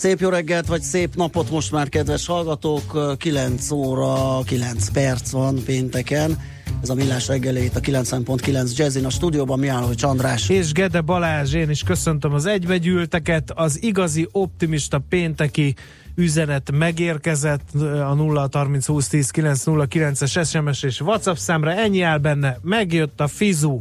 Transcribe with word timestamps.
Szép 0.00 0.20
jó 0.20 0.28
reggelt, 0.28 0.66
vagy 0.66 0.82
szép 0.82 1.14
napot 1.14 1.50
most 1.50 1.72
már, 1.72 1.88
kedves 1.88 2.26
hallgatók. 2.26 3.16
9 3.18 3.70
óra, 3.70 4.40
9 4.44 4.90
perc 4.90 5.30
van 5.30 5.62
pénteken. 5.64 6.38
Ez 6.82 6.88
a 6.88 6.94
Millás 6.94 7.26
reggelét 7.28 7.76
a 7.76 7.80
90.9 7.80 8.76
Jazzin 8.76 9.04
a 9.04 9.10
stúdióban 9.10 9.58
Mihály 9.58 9.94
Csandrás. 9.94 10.48
És 10.48 10.72
Gede 10.72 11.00
Balázs, 11.00 11.54
én 11.54 11.70
is 11.70 11.82
köszöntöm 11.82 12.32
az 12.32 12.46
egybegyűlteket. 12.46 13.50
Az 13.54 13.82
igazi 13.82 14.28
optimista 14.32 15.02
pénteki 15.08 15.74
üzenet 16.14 16.70
megérkezett 16.70 17.74
a 17.82 18.14
0 18.14 18.48
30 18.52 18.86
20 18.86 19.08
10 19.08 19.30
909 19.30 20.22
es 20.22 20.38
SMS 20.48 20.82
és 20.82 21.00
WhatsApp 21.00 21.36
számra. 21.36 21.72
Ennyi 21.72 22.02
áll 22.02 22.18
benne. 22.18 22.58
Megjött 22.62 23.20
a 23.20 23.26
Fizu 23.26 23.80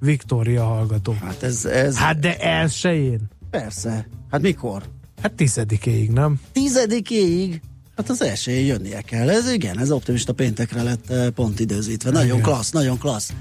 Viktória 0.00 0.64
hallgató. 0.64 1.16
Hát 1.24 1.42
ez, 1.42 1.64
ez... 1.64 1.96
Hát 1.96 2.18
de 2.18 2.36
elsőjén. 2.36 3.20
Persze. 3.50 4.08
Hát 4.30 4.40
mikor? 4.40 4.82
Hát 5.22 5.32
tizedikéig, 5.32 6.10
nem? 6.10 6.40
Tizedikéig? 6.52 7.60
Hát 7.96 8.10
az 8.10 8.22
első 8.22 8.52
jönnie 8.52 9.00
kell. 9.00 9.30
Ez 9.30 9.50
igen, 9.52 9.78
ez 9.78 9.90
optimista 9.90 10.32
péntekre 10.32 10.82
lett 10.82 11.10
eh, 11.10 11.28
pont 11.28 11.60
időzítve. 11.60 12.10
Nagyon 12.10 12.26
igen. 12.26 12.42
klassz, 12.42 12.70
nagyon 12.70 12.98
klassz. 12.98 13.32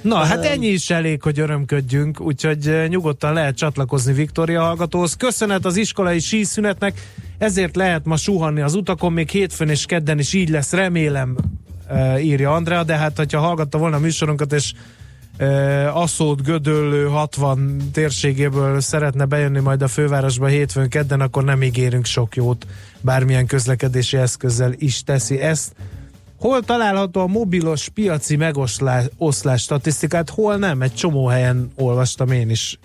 Na, 0.00 0.16
hát 0.16 0.44
ennyi 0.44 0.66
is 0.66 0.90
elég, 0.90 1.22
hogy 1.22 1.38
örömködjünk, 1.38 2.20
úgyhogy 2.20 2.68
eh, 2.68 2.88
nyugodtan 2.88 3.32
lehet 3.32 3.56
csatlakozni 3.56 4.12
Viktória 4.12 4.62
hallgatóhoz. 4.62 5.16
Köszönet 5.16 5.64
az 5.64 5.76
iskolai 5.76 6.18
síszünetnek, 6.18 7.00
ezért 7.38 7.76
lehet 7.76 8.04
ma 8.04 8.16
suhanni 8.16 8.60
az 8.60 8.74
utakon, 8.74 9.12
még 9.12 9.28
hétfőn 9.28 9.68
és 9.68 9.86
kedden 9.86 10.18
is 10.18 10.32
így 10.32 10.48
lesz, 10.48 10.72
remélem, 10.72 11.36
eh, 11.88 12.24
írja 12.24 12.54
Andrea, 12.54 12.84
de 12.84 12.96
hát, 12.96 13.16
hogyha 13.16 13.40
hallgatta 13.40 13.78
volna 13.78 13.96
a 13.96 14.00
műsorunkat, 14.00 14.52
és 14.52 14.72
Aszód, 15.92 16.42
Gödöllő 16.42 17.06
60 17.06 17.76
térségéből 17.92 18.80
szeretne 18.80 19.24
bejönni 19.24 19.60
majd 19.60 19.82
a 19.82 19.88
fővárosba 19.88 20.46
hétfőn 20.46 20.88
kedden, 20.88 21.20
akkor 21.20 21.44
nem 21.44 21.62
ígérünk 21.62 22.04
sok 22.04 22.36
jót, 22.36 22.66
bármilyen 23.00 23.46
közlekedési 23.46 24.16
eszközzel 24.16 24.72
is 24.76 25.02
teszi 25.02 25.40
ezt. 25.40 25.72
Hol 26.38 26.62
található 26.62 27.20
a 27.20 27.26
mobilos 27.26 27.88
piaci 27.88 28.36
megoszlás 28.36 29.62
statisztikát, 29.62 30.30
hol 30.30 30.56
nem? 30.56 30.82
Egy 30.82 30.94
csomó 30.94 31.26
helyen 31.26 31.70
olvastam 31.76 32.30
én 32.30 32.50
is 32.50 32.78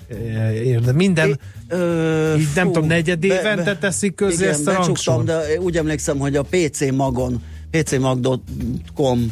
érde. 0.64 0.92
Minden, 0.92 1.30
é, 1.30 1.36
ö, 1.68 2.36
így 2.38 2.44
fú, 2.44 2.52
nem 2.56 2.66
tudom, 2.72 2.88
negyed 2.88 3.24
évente 3.24 3.64
be, 3.64 3.78
teszik 3.78 4.16
közé 4.16 4.44
igen, 4.44 4.54
ezt 4.54 4.68
a 4.68 4.74
rangsor. 4.74 5.24
de 5.24 5.60
úgy 5.60 5.78
emlékszem, 5.78 6.18
hogy 6.18 6.36
a 6.36 6.44
PC 6.44 6.92
magon, 6.92 7.44
pcmag.com 7.70 9.32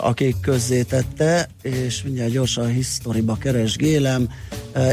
akik 0.00 0.36
közzétette, 0.40 1.48
és 1.62 2.02
mindjárt 2.02 2.30
gyorsan 2.30 2.64
a 2.64 2.68
historiba 2.68 3.36
keresgélem. 3.36 4.28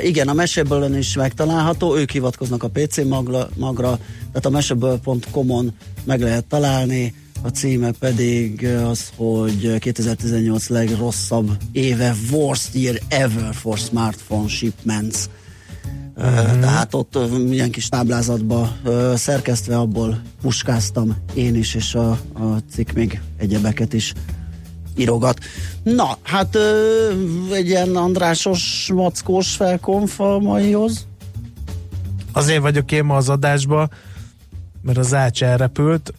Igen, 0.01 0.27
a 0.27 0.33
meseből 0.33 0.95
is 0.95 1.15
megtalálható, 1.15 1.97
ők 1.97 2.11
hivatkoznak 2.11 2.63
a 2.63 2.69
PC 2.69 3.03
magra, 3.03 3.49
magra 3.55 3.99
tehát 4.17 4.45
a 4.45 4.49
meseből.com-on 4.49 5.71
meg 6.03 6.21
lehet 6.21 6.45
találni, 6.45 7.13
a 7.41 7.47
címe 7.47 7.91
pedig 7.91 8.65
az, 8.65 9.11
hogy 9.15 9.77
2018 9.79 10.67
legrosszabb 10.67 11.57
éve, 11.71 12.15
worst 12.31 12.75
year 12.75 12.99
ever 13.07 13.53
for 13.53 13.77
smartphone 13.77 14.47
shipments. 14.47 15.17
Uh-huh. 16.17 16.59
Tehát 16.59 16.93
ott 16.93 17.17
milyen 17.47 17.71
kis 17.71 17.89
táblázatba 17.89 18.77
szerkesztve 19.15 19.77
abból 19.77 20.21
puskáztam 20.41 21.15
én 21.33 21.55
is, 21.55 21.75
és 21.75 21.95
a, 21.95 22.09
a 22.33 22.57
cikk 22.71 22.91
még 22.91 23.21
egyebeket 23.37 23.93
is 23.93 24.13
írogat. 24.97 25.39
Na, 25.83 26.17
hát 26.23 26.55
ö, 26.55 27.09
egy 27.51 27.67
ilyen 27.67 27.95
Andrásos, 27.95 28.89
mackós 28.93 29.55
felkonf 29.55 30.19
a 30.19 30.39
maihoz. 30.39 31.07
Azért 32.31 32.61
vagyok 32.61 32.91
én 32.91 33.03
ma 33.03 33.15
az 33.15 33.29
adásba, 33.29 33.89
mert 34.81 34.97
az 34.97 35.13
Ács 35.13 35.43
elrepült. 35.43 36.13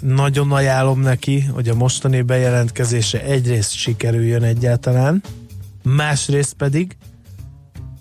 Nagyon 0.00 0.52
ajánlom 0.52 1.00
neki, 1.00 1.40
hogy 1.40 1.68
a 1.68 1.74
mostani 1.74 2.22
bejelentkezése 2.22 3.22
egyrészt 3.22 3.72
sikerüljön 3.72 4.42
egyáltalán, 4.42 5.22
másrészt 5.82 6.54
pedig 6.54 6.96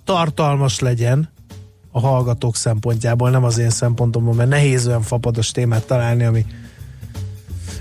tartalmas 0.04 0.80
legyen 0.80 1.30
a 1.92 2.00
hallgatók 2.00 2.56
szempontjából, 2.56 3.30
nem 3.30 3.44
az 3.44 3.58
én 3.58 3.70
szempontomból, 3.70 4.34
mert 4.34 4.50
nehéz 4.50 4.88
olyan 4.88 5.02
fapados 5.02 5.52
témát 5.52 5.86
találni, 5.86 6.24
ami 6.24 6.46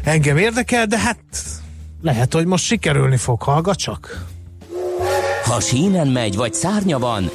engem 0.04 0.36
érdekel, 0.36 0.86
de 0.86 0.98
hát 0.98 1.18
lehet, 2.02 2.34
hogy 2.34 2.46
most 2.46 2.64
sikerülni 2.64 3.16
fog, 3.16 3.42
hallgat 3.42 3.76
csak. 3.76 4.26
Ha 5.44 5.60
sínen 5.60 6.06
megy, 6.06 6.36
vagy 6.36 6.54
szárnya 6.54 6.98
van, 6.98 7.30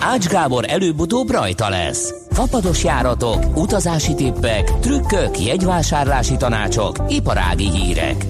Ács 0.00 0.26
Gábor 0.26 0.64
előbb-utóbb 0.68 1.30
rajta 1.30 1.68
lesz. 1.68 2.14
Fapados 2.30 2.84
járatok, 2.84 3.56
utazási 3.56 4.14
tippek, 4.14 4.78
trükkök, 4.78 5.40
jegyvásárlási 5.40 6.36
tanácsok, 6.36 6.96
iparági 7.08 7.70
hírek. 7.70 8.24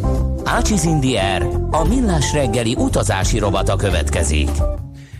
Ácsiz 0.45 0.85
Indier, 0.85 1.43
a 1.71 1.85
millás 1.89 2.33
reggeli 2.33 2.75
utazási 2.79 3.39
rovata 3.39 3.77
következik. 3.77 4.49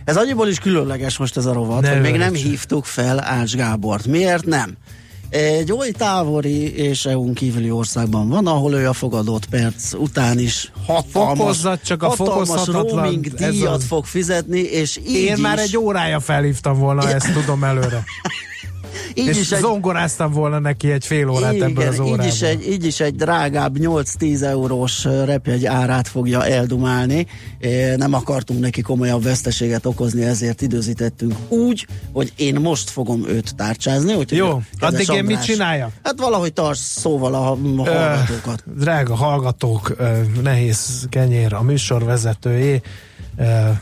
Ez 0.05 0.17
annyiból 0.17 0.47
is 0.47 0.59
különleges 0.59 1.17
most 1.17 1.37
ez 1.37 1.45
a 1.45 1.53
rovat, 1.53 1.81
ne 1.81 1.91
hogy 1.91 2.01
még 2.01 2.15
nem 2.15 2.33
hívtuk 2.33 2.85
fel 2.85 3.23
Ács 3.23 3.55
Gábort. 3.55 4.07
Miért 4.07 4.45
nem? 4.45 4.77
Egy 5.29 5.71
oly 5.71 5.91
távoli 5.91 6.75
és 6.75 7.05
EU-n 7.05 7.33
kívüli 7.33 7.71
országban 7.71 8.29
van, 8.29 8.47
ahol 8.47 8.73
ő 8.73 8.87
a 8.87 8.93
fogadott 8.93 9.45
perc 9.45 9.93
után 9.93 10.39
is 10.39 10.71
hatalmas, 10.85 11.61
csak 11.83 12.03
a 12.03 12.07
hatalmas 12.07 12.65
roaming 12.65 13.27
díjat 13.27 13.73
az... 13.73 13.85
fog 13.85 14.05
fizetni, 14.05 14.59
és 14.59 14.97
így 14.97 15.15
Én 15.15 15.35
is... 15.35 15.41
már 15.41 15.59
egy 15.59 15.77
órája 15.77 16.19
felhívtam 16.19 16.79
volna, 16.79 17.09
ezt 17.09 17.33
tudom 17.33 17.63
előre. 17.63 18.03
Így 19.13 19.27
és 19.27 19.39
is 19.39 19.51
egy, 19.51 19.59
zongoráztam 19.59 20.31
volna 20.31 20.59
neki 20.59 20.91
egy 20.91 21.05
fél 21.05 21.29
órát 21.29 21.53
igen, 21.53 21.69
ebből 21.69 21.87
az 21.87 21.99
órában. 21.99 22.25
Így 22.25 22.33
is, 22.33 22.41
egy, 22.41 22.67
így 22.67 22.85
is 22.85 22.99
egy 22.99 23.15
drágább 23.15 23.77
8-10 23.79 24.41
eurós 24.41 25.03
repjegy 25.03 25.65
árát 25.65 26.07
fogja 26.07 26.45
eldumálni. 26.45 27.27
Nem 27.95 28.13
akartunk 28.13 28.59
neki 28.59 28.81
komolyabb 28.81 29.23
veszteséget 29.23 29.85
okozni, 29.85 30.23
ezért 30.23 30.61
időzítettünk 30.61 31.35
úgy, 31.47 31.87
hogy 32.11 32.33
én 32.35 32.55
most 32.55 32.89
fogom 32.89 33.27
őt 33.27 33.55
tárcsázni. 33.55 34.13
Úgy, 34.13 34.31
Jó, 34.31 34.61
addig 34.79 35.09
én 35.09 35.23
mit 35.23 35.43
csinálja? 35.43 35.89
Hát 36.03 36.19
valahogy 36.19 36.53
tarts 36.53 36.77
szóval 36.77 37.33
a, 37.33 37.51
a 37.81 37.89
hallgatókat. 37.89 38.63
Ö, 38.67 38.79
drága 38.79 39.15
hallgatók, 39.15 39.95
nehéz 40.41 41.07
kenyér 41.09 41.53
a 41.53 41.61
műsorvezetőjé 41.61 42.81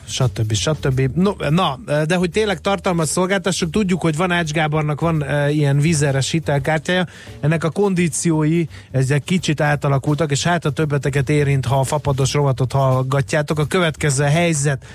stb. 0.07 0.53
stb. 0.53 1.09
No, 1.13 1.31
na, 1.49 1.79
de 2.05 2.15
hogy 2.15 2.29
tényleg 2.29 2.61
tartalmat 2.61 3.07
szolgáltassuk, 3.07 3.69
tudjuk, 3.69 4.01
hogy 4.01 4.15
van 4.15 4.31
Ács 4.31 4.51
Gábornak 4.51 5.01
van 5.01 5.23
ilyen 5.49 5.79
vízeres 5.79 6.31
hitelkártyája, 6.31 7.05
ennek 7.39 7.63
a 7.63 7.69
kondíciói 7.69 8.65
ezek 8.91 9.23
kicsit 9.23 9.61
átalakultak, 9.61 10.31
és 10.31 10.43
hát 10.43 10.65
a 10.65 10.71
többeteket 10.71 11.29
érint, 11.29 11.65
ha 11.65 11.79
a 11.79 11.83
fapados 11.83 12.33
rovatot 12.33 12.71
hallgatjátok. 12.71 13.59
A 13.59 13.65
következő 13.65 14.23
helyzet 14.23 14.85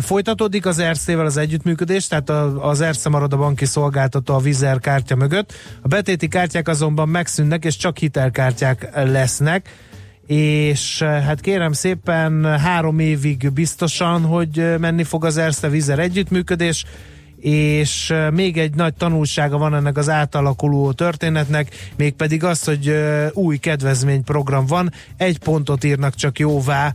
Folytatódik 0.00 0.66
az 0.66 0.78
Erszével 0.78 1.26
az 1.26 1.36
együttműködés, 1.36 2.06
tehát 2.06 2.30
az 2.60 2.80
Ersze 2.80 3.08
marad 3.08 3.32
a 3.32 3.36
banki 3.36 3.64
szolgáltató 3.64 4.34
a 4.34 4.38
Vizer 4.38 4.78
kártya 4.78 5.16
mögött. 5.16 5.52
A 5.82 5.88
betéti 5.88 6.28
kártyák 6.28 6.68
azonban 6.68 7.08
megszűnnek, 7.08 7.64
és 7.64 7.76
csak 7.76 7.98
hitelkártyák 7.98 8.90
lesznek 8.94 9.68
és 10.28 11.00
eh, 11.00 11.22
hát 11.24 11.40
kérem 11.40 11.72
szépen 11.72 12.58
három 12.58 12.98
évig 12.98 13.52
biztosan, 13.52 14.22
hogy 14.22 14.58
eh, 14.58 14.78
menni 14.78 15.04
fog 15.04 15.24
az 15.24 15.36
Erste 15.36 15.68
Vizer 15.68 15.98
együttműködés, 15.98 16.84
és 17.40 18.10
eh, 18.10 18.30
még 18.30 18.58
egy 18.58 18.74
nagy 18.74 18.94
tanulsága 18.94 19.58
van 19.58 19.74
ennek 19.74 19.96
az 19.96 20.08
átalakuló 20.08 20.92
történetnek, 20.92 21.74
mégpedig 21.96 22.44
az, 22.44 22.64
hogy 22.64 22.94
új 23.32 23.56
kedvezményprogram 23.56 24.66
van, 24.66 24.92
egy 25.16 25.38
pontot 25.38 25.84
írnak 25.84 26.14
csak 26.14 26.38
jóvá 26.38 26.92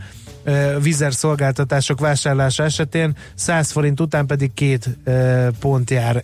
vizer 0.82 1.14
szolgáltatások 1.14 2.00
vásárlása 2.00 2.64
esetén, 2.64 3.16
100 3.36 3.72
forint 3.72 4.00
után 4.00 4.26
pedig 4.26 4.54
két 4.54 4.90
pont 5.60 5.90
jár 5.90 6.24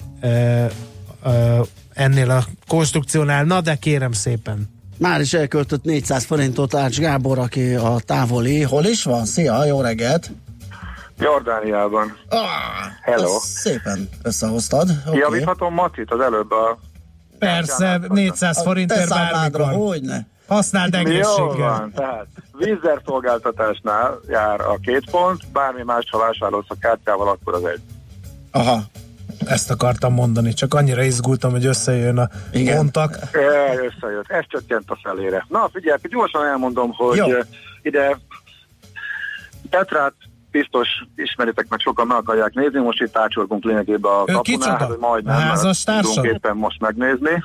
ennél 1.93 2.29
a 2.29 2.45
konstrukciónál, 2.67 3.43
na 3.43 3.61
de 3.61 3.75
kérem 3.75 4.11
szépen. 4.11 4.78
Már 4.99 5.21
is 5.21 5.33
elköltött 5.33 5.83
400 5.83 6.25
forintot 6.25 6.75
Ács 6.75 6.99
Gábor, 6.99 7.39
aki 7.39 7.73
a 7.73 7.95
távoli. 8.05 8.61
Hol 8.61 8.85
is 8.85 9.03
van? 9.03 9.25
Szia, 9.25 9.65
jó 9.65 9.81
reggelt! 9.81 10.31
Jordániában. 11.19 12.17
Ah, 12.29 12.39
Hello. 13.01 13.39
Szépen 13.39 14.09
összehoztad. 14.23 14.89
Okay. 15.07 15.19
Javíthatom 15.19 15.73
Macit 15.73 16.11
az 16.11 16.19
előbb 16.19 16.51
a 16.51 16.77
Persze, 17.39 17.99
400 18.07 18.61
forintért 18.61 19.09
bármikor. 19.09 19.61
Hogyne. 19.61 20.27
Használd 20.47 20.93
Jó 20.93 20.99
egészséggel. 20.99 21.55
van, 21.55 21.91
tehát 21.95 22.27
vízerszolgáltatásnál 22.57 24.19
jár 24.27 24.61
a 24.61 24.77
két 24.81 25.09
pont, 25.11 25.51
bármi 25.51 25.83
más, 25.83 26.05
ha 26.09 26.17
vásárolsz 26.17 26.65
a 26.67 26.75
kártyával, 26.79 27.27
akkor 27.27 27.53
az 27.53 27.65
egy. 27.65 27.81
Aha, 28.51 28.81
ezt 29.45 29.71
akartam 29.71 30.13
mondani, 30.13 30.53
csak 30.53 30.73
annyira 30.73 31.03
izgultam, 31.03 31.51
hogy 31.51 31.65
összejön 31.65 32.17
a 32.17 32.29
Igen. 32.53 32.75
kontak. 32.75 33.15
E, 33.31 33.39
összejött, 33.73 34.29
ez 34.29 34.43
csökkent 34.47 34.89
a 34.89 34.99
felére. 35.03 35.45
Na 35.49 35.69
figyelj, 35.73 35.97
gyorsan 36.09 36.45
elmondom, 36.45 36.91
hogy 36.93 37.17
Jó. 37.17 37.27
Ide 37.81 38.17
Petrát 39.69 40.13
biztos 40.51 40.87
ismeritek 41.15 41.67
meg, 41.69 41.79
sokan 41.79 42.07
meg 42.07 42.17
akarják 42.17 42.53
nézni, 42.53 42.79
most 42.79 43.01
itt 43.01 43.17
ácsorgunk 43.17 43.63
lényegében 43.63 44.11
a 44.11 44.41
hogy 44.85 44.97
majdnem 44.99 45.35
házastársad? 45.35 46.13
tudunk 46.13 46.35
éppen 46.35 46.55
most 46.55 46.79
megnézni. 46.79 47.43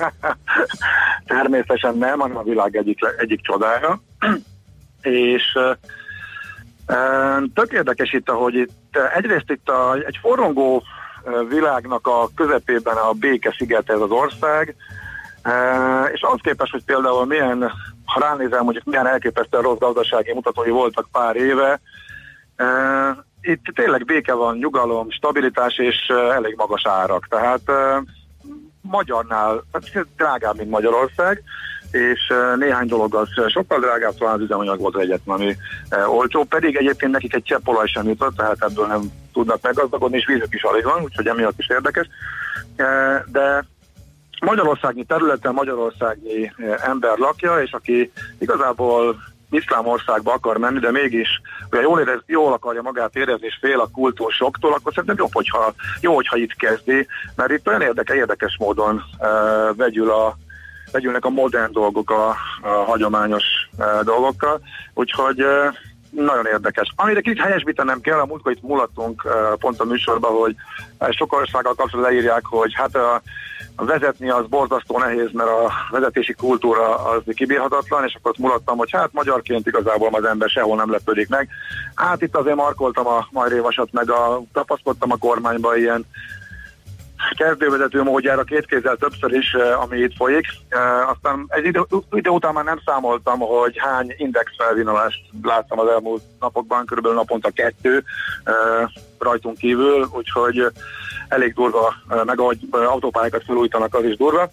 Természetesen 1.26 1.96
nem, 1.96 2.18
hanem 2.18 2.36
a 2.36 2.42
világ 2.42 2.76
egyik, 2.76 2.98
egyik 3.18 3.40
csodája. 3.40 4.02
És 5.02 5.58
tök 7.54 7.72
érdekes 7.72 8.12
itt, 8.12 8.28
ahogy 8.28 8.54
itt 8.54 8.98
egyrészt 9.14 9.50
itt 9.50 9.68
a, 9.68 9.94
egy 9.94 10.18
forrongó 10.20 10.82
világnak 11.48 12.06
a 12.06 12.28
közepében 12.36 12.96
a 12.96 13.12
béke 13.12 13.54
sziget 13.58 13.90
ez 13.90 14.00
az 14.00 14.10
ország, 14.10 14.74
és 16.12 16.22
ahhoz 16.22 16.40
képest, 16.42 16.72
hogy 16.72 16.84
például 16.84 17.26
milyen, 17.26 17.72
ha 18.04 18.20
ránézel, 18.20 18.62
mondjuk 18.62 18.84
milyen 18.84 19.06
elképesztően 19.06 19.62
rossz 19.62 19.78
gazdasági 19.78 20.32
mutatói 20.32 20.70
voltak 20.70 21.08
pár 21.12 21.36
éve, 21.36 21.80
itt 23.40 23.64
tényleg 23.74 24.04
béke 24.04 24.32
van, 24.32 24.56
nyugalom, 24.56 25.10
stabilitás 25.10 25.78
és 25.78 25.96
elég 26.08 26.54
magas 26.56 26.86
árak. 26.86 27.26
Tehát 27.28 27.60
magyarnál, 28.80 29.64
hát 29.72 30.06
drágább, 30.16 30.56
mint 30.56 30.70
Magyarország, 30.70 31.42
és 31.90 32.32
néhány 32.56 32.86
dolog 32.86 33.14
az 33.14 33.28
sokkal 33.48 33.80
drágább, 33.80 34.14
talán 34.14 34.34
az 34.34 34.40
üzemanyag 34.40 34.78
volt 34.78 34.96
egyetlen, 34.96 35.36
ami 35.36 35.56
olcsó, 36.06 36.44
pedig 36.44 36.76
egyébként 36.76 37.12
nekik 37.12 37.34
egy 37.34 37.42
csepp 37.42 37.66
olaj 37.66 37.86
sem 37.86 38.08
jutott, 38.08 38.36
tehát 38.36 38.62
ebből 38.62 38.86
nem 38.86 39.00
tudnak 39.32 39.62
meggazdagodni, 39.62 40.16
és 40.16 40.26
vízük 40.26 40.54
is 40.54 40.62
alig 40.62 40.84
van, 40.84 41.02
úgyhogy 41.02 41.26
emiatt 41.26 41.58
is 41.58 41.68
érdekes. 41.68 42.06
De 43.26 43.64
Magyarországi 44.40 45.04
területen 45.04 45.52
Magyarországi 45.52 46.52
ember 46.82 47.18
lakja, 47.18 47.62
és 47.62 47.72
aki 47.72 48.12
igazából 48.38 49.16
iszlám 49.50 49.86
országba 49.86 50.32
akar 50.32 50.56
menni, 50.56 50.78
de 50.78 50.90
mégis 50.90 51.40
ugye 51.70 51.80
jól, 51.80 52.00
érez, 52.00 52.20
jól 52.26 52.52
akarja 52.52 52.82
magát 52.82 53.16
érezni, 53.16 53.46
és 53.46 53.58
fél 53.60 53.80
a 53.80 53.90
kultúrsoktól, 53.92 54.72
akkor 54.72 54.92
szerintem 54.92 55.18
jobb, 55.18 55.32
hogyha, 55.32 55.74
jó, 56.00 56.14
hogyha 56.14 56.36
itt 56.36 56.54
kezdi, 56.54 57.06
mert 57.36 57.50
itt 57.50 57.68
olyan 57.68 57.80
érdekes, 57.80 58.16
érdekes 58.16 58.56
módon 58.58 59.02
uh, 59.18 59.76
vegyül 59.76 60.10
a, 60.10 60.36
vegyülnek 60.92 61.24
a 61.24 61.30
modern 61.30 61.72
dolgok 61.72 62.10
a, 62.10 62.28
a 62.62 62.68
hagyományos 62.68 63.44
uh, 63.78 64.00
dolgokkal, 64.04 64.60
úgyhogy 64.94 65.42
uh, 65.42 65.74
nagyon 66.10 66.46
érdekes. 66.46 66.92
Amire 66.96 67.20
kicsit 67.20 67.42
helyesbítenem 67.42 68.00
kell, 68.00 68.18
a 68.18 68.26
múltkor 68.26 68.52
itt 68.52 68.62
mulattunk 68.62 69.24
uh, 69.24 69.58
pont 69.58 69.80
a 69.80 69.84
műsorban, 69.84 70.32
hogy 70.32 70.54
uh, 70.98 71.10
sok 71.10 71.32
országgal 71.32 71.74
kapcsolatban 71.74 72.12
leírják, 72.12 72.42
hogy 72.44 72.72
hát 72.74 72.94
a, 72.94 73.22
a 73.76 73.84
vezetni 73.84 74.30
az 74.30 74.46
borzasztó 74.46 74.98
nehéz, 74.98 75.28
mert 75.32 75.48
a 75.48 75.72
vezetési 75.90 76.32
kultúra 76.32 77.04
az 77.04 77.22
kibírhatatlan, 77.34 78.04
és 78.04 78.14
akkor 78.14 78.34
mulattam, 78.38 78.76
hogy 78.76 78.90
hát 78.90 79.12
magyarként 79.12 79.66
igazából 79.66 80.08
az 80.12 80.24
ember 80.24 80.48
sehol 80.48 80.76
nem 80.76 80.90
lepődik 80.90 81.28
meg. 81.28 81.48
Hát 81.94 82.22
itt 82.22 82.36
azért 82.36 82.56
markoltam 82.56 83.06
a 83.06 83.26
majrévasat, 83.30 83.88
meg 83.92 84.10
a, 84.10 84.42
tapasztaltam 84.52 85.10
a 85.10 85.16
kormányba 85.16 85.76
ilyen 85.76 86.06
kezdővezető 87.36 88.02
módjára 88.02 88.42
két 88.42 88.66
kézzel 88.66 88.96
többször 88.96 89.32
is, 89.32 89.52
eh, 89.52 89.82
ami 89.82 89.98
itt 89.98 90.16
folyik. 90.16 90.46
Eh, 90.68 91.10
Aztán 91.10 91.44
egy 91.48 91.64
idő, 91.64 91.80
idő 92.12 92.30
után 92.30 92.52
már 92.52 92.64
nem 92.64 92.80
számoltam, 92.84 93.38
hogy 93.38 93.78
hány 93.78 94.14
index 94.16 94.52
felvinolást 94.56 95.20
láttam 95.42 95.78
az 95.78 95.88
elmúlt 95.88 96.22
napokban, 96.40 96.86
körülbelül 96.86 97.18
naponta 97.18 97.50
kettő 97.50 98.04
eh, 98.44 98.54
rajtunk 99.18 99.56
kívül, 99.58 100.08
úgyhogy 100.12 100.66
elég 101.28 101.54
durva, 101.54 101.94
meg 102.24 102.40
ahogy 102.40 102.58
autópályákat 102.70 103.44
felújítanak, 103.44 103.94
az 103.94 104.04
is 104.04 104.16
durva. 104.16 104.50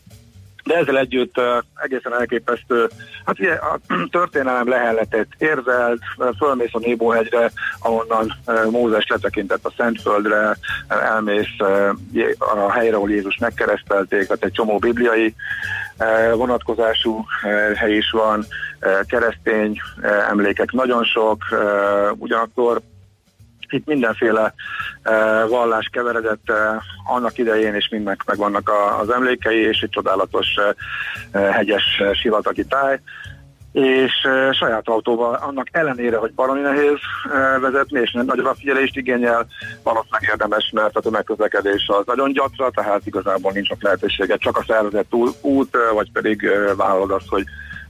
De 0.68 0.76
ezzel 0.76 0.98
együtt 0.98 1.42
egészen 1.76 2.14
elképesztő, 2.14 2.90
hát 3.26 3.40
ugye 3.40 3.54
a 3.54 3.80
történelem 4.12 4.70
lehelletett 4.70 5.28
érzelt, 5.38 6.00
fölmész 6.38 6.74
a 6.74 6.80
Nébóhegyre, 6.80 7.52
ahonnan 7.80 8.34
Mózes 8.70 9.08
letekintett 9.08 9.66
a 9.66 9.74
Szentföldre, 9.78 10.58
elmész 10.88 11.60
a 12.38 12.72
helyre, 12.72 12.96
ahol 12.96 13.10
Jézus 13.10 13.38
megkeresztelték, 13.38 14.28
tehát 14.28 14.44
egy 14.44 14.52
csomó 14.52 14.78
bibliai 14.78 15.36
vonatkozású 16.34 17.26
hely 17.76 17.96
is 17.96 18.12
van, 18.12 18.46
keresztény 19.08 19.82
emlékek 20.30 20.72
nagyon 20.72 21.04
sok, 21.04 21.44
ugyanakkor 22.18 22.82
itt 23.70 23.86
mindenféle 23.86 24.54
uh, 25.06 25.50
vallás 25.50 25.90
keveredett 25.92 26.44
uh, 26.48 26.58
annak 27.16 27.38
idején, 27.38 27.74
és 27.74 27.90
mindnek 27.92 28.24
megvannak 28.26 28.70
a, 28.70 29.00
az 29.00 29.10
emlékei, 29.10 29.60
és 29.60 29.82
egy 29.82 29.90
csodálatos 29.90 30.48
uh, 31.32 31.50
hegyes 31.50 32.02
sivatagi 32.14 32.66
táj. 32.66 33.00
És 33.72 34.14
saját 34.52 34.88
autóval 34.88 35.34
annak 35.34 35.68
ellenére, 35.72 36.18
hogy 36.18 36.34
baromi 36.34 36.62
nehéz 36.62 36.98
vezetni, 37.62 38.00
és 38.00 38.12
nagyobb 38.12 38.46
a 38.46 38.56
figyelést 38.56 38.98
igényel, 38.98 39.48
valószínűleg 39.84 40.30
érdemes, 40.30 40.72
mert 40.74 40.96
a 40.96 41.02
tömegközlekedés 41.02 41.86
az 41.88 42.06
nagyon 42.06 42.32
gyatra, 42.32 42.70
tehát 42.70 43.06
igazából 43.06 43.52
nincs 43.52 43.70
ott 43.70 43.82
lehetősége, 43.82 44.36
csak 44.38 44.58
a 44.58 44.64
szervezett 44.68 45.14
út, 45.42 45.78
vagy 45.94 46.12
pedig 46.12 46.50
vállalod 46.78 47.12
azt, 47.12 47.28
hogy 47.30 47.44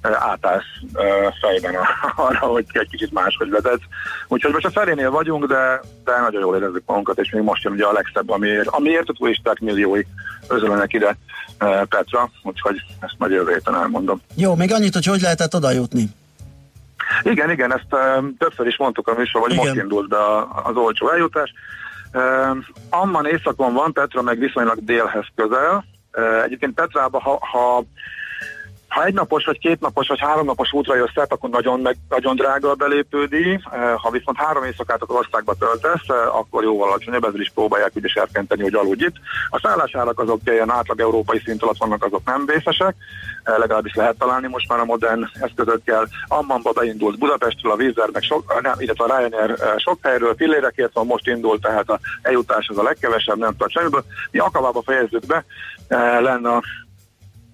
uh, 0.09 0.30
átállsz 0.30 0.63
uh, 0.94 1.33
fejben 1.42 1.75
arra, 2.27 2.39
hogy 2.39 2.65
egy 2.71 2.89
kicsit 2.89 3.12
máshogy 3.12 3.50
vezet. 3.50 3.80
Úgyhogy 4.27 4.54
most 4.54 4.65
a 4.65 4.71
felénél 4.71 5.12
vagyunk, 5.12 5.45
de, 5.45 5.81
de 6.04 6.19
nagyon 6.19 6.42
jól 6.42 6.56
érezzük 6.56 6.83
magunkat, 6.86 7.19
és 7.19 7.31
még 7.31 7.44
most 7.44 7.63
jön 7.63 7.74
ugye 7.74 7.86
a 7.86 7.92
legszebb, 7.92 8.30
amiért, 8.30 8.68
amiért 8.68 9.09
a 9.09 9.13
turisták 9.13 9.59
milliói 9.59 10.01
özölnek 10.48 10.94
ide 10.94 11.18
uh, 11.59 11.83
Petra, 11.83 12.30
úgyhogy 12.44 12.75
ezt 13.00 13.15
majd 13.18 13.31
jövő 13.31 13.51
héten 13.51 13.75
elmondom. 13.75 14.21
Jó, 14.36 14.56
még 14.56 14.74
annyit, 14.74 14.94
hogy 14.94 15.06
hogy 15.06 15.21
lehetett 15.21 15.56
oda 15.56 15.71
jutni. 15.71 16.09
Igen, 17.24 17.50
igen, 17.50 17.74
ezt 17.74 18.18
um, 18.18 18.38
többször 18.38 18.68
is 18.68 18.77
mondtuk 18.77 19.07
a 19.07 19.13
műsor, 19.18 19.42
hogy 19.42 19.51
Igen. 19.51 19.65
most 19.65 19.81
indult 19.81 20.07
be 20.07 20.18
az 20.63 20.75
olcsó 20.75 21.09
eljutás. 21.09 21.54
Um, 22.13 22.65
Amman 22.89 23.25
északon 23.25 23.74
van, 23.74 23.94
Petra 23.94 24.21
meg 24.21 24.39
viszonylag 24.39 24.83
délhez 24.83 25.25
közel. 25.36 25.86
Uh, 26.13 26.44
egyébként 26.44 26.74
Petrába, 26.74 27.19
ha, 27.19 27.38
ha 27.51 27.83
ha 28.97 29.05
egy 29.05 29.19
vagy 29.27 29.59
két 29.59 29.79
napos, 29.79 30.07
vagy 30.07 30.19
három 30.19 30.45
napos 30.45 30.73
útra 30.73 30.95
jössz 30.95 31.18
át, 31.18 31.31
akkor 31.31 31.49
nagyon, 31.49 31.80
meg, 31.80 31.95
nagyon 32.09 32.35
drága 32.35 32.69
a 32.69 32.75
belépődi. 32.75 33.59
Eh, 33.71 33.94
Ha 33.95 34.09
viszont 34.09 34.37
három 34.37 34.63
éjszakát 34.63 35.01
az 35.01 35.09
országba 35.09 35.54
töltesz, 35.54 36.07
eh, 36.07 36.35
akkor 36.35 36.63
jóval 36.63 36.87
alacsonyabb, 36.87 37.23
ezzel 37.23 37.39
is 37.39 37.51
próbálják 37.54 37.95
ugye 37.95 38.07
serkenteni, 38.07 38.61
hogy 38.61 38.73
aludj 38.73 39.06
itt. 39.06 39.16
A 39.49 39.59
szállásárak 39.59 40.19
azok 40.19 40.39
ilyen 40.45 40.71
átlag 40.71 40.99
európai 40.99 41.42
szint 41.45 41.63
alatt 41.63 41.77
vannak, 41.77 42.04
azok 42.04 42.21
nem 42.25 42.45
vészesek, 42.45 42.95
Eh, 43.47 43.57
legalábbis 43.57 43.95
lehet 43.95 44.18
találni 44.18 44.47
most 44.47 44.69
már 44.69 44.80
a 44.80 44.85
modern 44.85 45.30
eszközökkel. 45.42 46.07
Ammanba 46.27 46.71
beindult 46.71 47.18
Budapestről, 47.18 47.71
a 47.71 47.75
Vízer, 47.75 48.09
meg 48.13 48.21
sok, 48.21 48.61
nem, 48.61 48.73
illetve 48.77 49.04
a 49.04 49.18
Ryanair 49.18 49.56
sok 49.77 49.99
helyről, 50.01 50.35
pillérekért 50.35 50.94
van, 50.94 51.06
most 51.06 51.27
indult, 51.27 51.61
tehát 51.61 51.89
a 51.89 51.99
eljutás 52.21 52.68
az 52.68 52.77
a 52.77 52.83
legkevesebb, 52.83 53.37
nem 53.37 53.56
tart 53.57 53.71
semmiből. 53.71 54.04
Mi 54.31 54.39
Akavába 54.39 54.81
fejezzük 54.81 55.25
be, 55.25 55.45
lenne 56.21 56.49
a 56.49 56.63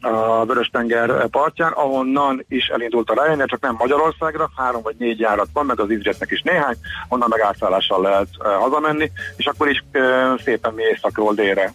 a 0.03 0.45
Vörös-tenger 0.45 1.27
partján, 1.27 1.71
ahonnan 1.71 2.45
is 2.47 2.67
elindult 2.67 3.09
a 3.09 3.23
Ryanair, 3.23 3.49
csak 3.49 3.61
nem 3.61 3.75
Magyarországra, 3.77 4.49
három 4.55 4.81
vagy 4.81 4.95
négy 4.97 5.19
járat 5.19 5.47
van, 5.53 5.65
meg 5.65 5.79
az 5.79 5.89
EasyJetnek 5.89 6.31
is 6.31 6.41
néhány, 6.41 6.75
onnan 7.09 7.29
meg 7.29 7.39
átszállással 7.39 8.01
lehet 8.01 8.27
hazamenni, 8.59 9.11
és 9.35 9.45
akkor 9.45 9.69
is 9.69 9.83
szépen 10.43 10.73
mi 10.73 10.83
északról 10.83 11.33
délre 11.33 11.73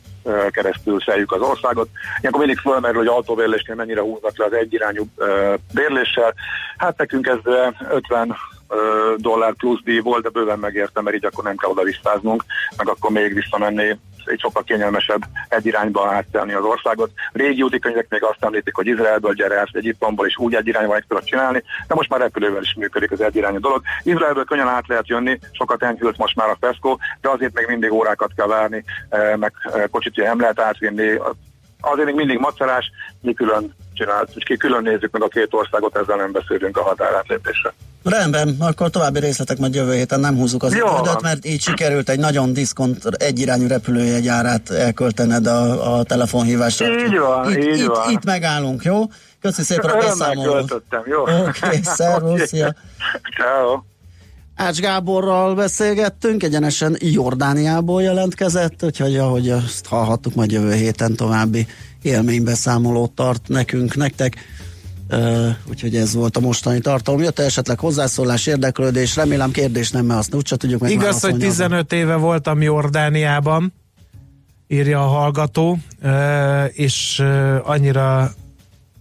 keresztül 0.50 1.00
szeljük 1.00 1.32
az 1.32 1.40
országot. 1.40 1.88
Ilyenkor 2.20 2.44
mindig 2.44 2.58
fölmerül, 2.58 2.99
hogy 2.99 3.06
autóbérlésnél 3.06 3.76
mennyire 3.76 4.00
húznak 4.00 4.38
le 4.38 4.44
az 4.44 4.52
egyirányú 4.52 5.04
bérléssel. 5.75 6.35
Hát 6.76 6.99
nekünk 6.99 7.26
ez 7.26 7.38
uh, 7.44 7.94
50 7.94 8.37
ö, 8.68 9.14
dollár 9.16 9.54
plusz 9.54 9.82
díj 9.85 9.99
volt, 9.99 10.23
de 10.23 10.28
bőven 10.28 10.58
megérte, 10.58 11.02
mert 11.02 11.16
így 11.16 11.25
akkor 11.25 11.44
nem 11.44 11.56
kell 11.56 11.70
oda 11.70 11.82
visszáznunk, 11.82 12.44
meg 12.76 12.88
akkor 12.88 13.11
még 13.11 13.35
visszamenni 13.35 13.99
egy 14.28 14.40
sokkal 14.40 14.62
kényelmesebb 14.62 15.23
egy 15.49 15.66
irányba 15.66 16.12
áttelni 16.12 16.52
az 16.52 16.64
országot. 16.64 17.11
Régi 17.32 17.62
úti 17.62 17.78
könyvek 17.78 18.06
még 18.08 18.23
azt 18.23 18.44
említik, 18.44 18.75
hogy 18.75 18.87
Izraelből 18.87 19.32
gyere 19.32 19.58
át, 19.58 19.68
Egyiptomból 19.73 20.26
is 20.26 20.37
úgy 20.37 20.54
egy 20.54 20.66
irányba 20.66 20.92
meg 20.92 21.04
tudod 21.08 21.25
csinálni, 21.25 21.62
de 21.87 21.94
most 21.94 22.08
már 22.08 22.20
repülővel 22.20 22.62
is 22.62 22.75
működik 22.75 23.11
az 23.11 23.20
egy 23.20 23.37
irányú 23.37 23.58
dolog. 23.58 23.82
Izraelből 24.02 24.44
könnyen 24.44 24.68
át 24.68 24.87
lehet 24.87 25.08
jönni, 25.08 25.38
sokat 25.52 25.82
enkült 25.82 26.16
most 26.16 26.37
már 26.37 26.49
a 26.49 26.56
Fesco, 26.61 26.97
de 27.20 27.28
azért 27.28 27.54
még 27.54 27.66
mindig 27.66 27.92
órákat 27.92 28.32
kell 28.37 28.47
várni, 28.47 28.85
eh, 29.08 29.37
meg 29.37 29.52
eh, 29.62 29.82
kocsit 29.90 30.16
nem 30.16 30.40
lehet 30.40 30.61
átvinni. 30.61 31.18
Azért 31.80 32.06
még 32.06 32.14
mindig 32.14 32.38
macerás, 32.38 32.90
mi 33.20 33.35
külön 33.35 33.75
csinált, 33.94 34.32
külön 34.58 34.82
nézzük 34.82 35.11
meg 35.11 35.23
a 35.23 35.28
két 35.28 35.54
országot, 35.54 35.97
ezzel 35.97 36.16
nem 36.16 36.32
beszélünk 36.32 36.76
a 36.76 36.82
határátlépésre. 36.82 37.73
Rendben, 38.08 38.56
akkor 38.58 38.90
további 38.90 39.18
részletek 39.18 39.58
majd 39.58 39.74
jövő 39.74 39.94
héten 39.94 40.20
nem 40.20 40.36
húzzuk 40.36 40.62
az 40.62 40.72
időt, 40.72 41.22
mert 41.22 41.46
így 41.46 41.60
sikerült 41.60 42.08
egy 42.08 42.18
nagyon 42.18 42.52
diszkont 42.52 43.04
egyirányú 43.04 43.66
repülőjegyárát 43.66 44.70
elköltened 44.70 45.46
a, 45.46 45.96
a 45.98 46.02
telefonhívásra. 46.02 46.86
Így 46.86 47.18
van, 47.18 47.50
itt, 47.50 47.56
így 47.56 47.78
itt, 47.78 47.86
van. 47.86 48.10
Itt 48.10 48.24
megállunk, 48.24 48.84
jó? 48.84 49.02
Köszi 49.40 49.62
szépen 49.62 49.90
a 49.90 49.96
beszámolót. 49.96 50.82
jó? 51.04 51.20
Oké, 51.22 51.32
okay, 51.32 51.80
szervusz, 51.82 52.52
okay. 52.52 52.70
Ciao. 53.36 53.80
Ács 54.56 54.80
Gáborral 54.80 55.54
beszélgettünk, 55.54 56.42
egyenesen 56.42 56.96
Jordániából 57.00 58.02
jelentkezett, 58.02 58.84
úgyhogy 58.84 59.16
ahogy 59.16 59.50
azt 59.50 59.86
hallhattuk, 59.86 60.34
majd 60.34 60.50
jövő 60.50 60.72
héten 60.72 61.14
további 61.14 61.66
élménybeszámolót 62.02 63.10
tart 63.10 63.48
nekünk, 63.48 63.96
nektek. 63.96 64.36
Uh, 65.10 65.48
úgyhogy 65.70 65.96
ez 65.96 66.14
volt 66.14 66.36
a 66.36 66.40
mostani 66.40 66.80
tartalom. 66.80 67.22
Jött 67.22 67.38
esetleg 67.38 67.78
hozzászólás, 67.78 68.46
érdeklődés, 68.46 69.16
remélem 69.16 69.50
kérdés 69.50 69.90
nem, 69.90 70.06
mert 70.06 70.18
azt 70.18 70.34
úgyse 70.34 70.56
tudjuk 70.56 70.80
meg 70.80 70.90
Igaz, 70.90 71.20
hogy 71.20 71.36
15 71.36 71.92
éve 71.92 72.14
voltam 72.14 72.62
Jordániában, 72.62 73.72
írja 74.66 75.04
a 75.04 75.06
hallgató, 75.06 75.78
uh, 76.02 76.64
és 76.72 77.18
uh, 77.22 77.58
annyira 77.62 78.32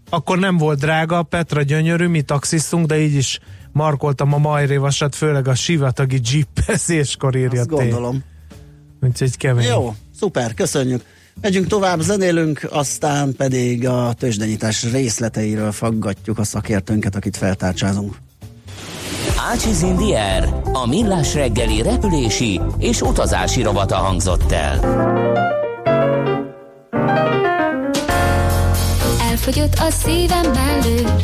akkor 0.09 0.39
nem 0.39 0.57
volt 0.57 0.79
drága, 0.79 1.23
Petra 1.23 1.61
gyönyörű, 1.61 2.07
mi 2.07 2.21
taxisztunk, 2.21 2.85
de 2.85 2.99
így 2.99 3.15
is 3.15 3.39
markoltam 3.71 4.33
a 4.33 4.37
majrévasat, 4.37 5.15
főleg 5.15 5.47
a 5.47 5.55
sivatagi 5.55 6.19
jeepezéskor 6.23 7.35
írja 7.35 7.59
Azt 7.59 7.69
gondolom. 7.69 8.23
Úgyhogy 9.01 9.37
kemény. 9.37 9.67
Jó, 9.67 9.95
szuper, 10.19 10.53
köszönjük. 10.53 11.03
Megyünk 11.41 11.67
tovább, 11.67 12.00
zenélünk, 12.00 12.67
aztán 12.72 13.36
pedig 13.36 13.88
a 13.88 14.13
tőzsdenyítás 14.20 14.91
részleteiről 14.91 15.72
faggatjuk 15.72 16.39
a 16.39 16.44
szakértőnket, 16.44 17.15
akit 17.15 17.38
feltárcsázunk. 17.38 18.15
Ácsiz 19.51 19.82
Indier, 19.82 20.53
a 20.74 20.88
millás 20.88 21.34
reggeli 21.34 21.82
repülési 21.82 22.62
és 22.77 23.01
utazási 23.01 23.62
rovata 23.62 23.96
hangzott 23.96 24.51
el. 24.51 24.79
Elfogyott 29.29 29.75
a 29.77 29.89
szívem 29.89 30.51
mellől, 30.51 31.22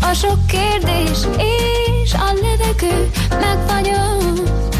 a 0.00 0.12
sok 0.14 0.46
kérdés 0.46 1.18
és 2.02 2.12
a 2.12 2.32
levegő 2.32 3.10
megfagyott. 3.30 4.73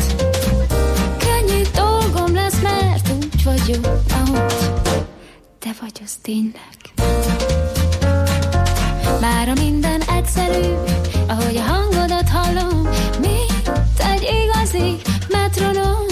Vagy 5.80 6.00
az 6.04 6.14
tényleg. 6.22 6.76
Már 9.20 9.48
a 9.48 9.52
minden 9.60 10.00
egyszerű, 10.00 10.72
ahogy 11.28 11.56
a 11.56 11.60
hangodat 11.60 12.28
hallom, 12.28 12.88
mint 13.20 13.72
egy 13.98 14.28
igazi 14.44 14.96
metronom. 15.28 16.06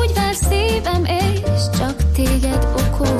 Úgy 0.00 0.12
vár 0.14 0.34
szívem, 0.34 1.04
és 1.04 1.78
csak 1.78 2.12
téged 2.12 2.66
okol. 2.76 3.16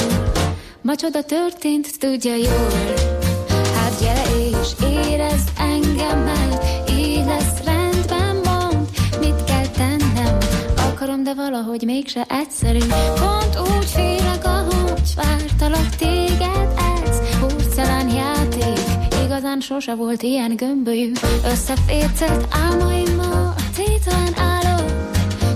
Ma 0.80 0.94
történt, 0.94 1.98
tudja 1.98 2.34
jól. 2.34 2.94
Hát 3.74 4.00
gyere 4.00 4.22
és 4.36 4.68
érezd 4.82 5.50
engem, 5.58 6.18
mert 6.18 6.51
valahogy 11.42 11.82
mégse 11.82 12.26
egyszerű. 12.28 12.78
Pont 13.14 13.58
úgy 13.60 13.84
félek, 13.84 14.44
ahogy 14.44 15.12
vártalak 15.16 15.88
téged, 15.88 16.68
ez 17.06 17.38
porcelán 17.40 18.08
játék. 18.08 18.78
Igazán 19.24 19.60
sose 19.60 19.94
volt 19.94 20.22
ilyen 20.22 20.56
gömbölyű, 20.56 21.12
összefércelt 21.44 22.46
álmaimmal, 22.50 23.54
tételen 23.76 24.34
állok, 24.36 24.90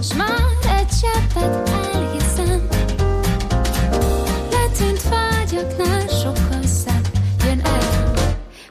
s 0.03 0.15
már 0.15 0.79
egy 0.79 0.89
cseppet 1.01 1.69
elhiszem. 1.69 2.69
Letűnt 4.51 5.03
vágyaknál 5.03 6.07
sokkal 6.09 6.63
szebb 6.63 7.07
jön 7.45 7.61
el, 7.65 8.15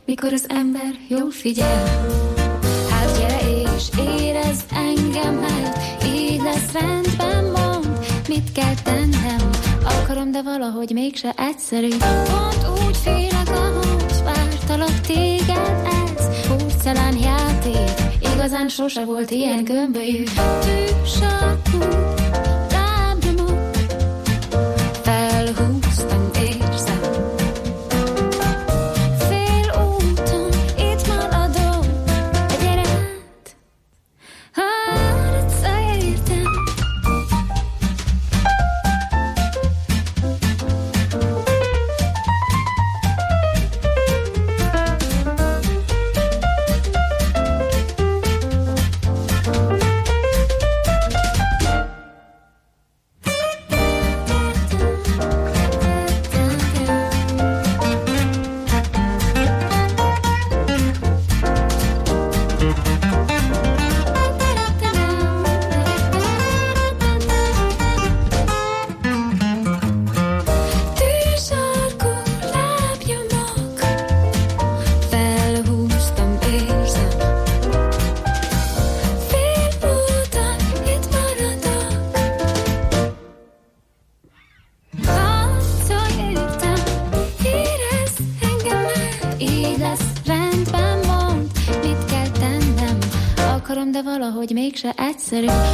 mikor 0.06 0.34
az 0.34 0.46
ember 0.48 0.94
jól 1.08 1.32
figyel. 1.32 1.84
Hát 2.90 3.18
gyere 3.18 3.40
és 3.76 3.90
érezd 3.98 4.66
engem, 4.74 5.40
lesz 5.42 5.95
rendben, 6.80 7.44
mond, 7.44 8.00
mit 8.28 8.52
kell 8.52 8.74
tennem. 8.84 9.50
Akarom, 9.84 10.32
de 10.32 10.42
valahogy 10.42 10.92
mégse 10.94 11.34
egyszerű. 11.38 11.90
Pont 11.98 12.86
úgy 12.88 12.98
félek, 12.98 13.50
ahogy 13.50 14.24
vártalak 14.24 15.02
téged, 15.02 15.82
ez 15.86 16.48
porcelán 16.48 17.18
játék. 17.18 17.92
Igazán 18.34 18.70
sose 18.70 19.06
volt 19.06 19.32
ilyen 19.32 19.64
gömbölyű. 19.64 20.24
Tűsarkú, 20.60 21.78
said. 95.20 95.65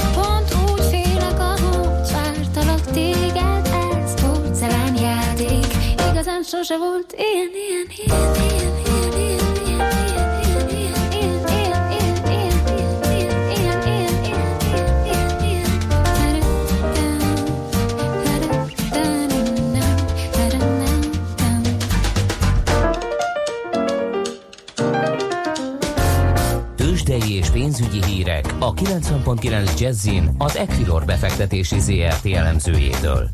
Tőzsdei 27.11 27.37
és 27.37 27.49
pénzügyi 27.49 28.03
hírek 28.05 28.55
a 28.59 28.73
90.9 28.73 29.79
Jazzin 29.79 30.29
az 30.37 30.57
Equilor 30.57 31.05
befektetési 31.05 31.79
ZRT 31.79 32.25
elemzőjétől. 32.25 33.29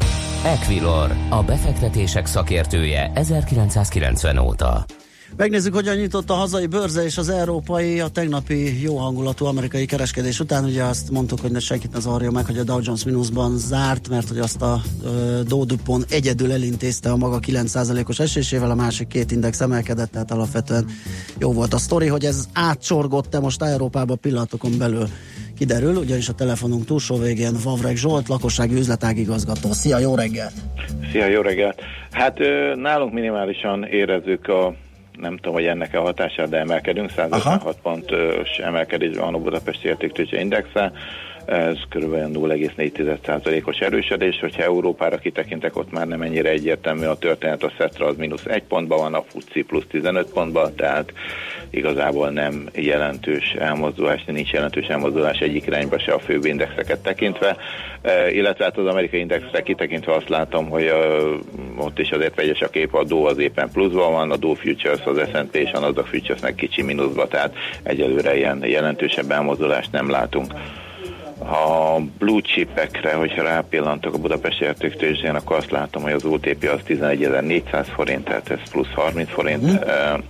Equilor, 0.45 1.11
a 1.29 1.43
befektetések 1.43 2.25
szakértője 2.25 3.11
1990 3.13 4.37
óta. 4.37 4.85
Megnézzük, 5.35 5.73
hogyan 5.73 5.95
nyitott 5.95 6.29
a 6.29 6.33
hazai 6.33 6.65
bőrze 6.65 7.03
és 7.03 7.17
az 7.17 7.29
európai 7.29 7.99
a 7.99 8.07
tegnapi 8.07 8.81
jó 8.81 8.97
hangulatú 8.97 9.45
amerikai 9.45 9.85
kereskedés 9.85 10.39
után. 10.39 10.63
Ugye 10.63 10.83
azt 10.83 11.11
mondtuk, 11.11 11.39
hogy 11.39 11.51
ne 11.51 11.59
senkit 11.59 11.93
ne 11.93 11.99
zavarja 11.99 12.31
meg, 12.31 12.45
hogy 12.45 12.57
a 12.57 12.63
Dow 12.63 12.79
Jones 12.83 13.03
mínuszban 13.03 13.57
zárt, 13.57 14.09
mert 14.09 14.27
hogy 14.27 14.39
azt 14.39 14.61
a 14.61 14.81
ö, 15.03 15.41
egyedül 16.09 16.51
elintézte 16.51 17.09
a 17.09 17.15
maga 17.15 17.39
9%-os 17.47 18.19
esésével, 18.19 18.71
a 18.71 18.75
másik 18.75 19.07
két 19.07 19.31
index 19.31 19.61
emelkedett, 19.61 20.11
tehát 20.11 20.31
alapvetően 20.31 20.85
jó 21.39 21.53
volt 21.53 21.73
a 21.73 21.77
sztori, 21.77 22.07
hogy 22.07 22.25
ez 22.25 22.47
átsorgott-e 22.53 23.39
most 23.39 23.63
Európába 23.63 24.15
pillanatokon 24.15 24.77
belül 24.77 25.07
kiderül, 25.57 25.95
ugyanis 25.95 26.29
a 26.29 26.33
telefonunk 26.33 26.85
túlsó 26.85 27.17
végén 27.17 27.53
Vavreg 27.63 27.95
Zsolt, 27.95 28.27
lakossági 28.27 28.75
üzletágigazgató. 28.75 29.71
Szia, 29.71 29.99
jó 29.99 30.15
reggelt! 30.15 30.53
Szia, 31.11 31.27
jó 31.27 31.41
reggelt! 31.41 31.81
Hát 32.11 32.37
nálunk 32.75 33.13
minimálisan 33.13 33.83
érezzük 33.83 34.47
a 34.47 34.75
nem 35.19 35.35
tudom, 35.35 35.53
hogy 35.53 35.65
ennek 35.65 35.93
a 35.93 36.01
hatására, 36.01 36.47
de 36.47 36.57
emelkedünk, 36.57 37.09
156 37.09 37.77
pontos 37.81 38.57
emelkedés 38.57 39.17
van 39.17 39.33
a 39.33 39.37
Budapesti 39.37 39.87
Értéktőzsde 39.87 40.39
Indexe, 40.39 40.91
ez 41.47 41.77
kb. 41.89 42.13
0,4%-os 42.13 43.79
erősödés, 43.79 44.39
hogyha 44.39 44.63
Európára 44.63 45.17
kitekintek, 45.17 45.77
ott 45.77 45.91
már 45.91 46.07
nem 46.07 46.21
ennyire 46.21 46.49
egyértelmű 46.49 47.05
a 47.05 47.17
történet, 47.17 47.63
a 47.63 47.71
Szetra 47.77 48.05
az 48.05 48.15
mínusz 48.17 48.45
1 48.45 48.63
pontban 48.63 48.97
van, 48.97 49.13
a 49.13 49.23
FUCI 49.27 49.61
plusz 49.61 49.85
15 49.89 50.31
pontban, 50.31 50.75
tehát 50.75 51.13
igazából 51.69 52.29
nem 52.29 52.69
jelentős 52.73 53.53
elmozdulás, 53.59 54.23
nincs 54.25 54.51
jelentős 54.51 54.87
elmozdulás 54.87 55.39
egyik 55.39 55.65
irányba 55.65 55.99
se 55.99 56.13
a 56.13 56.19
főbb 56.19 56.45
indexeket 56.45 56.99
tekintve, 56.99 57.57
e, 58.01 58.31
illetve 58.31 58.63
hát 58.63 58.77
az 58.77 58.85
amerikai 58.85 59.19
indexre 59.19 59.61
kitekintve 59.61 60.13
azt 60.13 60.29
látom, 60.29 60.69
hogy 60.69 60.83
uh, 60.83 61.85
ott 61.85 61.99
is 61.99 62.11
azért 62.11 62.35
vegyes 62.35 62.61
a 62.61 62.69
kép, 62.69 62.93
a 62.93 63.03
Dow 63.03 63.23
az 63.23 63.37
éppen 63.37 63.69
pluszban 63.71 64.11
van, 64.11 64.31
a 64.31 64.37
Dow 64.37 64.53
Futures, 64.53 65.05
az 65.05 65.21
S&P 65.33 65.55
és 65.55 65.71
a 65.71 65.79
Nasdaq 65.79 66.07
Futuresnek 66.07 66.55
kicsi 66.55 66.81
mínuszban, 66.81 67.29
tehát 67.29 67.55
egyelőre 67.83 68.37
ilyen 68.37 68.65
jelentősebb 68.65 69.31
elmozdulást 69.31 69.91
nem 69.91 70.09
látunk 70.09 70.53
a 71.47 71.99
blue 72.17 72.41
chipekre, 72.41 73.13
hogyha 73.13 73.43
rápillantok 73.43 74.13
a 74.13 74.17
Budapesti 74.17 74.63
értéktőzsdén, 74.63 75.35
akkor 75.35 75.55
azt 75.57 75.71
látom, 75.71 76.01
hogy 76.01 76.11
az 76.11 76.25
OTP 76.25 76.69
az 76.73 76.79
11.400 76.87 77.85
forint, 77.95 78.23
tehát 78.23 78.49
ez 78.49 78.69
plusz 78.71 78.93
30 78.93 79.29
forint. 79.29 79.63
Mm. 79.63 79.75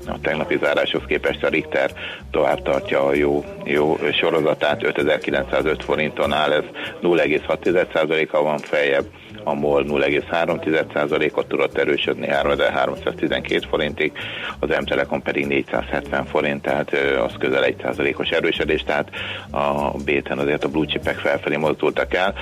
A 0.06 0.20
tegnapi 0.22 0.58
záráshoz 0.62 1.02
képest 1.08 1.44
a 1.44 1.48
Richter 1.48 1.92
tovább 2.32 2.62
tartja 2.62 3.06
a 3.06 3.14
jó, 3.14 3.46
jó 3.64 3.98
sorozatát, 4.20 4.84
5905 4.84 5.84
forinton 5.84 6.34
áll, 6.34 6.52
ez 6.52 6.64
0,6%-a 7.02 8.42
van 8.42 8.58
feljebb 8.58 9.06
a 9.48 9.54
MOL 9.54 9.84
0,3%-ot 9.88 11.48
tudott 11.48 11.78
erősödni 11.78 12.28
3312 12.28 13.66
forintig, 13.70 14.12
az 14.60 14.70
M-Telekom 14.70 15.22
pedig 15.22 15.48
470 15.48 16.26
forint, 16.26 16.62
tehát 16.62 16.94
az 17.26 17.34
közel 17.40 17.64
1%-os 17.66 18.30
erősödés, 18.30 18.84
tehát 18.84 19.10
a 19.52 19.98
B-ten 19.98 20.38
azért 20.38 20.64
a 20.64 20.70
blue 20.70 20.86
chipek 20.86 21.16
felfelé 21.16 21.56
mozdultak 21.56 22.14
el. 22.14 22.34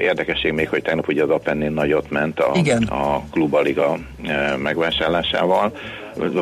Érdekesség 0.00 0.52
még, 0.52 0.68
hogy 0.68 0.82
tegnap 0.82 1.08
ugye 1.08 1.22
az 1.22 1.30
Apennin 1.30 1.72
nagyot 1.72 2.10
ment 2.10 2.40
a, 2.40 2.50
Igen. 2.54 2.82
a 2.82 3.22
Klubaliga 3.30 3.96
megvásárlásával, 4.56 5.72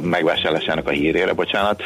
megvásárlásának 0.03 0.89
a 0.89 0.91
hírére, 0.91 1.33
bocsánat, 1.33 1.83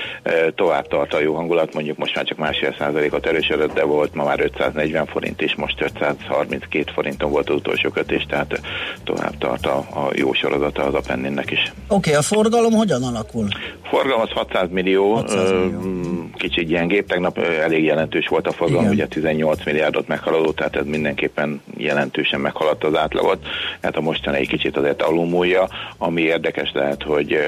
tovább 0.54 0.87
tart 0.87 1.14
a 1.14 1.21
jó 1.21 1.35
hangulat, 1.35 1.75
mondjuk 1.75 1.99
most 1.99 2.14
már 2.14 2.25
csak 2.25 2.38
másfél 2.38 2.75
százalékot 2.78 3.26
erősödött, 3.26 3.75
de 3.75 3.85
volt 3.85 4.14
ma 4.14 4.25
már 4.25 4.40
540 4.40 5.07
forint, 5.07 5.42
és 5.42 5.54
most 5.54 5.80
532 5.80 6.92
forinton 6.92 7.30
volt 7.30 7.49
az 7.49 7.54
utolsó 7.54 7.88
kötés, 7.88 8.26
tehát 8.28 8.61
tovább 9.04 9.38
tart 9.38 9.66
a, 9.66 9.76
a 9.76 10.11
jó 10.14 10.33
sorozata 10.33 10.83
az 10.83 10.95
a 10.95 11.00
Penninnek 11.07 11.50
is. 11.50 11.73
Oké, 11.88 11.95
okay, 12.11 12.14
a 12.14 12.23
forgalom 12.23 12.73
hogyan 12.73 13.02
alakul? 13.02 13.47
Forgalom 13.83 14.21
az 14.21 14.30
600 14.30 14.68
millió, 14.71 15.14
600 15.14 15.50
millió. 15.50 16.30
kicsit 16.35 16.66
gyengébb, 16.66 17.07
tegnap 17.07 17.38
elég 17.38 17.85
jelentős 17.85 18.26
volt 18.28 18.47
a 18.47 18.52
forgalom, 18.52 18.83
Igen. 18.83 18.95
ugye 18.95 19.07
18 19.07 19.64
milliárdot 19.64 20.09
meghaladó, 20.09 20.50
tehát 20.50 20.76
ez 20.76 20.87
mindenképpen 20.87 21.62
jelentősen 21.76 22.40
meghaladta 22.40 22.87
az 22.87 22.97
átlagot, 22.97 23.47
hát 23.83 23.97
a 23.97 24.00
mostani 24.00 24.37
egy 24.38 24.49
kicsit 24.49 24.76
azért 24.76 25.02
alulmúlja, 25.02 25.68
ami 25.99 26.21
érdekes 26.23 26.71
lehet, 26.75 27.02
hogy 27.02 27.38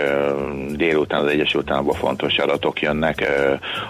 délután 0.76 1.20
az 1.20 1.30
Egyesült 1.30 1.70
Államokban 1.70 2.00
fontos 2.00 2.38
adatok 2.38 2.80
jönnek, 2.80 3.30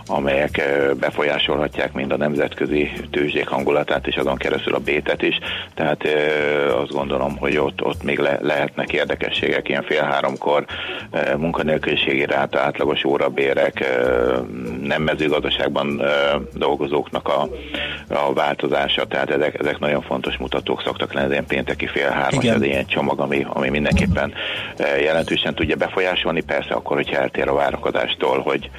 amelyek 0.06 0.62
befolyásolhatják 1.00 1.92
mind 1.92 2.12
a 2.12 2.16
nemzetközi 2.16 2.90
tőzsdék 3.10 3.48
hangulatát, 3.48 4.06
és 4.06 4.16
azon 4.16 4.36
keresztül 4.36 4.74
a 4.74 4.78
bétet 4.78 5.22
is. 5.22 5.38
Tehát 5.74 6.04
azt 6.82 6.92
gondolom, 6.92 7.36
hogy 7.36 7.56
ott, 7.56 7.84
ott 7.84 8.02
még 8.02 8.18
le, 8.18 8.38
lehetnek 8.42 8.92
érdekességek, 8.92 9.68
ilyen 9.68 9.82
fél 9.82 10.02
háromkor 10.02 10.64
munkanélküliségi 11.36 12.24
ráta, 12.24 12.60
átlagos 12.60 13.04
órabérek, 13.04 13.84
nem 14.82 15.02
mezőgazdaságban 15.02 16.02
dolgozóknak 16.54 17.28
a, 17.28 17.48
a 18.08 18.32
változása, 18.32 19.04
tehát 19.04 19.30
ezek, 19.30 19.58
ezek 19.58 19.78
nagyon 19.78 20.02
fontos 20.02 20.36
mutatók 20.36 20.82
szoktak 20.82 21.12
lenni, 21.12 21.30
ilyen 21.30 21.46
pénteki 21.46 21.86
fél 21.86 22.08
három, 22.08 22.40
ez 22.42 22.62
ilyen 22.62 22.86
csomag, 22.86 23.20
ami, 23.20 23.46
ami 23.48 23.68
mindenképpen 23.68 24.32
jelentősen 25.00 25.54
tudja 25.54 25.76
befolyásolni 25.76 26.29
javasolni, 26.30 26.40
persze 26.40 26.74
akkor, 26.74 26.96
hogyha 26.96 27.20
eltér 27.20 27.48
a 27.48 27.54
várakozástól, 27.54 28.40
hogy 28.40 28.70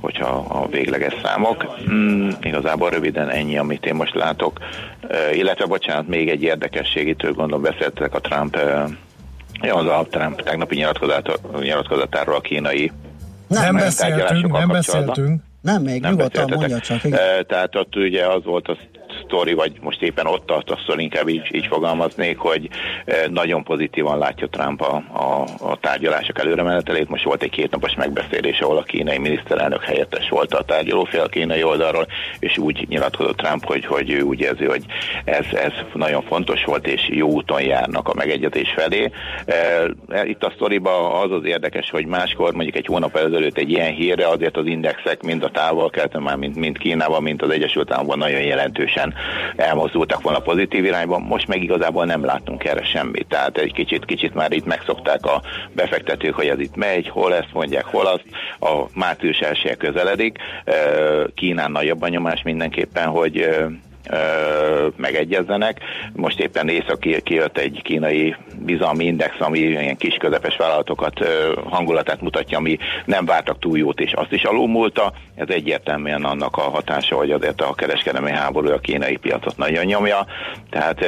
hogyha 0.00 0.26
a 0.48 0.66
végleges 0.66 1.14
számok. 1.22 1.66
Mm, 1.90 2.28
igazából 2.42 2.90
röviden 2.90 3.28
ennyi, 3.28 3.58
amit 3.58 3.86
én 3.86 3.94
most 3.94 4.14
látok. 4.14 4.58
Uh, 5.02 5.36
illetve, 5.36 5.66
bocsánat, 5.66 6.08
még 6.08 6.28
egy 6.28 6.42
érdekesség, 6.42 7.08
itt 7.08 7.22
gondolom 7.22 7.62
beszéltek 7.62 8.14
a 8.14 8.20
Trump, 8.20 8.56
uh, 8.56 8.90
ja, 9.62 9.74
az 9.74 9.86
a 9.86 10.06
Trump 10.10 10.42
tegnapi 10.42 10.74
nyilatkozatáról 11.60 12.34
a 12.34 12.40
kínai 12.40 12.92
nem 13.48 13.74
beszéltünk, 13.74 14.52
nem 14.52 14.68
beszéltünk. 14.68 15.42
Nem, 15.60 15.82
még 15.82 16.00
nem 16.00 16.10
nyugodtan 16.10 16.50
mondja 16.56 16.80
csak. 16.80 17.04
Igen. 17.04 17.46
Tehát 17.46 17.76
ott 17.76 17.96
ugye 17.96 18.26
az 18.26 18.44
volt 18.44 18.68
az 18.68 18.76
sztori, 19.32 19.54
vagy 19.54 19.72
most 19.80 20.02
éppen 20.02 20.26
ott 20.26 20.46
tart, 20.46 20.70
azt 20.70 20.94
inkább 20.96 21.28
így, 21.28 21.48
így 21.54 21.66
fogalmaznék, 21.66 22.38
hogy 22.38 22.68
eh, 23.04 23.22
nagyon 23.30 23.64
pozitívan 23.64 24.18
látja 24.18 24.48
Trump 24.48 24.80
a, 24.80 25.02
a, 25.12 25.44
a 25.70 25.76
tárgyalások 25.80 26.38
előremenetelét. 26.38 27.08
Most 27.08 27.24
volt 27.24 27.42
egy 27.42 27.50
kétnapos 27.50 27.94
megbeszélés, 27.94 28.60
ahol 28.60 28.76
a 28.76 28.82
kínai 28.82 29.18
miniszterelnök 29.18 29.84
helyettes 29.84 30.28
volt 30.28 30.54
a 30.54 30.64
tárgyalófél 30.64 31.28
kínai 31.28 31.62
oldalról, 31.62 32.06
és 32.38 32.58
úgy 32.58 32.86
nyilatkozott 32.88 33.36
Trump, 33.36 33.64
hogy, 33.64 33.86
hogy 33.86 34.10
ő 34.10 34.20
úgy 34.20 34.40
érzi, 34.40 34.64
hogy 34.64 34.84
ez, 35.24 35.46
ez 35.52 35.72
nagyon 35.94 36.22
fontos 36.22 36.64
volt, 36.64 36.86
és 36.86 37.08
jó 37.08 37.28
úton 37.28 37.62
járnak 37.62 38.08
a 38.08 38.14
megegyezés 38.14 38.72
felé. 38.76 39.10
Eh, 39.44 40.28
itt 40.28 40.44
a 40.44 40.52
sztoriban 40.54 41.22
az 41.22 41.30
az 41.30 41.44
érdekes, 41.44 41.90
hogy 41.90 42.06
máskor 42.06 42.52
mondjuk 42.52 42.76
egy 42.76 42.86
hónap 42.86 43.16
ezelőtt 43.16 43.58
egy 43.58 43.70
ilyen 43.70 43.92
hírre 43.92 44.28
azért 44.28 44.56
az 44.56 44.66
indexek 44.66 45.22
mind 45.22 45.42
a 45.42 45.50
távol 45.50 45.90
már, 46.18 46.36
mint, 46.36 46.56
mint 46.56 46.78
Kínában, 46.78 47.22
mint 47.22 47.42
az 47.42 47.50
Egyesült 47.50 47.90
Államokban 47.90 48.18
nagyon 48.18 48.42
jelentősen 48.42 49.14
elmozdultak 49.56 50.22
volna 50.22 50.38
pozitív 50.38 50.84
irányban, 50.84 51.22
most 51.22 51.48
meg 51.48 51.62
igazából 51.62 52.04
nem 52.04 52.24
látunk 52.24 52.64
erre 52.64 52.84
semmit. 52.84 53.26
Tehát 53.28 53.58
egy 53.58 53.72
kicsit, 53.72 54.04
kicsit 54.04 54.34
már 54.34 54.52
itt 54.52 54.64
megszokták 54.64 55.26
a 55.26 55.42
befektetők, 55.72 56.34
hogy 56.34 56.46
ez 56.46 56.58
itt 56.58 56.76
megy, 56.76 57.08
hol 57.08 57.34
ezt 57.34 57.52
mondják, 57.52 57.84
hol 57.84 58.06
azt. 58.06 58.24
A 58.60 58.88
március 58.94 59.38
elsője 59.38 59.74
közeledik. 59.74 60.38
Kínán 61.34 61.72
nagyobb 61.72 62.02
a 62.02 62.08
nyomás 62.08 62.42
mindenképpen, 62.42 63.06
hogy 63.06 63.48
megegyezzenek. 64.96 65.80
Most 66.12 66.40
éppen 66.40 66.68
észak 66.68 67.00
kijött 67.22 67.58
egy 67.58 67.80
kínai 67.82 68.36
bizalmi 68.58 69.04
index, 69.04 69.34
ami 69.38 69.58
ilyen 69.58 69.96
kis 69.96 70.14
közepes 70.14 70.56
vállalatokat 70.56 71.28
hangulatát 71.64 72.20
mutatja, 72.20 72.58
ami 72.58 72.78
nem 73.04 73.24
vártak 73.24 73.58
túl 73.58 73.78
jót, 73.78 74.00
és 74.00 74.12
azt 74.12 74.32
is 74.32 74.42
alulmúlta. 74.42 75.12
Ez 75.34 75.48
egyértelműen 75.48 76.24
annak 76.24 76.56
a 76.56 76.60
hatása, 76.60 77.16
hogy 77.16 77.30
azért 77.30 77.60
a 77.60 77.74
kereskedelmi 77.74 78.30
háború 78.30 78.70
a 78.70 78.78
kínai 78.78 79.16
piacot 79.16 79.56
nagyon 79.56 79.84
nyomja, 79.84 80.26
tehát 80.70 81.04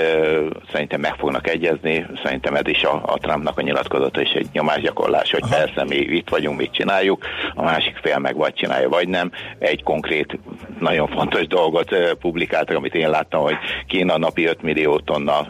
szerintem 0.72 1.00
meg 1.00 1.14
fognak 1.14 1.48
egyezni, 1.48 2.06
szerintem 2.22 2.54
ez 2.54 2.66
is 2.66 2.82
a, 2.82 3.02
a 3.06 3.18
Trumpnak 3.18 3.58
a 3.58 3.62
nyilatkozata 3.62 4.20
és 4.20 4.30
egy 4.30 4.48
nyomásgyakorlás, 4.52 5.30
hogy 5.30 5.42
Aha. 5.42 5.56
persze 5.56 5.84
mi 5.84 5.96
itt 5.96 6.28
vagyunk, 6.28 6.58
mit 6.58 6.72
csináljuk, 6.72 7.26
a 7.54 7.62
másik 7.62 7.96
fél 8.02 8.18
meg 8.18 8.36
vagy 8.36 8.54
csinálja, 8.54 8.88
vagy 8.88 9.08
nem. 9.08 9.30
Egy 9.58 9.82
konkrét, 9.82 10.38
nagyon 10.78 11.08
fontos 11.08 11.46
dolgot 11.46 12.16
publikáltak, 12.20 12.76
amit 12.76 12.93
én 12.94 13.10
láttam, 13.10 13.42
hogy 13.42 13.56
Kína 13.86 14.18
napi 14.18 14.44
5 14.44 14.62
millió 14.62 14.98
tonna 14.98 15.46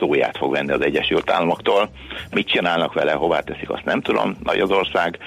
szóját 0.00 0.36
fog 0.36 0.52
venni 0.52 0.72
az 0.72 0.82
Egyesült 0.82 1.30
Államoktól. 1.30 1.90
Mit 2.30 2.48
csinálnak 2.48 2.92
vele, 2.92 3.12
hová 3.12 3.40
teszik, 3.40 3.70
azt 3.70 3.84
nem 3.84 4.00
tudom, 4.00 4.36
nagy 4.44 4.60
az 4.60 4.70
ország, 4.70 5.18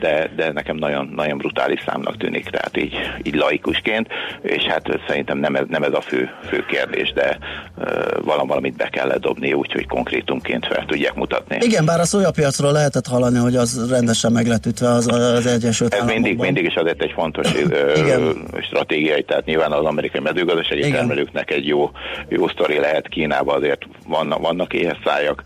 de, 0.00 0.30
de 0.36 0.52
nekem 0.52 0.76
nagyon, 0.76 1.12
nagyon 1.16 1.38
brutális 1.38 1.82
számnak 1.86 2.16
tűnik, 2.16 2.50
tehát 2.50 2.76
így, 2.76 2.94
így 3.22 3.34
laikusként, 3.34 4.08
és 4.42 4.62
hát 4.62 5.00
szerintem 5.06 5.38
nem 5.38 5.54
ez, 5.54 5.64
nem 5.68 5.82
ez 5.82 5.92
a 5.92 6.00
fő, 6.00 6.30
fő 6.48 6.64
kérdés, 6.68 7.12
de 7.12 7.38
valamit 8.22 8.76
be 8.76 8.88
kellett 8.88 9.20
dobni, 9.20 9.52
úgyhogy 9.52 9.86
konkrétumként 9.86 10.66
fel 10.66 10.84
tudják 10.86 11.14
mutatni. 11.14 11.58
Igen, 11.60 11.84
bár 11.84 12.00
a 12.00 12.04
szójapiacról 12.04 12.72
lehetett 12.72 13.06
hallani, 13.06 13.38
hogy 13.38 13.56
az 13.56 13.90
rendesen 13.90 14.32
meg 14.32 14.46
lett 14.46 14.66
ütve 14.66 14.88
az, 14.88 15.06
az 15.06 15.46
Egyesült 15.46 15.94
Ez 15.94 16.04
mindig, 16.04 16.38
mindig 16.38 16.64
is 16.64 16.74
azért 16.74 17.02
egy 17.02 17.12
fontos 17.12 17.46
stratégiai, 18.60 19.22
tehát 19.22 19.44
nyilván 19.44 19.72
az 19.72 19.84
amerikai 19.84 20.20
mezőgazdasági 20.20 20.78
Igen. 20.78 20.92
termelőknek 20.92 21.50
egy 21.50 21.66
jó, 21.66 21.90
jó 22.28 22.48
sztori 22.48 22.78
lehet 22.78 23.08
Kínába 23.08 23.54
azért 23.54 23.86
vannak, 24.06 24.40
vannak 24.40 24.72
éhes 24.72 24.98
szájak, 25.04 25.42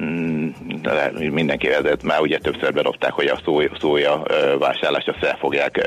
mm, 0.00 0.48
de 0.82 1.12
mindenki 1.30 1.66
vezet, 1.66 2.02
már 2.02 2.20
ugye 2.20 2.38
többször 2.38 2.72
bedobták, 2.72 3.12
hogy 3.12 3.26
a 3.26 3.40
szója, 3.44 3.70
szója 3.80 4.22
vásárlást 4.58 5.08
azt 5.08 5.18
fel 5.18 5.36
fogják 5.40 5.80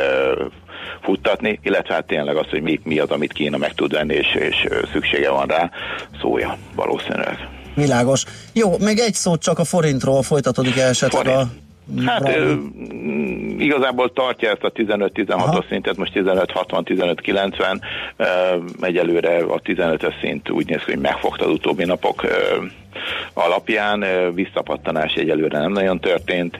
futtatni, 1.02 1.60
illetve 1.64 1.94
hát 1.94 2.08
tényleg 2.08 2.36
az, 2.36 2.50
hogy 2.50 2.62
mi, 2.62 2.80
mi 2.84 3.00
az, 3.00 3.10
amit 3.10 3.34
Kína 3.34 3.58
meg 3.58 3.74
tud 3.74 3.92
venni, 3.92 4.14
és, 4.14 4.36
és 4.36 4.68
szüksége 4.92 5.30
van 5.30 5.48
rá, 5.48 5.72
szója 6.22 6.58
valószínűleg. 6.76 7.38
Világos. 7.76 8.24
Jó, 8.54 8.78
még 8.78 9.00
egy 9.00 9.14
szót 9.14 9.42
csak 9.42 9.60
a 9.60 9.64
forintról 9.64 10.22
folytatódik 10.22 10.78
esetleg 10.78 11.26
Forint. 11.26 11.42
a 11.42 11.48
Hát 12.06 12.36
ö, 12.36 12.54
igazából 13.58 14.14
tartja 14.14 14.50
ezt 14.50 14.64
a 14.64 14.72
15-16-os 14.72 15.68
szintet, 15.70 15.98
most 15.98 16.12
15-60-15-90, 16.16 17.82
egyelőre 18.82 19.38
a 19.38 19.62
15-ös 19.62 20.14
szint 20.22 20.50
úgy 20.50 20.68
néz 20.68 20.84
ki, 20.84 20.92
hogy 20.92 21.02
megfogta 21.02 21.46
az 21.46 21.52
utóbbi 21.52 21.86
napok 21.86 22.26
alapján. 23.34 24.06
Visszapattanás 24.34 25.14
egyelőre 25.14 25.60
nem 25.60 25.72
nagyon 25.72 26.00
történt. 26.00 26.60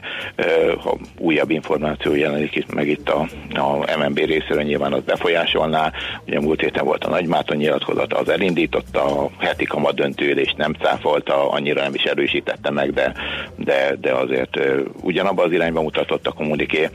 Ha 0.78 0.96
újabb 1.18 1.50
információ 1.50 2.14
jelenik 2.14 2.72
meg 2.74 2.88
itt 2.88 3.08
a, 3.08 3.26
a 3.54 3.96
MNB 3.98 4.18
részéről, 4.18 4.62
nyilván 4.62 4.92
az 4.92 5.02
befolyásolná. 5.02 5.92
Ugye 6.26 6.40
múlt 6.40 6.60
héten 6.60 6.84
volt 6.84 7.04
a 7.04 7.08
Nagymáton 7.08 7.56
nyilatkozata, 7.56 8.16
az 8.16 8.28
elindította, 8.28 9.22
a 9.22 9.30
heti 9.38 9.64
kamat 9.64 9.94
döntőülést 9.94 10.56
nem 10.56 10.72
cáfolta, 10.72 11.50
annyira 11.50 11.82
nem 11.82 11.94
is 11.94 12.02
erősítette 12.02 12.70
meg, 12.70 12.92
de, 12.92 13.12
de, 13.56 13.96
de 14.00 14.12
azért 14.12 14.60
ugyanabban 15.02 15.44
az 15.44 15.52
irányba 15.52 15.82
mutatott 15.82 16.26
a 16.26 16.32
kommuniké 16.32 16.88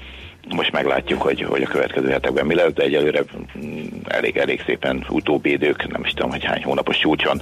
most 0.56 0.72
meglátjuk, 0.72 1.22
hogy, 1.22 1.42
hogy 1.42 1.62
a 1.62 1.68
következő 1.68 2.10
hetekben 2.10 2.46
mi 2.46 2.56
lesz, 2.56 2.74
de 2.74 2.84
egyelőre 2.84 3.24
mm, 3.58 3.86
elég, 4.08 4.38
elég 4.38 4.64
szépen 4.66 5.06
utóbbi 5.10 5.52
idők, 5.52 5.92
nem 5.92 6.04
is 6.04 6.12
tudom, 6.12 6.30
hogy 6.30 6.44
hány 6.44 6.64
hónapos 6.64 6.98
csúcson 6.98 7.42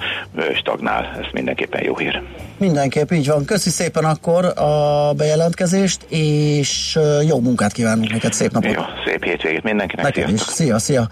stagnál, 0.56 1.18
ez 1.20 1.26
mindenképpen 1.34 1.84
jó 1.84 1.98
hír. 1.98 2.22
Mindenképp 2.58 3.12
így 3.12 3.28
van. 3.28 3.46
Köszi 3.46 3.70
szépen 3.70 4.04
akkor 4.04 4.46
a 4.46 5.14
bejelentkezést, 5.14 6.06
és 6.10 7.00
jó 7.28 7.40
munkát 7.40 7.72
kívánunk 7.72 8.12
neked, 8.12 8.34
szép 8.34 8.52
napot! 8.52 8.74
Jó, 8.74 8.82
szép 9.06 9.24
hétvégét 9.24 9.64
mindenkinek, 9.64 10.06
Nekem 10.06 10.34
is. 10.34 10.42
Szia, 10.42 10.80
szia! 10.80 11.08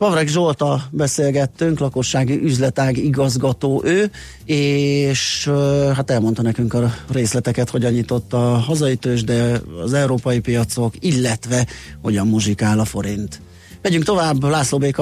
Vavreg 0.00 0.28
Zsolta 0.28 0.82
beszélgettünk, 0.90 1.78
lakossági 1.78 2.40
üzletág 2.42 2.96
igazgató 2.96 3.82
ő, 3.84 4.10
és 4.44 5.50
hát 5.94 6.10
elmondta 6.10 6.42
nekünk 6.42 6.74
a 6.74 6.94
részleteket, 7.12 7.70
hogyan 7.70 7.92
nyitott 7.92 8.32
a 8.32 8.38
hazai 8.38 8.96
tőzs, 8.96 9.22
de 9.22 9.60
az 9.82 9.92
európai 9.92 10.40
piacok, 10.40 10.94
illetve 11.00 11.66
hogyan 12.02 12.26
muzsikál 12.26 12.78
a 12.78 12.84
forint. 12.84 13.40
Megyünk 13.82 14.04
tovább, 14.04 14.44
László 14.44 14.78
B. 14.78 14.96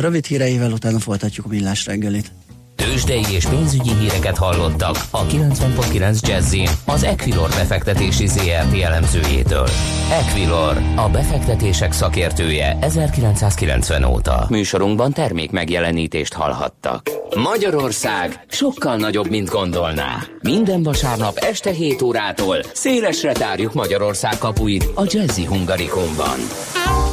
Rövid 0.00 0.26
híreivel, 0.26 0.72
utána 0.72 0.98
folytatjuk 0.98 1.46
a 1.46 1.48
millás 1.48 1.86
reggelit. 1.86 2.32
Tőzsdei 2.76 3.24
és 3.30 3.46
pénzügyi 3.46 3.94
híreket 3.94 4.36
hallottak 4.36 4.96
a 5.10 5.26
90.9 5.26 6.20
jazz 6.20 6.56
az 6.86 7.02
Equilor 7.02 7.48
befektetési 7.48 8.26
ZRT 8.26 8.80
elemzőjétől. 8.82 9.68
Equilor, 10.10 10.76
a 10.96 11.08
befektetések 11.08 11.92
szakértője 11.92 12.76
1990 12.80 14.04
óta. 14.04 14.46
Műsorunkban 14.48 15.12
termék 15.12 15.50
megjelenítést 15.50 16.32
hallhattak. 16.32 17.10
Magyarország 17.36 18.44
sokkal 18.48 18.96
nagyobb, 18.96 19.30
mint 19.30 19.48
gondolná. 19.48 20.22
Minden 20.42 20.82
vasárnap 20.82 21.36
este 21.36 21.70
7 21.70 22.02
órától 22.02 22.56
szélesre 22.72 23.32
tárjuk 23.32 23.74
Magyarország 23.74 24.38
kapuit 24.38 24.86
a 24.94 25.02
Jazzy 25.06 25.44
Hungarikumban. 25.44 26.38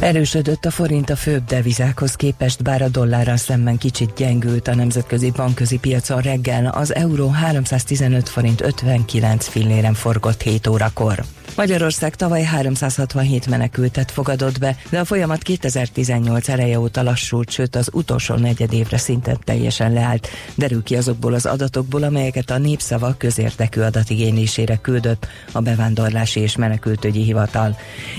Erősödött 0.00 0.64
a 0.64 0.70
forint 0.70 1.10
a 1.10 1.16
főbb 1.16 1.44
devizákhoz 1.44 2.14
képest, 2.14 2.62
bár 2.62 2.82
a 2.82 2.88
dollárral 2.88 3.36
szemben 3.36 3.78
kicsit 3.78 4.14
gyengült 4.16 4.68
a 4.68 4.74
nemzetközi 4.74 5.30
bankközi 5.30 5.78
piacon 5.78 6.20
reggel, 6.20 6.66
az 6.66 6.94
euró 6.94 7.28
315 7.28 8.28
forint 8.28 8.60
59 8.60 9.46
filléren 9.46 9.94
forgott 9.94 10.42
7 10.42 10.66
órakor. 10.66 11.24
Magyarország 11.56 12.14
tavaly 12.14 12.42
367 12.42 13.46
menekültet 13.46 14.10
fogadott 14.10 14.58
be, 14.58 14.76
de 14.90 14.98
a 14.98 15.04
folyamat 15.04 15.42
2018 15.42 16.48
eleje 16.48 16.78
óta 16.80 17.02
lassult, 17.02 17.50
sőt 17.50 17.76
az 17.76 17.88
utolsó 17.92 18.34
negyed 18.34 18.72
évre 18.72 18.96
szinten 18.96 19.38
teljesen 19.44 19.92
leállt. 19.92 20.28
Derül 20.54 20.82
ki 20.82 20.96
azokból 20.96 21.34
az 21.34 21.46
adatokból, 21.46 22.02
amelyeket 22.02 22.50
a 22.50 22.58
Népszava 22.58 23.14
közértekű 23.18 23.80
adatigénylésére 23.80 24.76
küldött 24.76 25.26
a 25.52 25.60
Bevándorlási 25.60 26.40
és 26.40 26.56
Menekültügyi 26.56 27.22
Hivatal. 27.22 27.76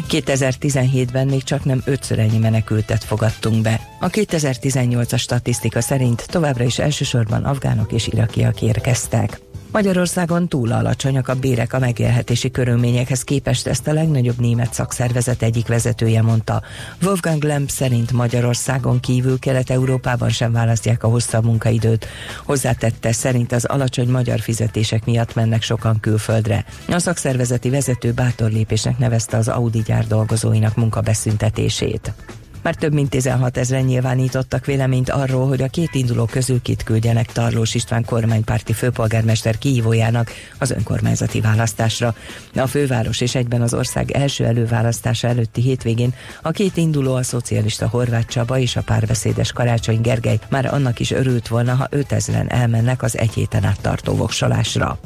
2017-ben 0.10 1.28
még 1.28 1.44
csak 1.44 1.66
nem 1.68 1.82
ötször 1.86 2.20
ennyi 2.20 2.38
menekültet 2.38 3.04
fogadtunk 3.04 3.62
be. 3.62 3.80
A 4.00 4.10
2018-as 4.10 5.20
statisztika 5.20 5.82
szerint 5.82 6.28
továbbra 6.28 6.64
is 6.64 6.80
elsősorban 6.80 7.44
afgánok 7.44 7.92
és 7.92 8.08
irakiak 8.08 8.62
érkeztek. 8.62 9.40
Magyarországon 9.78 10.48
túl 10.48 10.72
alacsonyak 10.72 11.28
a 11.28 11.36
bérek 11.36 11.74
a 11.74 11.80
megélhetési 11.80 12.52
körülményekhez 12.52 13.24
képest, 13.24 13.68
ezt 13.68 13.88
a 13.88 13.94
legnagyobb 13.94 14.40
német 14.40 14.74
szakszervezet 14.74 15.42
egyik 15.42 15.68
vezetője 15.68 16.22
mondta. 16.22 16.62
Wolfgang 17.02 17.44
Lemp 17.44 17.70
szerint 17.70 18.12
Magyarországon 18.12 19.00
kívül 19.00 19.40
Kelet-Európában 19.40 20.30
sem 20.30 20.52
választják 20.52 21.04
a 21.04 21.08
hosszabb 21.08 21.46
munkaidőt. 21.46 22.08
Hozzátette, 22.46 23.12
szerint 23.12 23.52
az 23.52 23.66
alacsony 23.66 24.10
magyar 24.10 24.40
fizetések 24.40 25.06
miatt 25.06 25.36
mennek 25.36 25.62
sokan 25.62 26.00
külföldre. 26.00 26.66
A 26.90 27.00
szakszervezeti 27.00 27.70
vezető 27.70 28.12
bátor 28.12 28.52
lépésnek 28.52 28.98
nevezte 28.98 29.38
az 29.38 29.48
Audi 29.48 29.82
gyár 29.86 30.08
dolgozóinak 30.08 30.76
munkabeszüntetését. 30.76 32.14
Már 32.68 32.76
több 32.76 32.94
mint 32.94 33.10
16 33.10 33.58
ezeren 33.58 33.86
nyilvánítottak 33.86 34.66
véleményt 34.66 35.10
arról, 35.10 35.48
hogy 35.48 35.62
a 35.62 35.68
két 35.68 35.96
induló 35.96 36.26
közül 36.26 36.62
kit 36.62 36.84
küldjenek 36.84 37.32
Tarlós 37.32 37.76
István 37.76 38.06
kormánypárti 38.06 38.74
főpolgármester 38.74 39.58
kihívójának 39.58 40.32
az 40.58 40.72
önkormányzati 40.72 41.42
választásra. 41.42 42.16
A 42.56 42.68
főváros 42.68 43.22
és 43.22 43.36
egyben 43.36 43.62
az 43.62 43.74
ország 43.74 44.12
első 44.12 44.46
előválasztása 44.46 45.28
előtti 45.28 45.62
hétvégén 45.62 46.14
a 46.42 46.52
két 46.52 46.78
induló 46.78 47.14
a 47.14 47.24
szocialista 47.24 47.88
Horváth 47.88 48.28
Csaba 48.28 48.58
és 48.58 48.76
a 48.76 48.82
párbeszédes 48.82 49.52
Karácsony 49.52 50.02
Gergely 50.02 50.40
már 50.50 50.74
annak 50.74 51.00
is 51.00 51.12
örült 51.12 51.48
volna, 51.48 51.76
ha 51.76 51.88
5000-en 51.92 52.52
elmennek 52.52 53.04
az 53.04 53.18
egy 53.18 53.34
héten 53.34 53.64
át 53.64 53.82
tartó 53.82 54.16
voksolásra. 54.16 55.00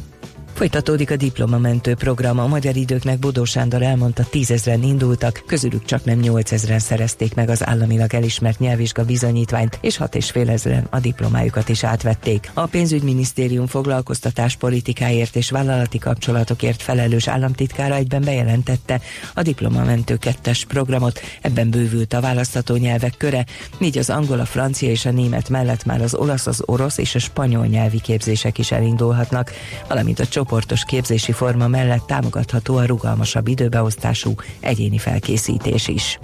Folytatódik 0.62 1.12
a 1.12 1.16
diplomamentő 1.16 1.96
program. 1.96 2.40
A 2.40 2.48
magyar 2.48 2.76
időknek 2.76 3.20
Bodó 3.20 3.44
Sándor 3.44 3.82
elmondta, 3.82 4.24
tízezren 4.24 4.84
indultak, 4.84 5.44
közülük 5.48 5.86
csak 5.86 6.04
nem 6.06 6.20
nyolcezren 6.20 6.80
szerezték 6.80 7.36
meg 7.36 7.50
az 7.50 7.68
államilag 7.68 8.14
elismert 8.14 8.60
nyelvvizsga 8.60 9.06
bizonyítványt, 9.06 9.78
és 9.82 9.98
hat 9.98 10.16
és 10.16 10.32
fél 10.32 10.50
ezeren 10.50 10.88
a 10.90 11.00
diplomájukat 11.00 11.70
is 11.70 11.84
átvették. 11.84 12.52
A 12.54 12.66
pénzügyminisztérium 12.66 13.68
foglalkoztatás 13.68 14.56
politikáért 14.56 15.36
és 15.36 15.50
vállalati 15.50 15.98
kapcsolatokért 15.98 16.82
felelős 16.82 17.28
államtitkára 17.28 17.96
egyben 17.96 18.22
bejelentette 18.22 19.02
a 19.34 19.42
diplomamentő 19.42 20.18
kettes 20.18 20.66
programot, 20.66 21.20
ebben 21.42 21.70
bővült 21.70 22.14
a 22.14 22.22
választható 22.22 22.76
nyelvek 22.76 23.14
köre, 23.18 23.46
így 23.80 23.98
az 23.98 24.10
angol, 24.10 24.40
a 24.40 24.46
francia 24.46 24.90
és 24.90 25.06
a 25.06 25.12
német 25.12 25.50
mellett 25.50 25.86
már 25.86 26.02
az 26.02 26.16
olasz, 26.16 26.48
az 26.48 26.64
orosz 26.66 26.98
és 26.98 27.16
a 27.16 27.20
spanyol 27.20 27.66
nyelvi 27.66 28.00
képzések 28.00 28.58
is 28.58 28.72
elindulhatnak, 28.72 29.52
valamint 29.88 30.20
a 30.20 30.26
csoportos 30.52 30.84
képzési 30.86 31.32
forma 31.32 31.68
mellett 31.68 32.06
támogatható 32.06 32.78
a 32.78 32.86
rugalmasabb 32.86 33.48
időbeosztású 33.48 34.34
egyéni 34.60 34.98
felkészítés 34.98 35.88
is. 35.88 36.20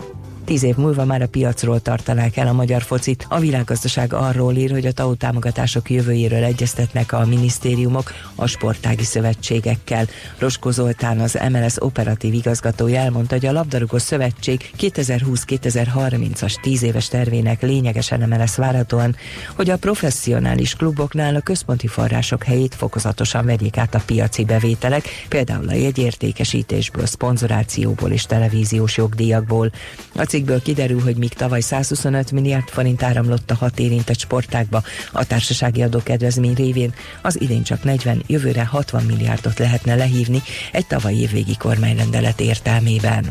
Tíz 0.47 0.63
év 0.63 0.75
múlva 0.75 1.05
már 1.05 1.21
a 1.21 1.27
piacról 1.27 1.79
tartanák 1.79 2.37
el 2.37 2.47
a 2.47 2.53
magyar 2.53 2.81
focit. 2.81 3.25
A 3.29 3.39
világgazdaság 3.39 4.13
arról 4.13 4.53
ír, 4.53 4.71
hogy 4.71 4.85
a 4.85 4.91
TAU 4.91 5.15
támogatások 5.15 5.89
jövőjéről 5.89 6.43
egyeztetnek 6.43 7.13
a 7.13 7.25
minisztériumok 7.25 8.13
a 8.35 8.47
sportági 8.47 9.03
szövetségekkel. 9.03 10.07
Rosko 10.37 10.71
Zoltán, 10.71 11.19
az 11.19 11.39
MLS 11.49 11.75
operatív 11.79 12.33
igazgatója 12.33 12.99
elmondta, 12.99 13.35
hogy 13.35 13.45
a 13.45 13.51
labdarúgó 13.51 13.97
szövetség 13.97 14.69
2020-2030-as 14.79 16.61
tíz 16.61 16.83
éves 16.83 17.07
tervének 17.07 17.61
lényegesen 17.61 18.21
emelesz 18.21 18.55
várhatóan, 18.55 19.15
hogy 19.55 19.69
a 19.69 19.77
professzionális 19.77 20.75
kluboknál 20.75 21.35
a 21.35 21.41
központi 21.41 21.87
források 21.87 22.43
helyét 22.43 22.75
fokozatosan 22.75 23.45
vegyék 23.45 23.77
át 23.77 23.95
a 23.95 24.01
piaci 24.05 24.45
bevételek, 24.45 25.07
például 25.29 25.69
a 25.69 25.73
jegyértékesítésből, 25.73 27.05
szponzorációból 27.05 28.11
és 28.11 28.25
televíziós 28.25 28.97
jogdíjakból. 28.97 29.71
A 30.15 30.25
cikkből 30.37 30.61
kiderül, 30.61 31.01
hogy 31.01 31.15
míg 31.15 31.33
tavaly 31.33 31.61
125 31.61 32.31
milliárd 32.31 32.67
forint 32.67 33.03
áramlott 33.03 33.51
a 33.51 33.55
hat 33.55 33.79
érintett 33.79 34.19
sportákba 34.19 34.83
a 35.11 35.25
társasági 35.25 35.81
adókedvezmény 35.81 36.53
révén, 36.53 36.93
az 37.21 37.41
idén 37.41 37.63
csak 37.63 37.83
40, 37.83 38.23
jövőre 38.27 38.65
60 38.65 39.03
milliárdot 39.03 39.59
lehetne 39.59 39.95
lehívni 39.95 40.41
egy 40.71 40.87
tavalyi 40.87 41.19
évvégi 41.19 41.57
kormányrendelet 41.57 42.39
értelmében. 42.39 43.25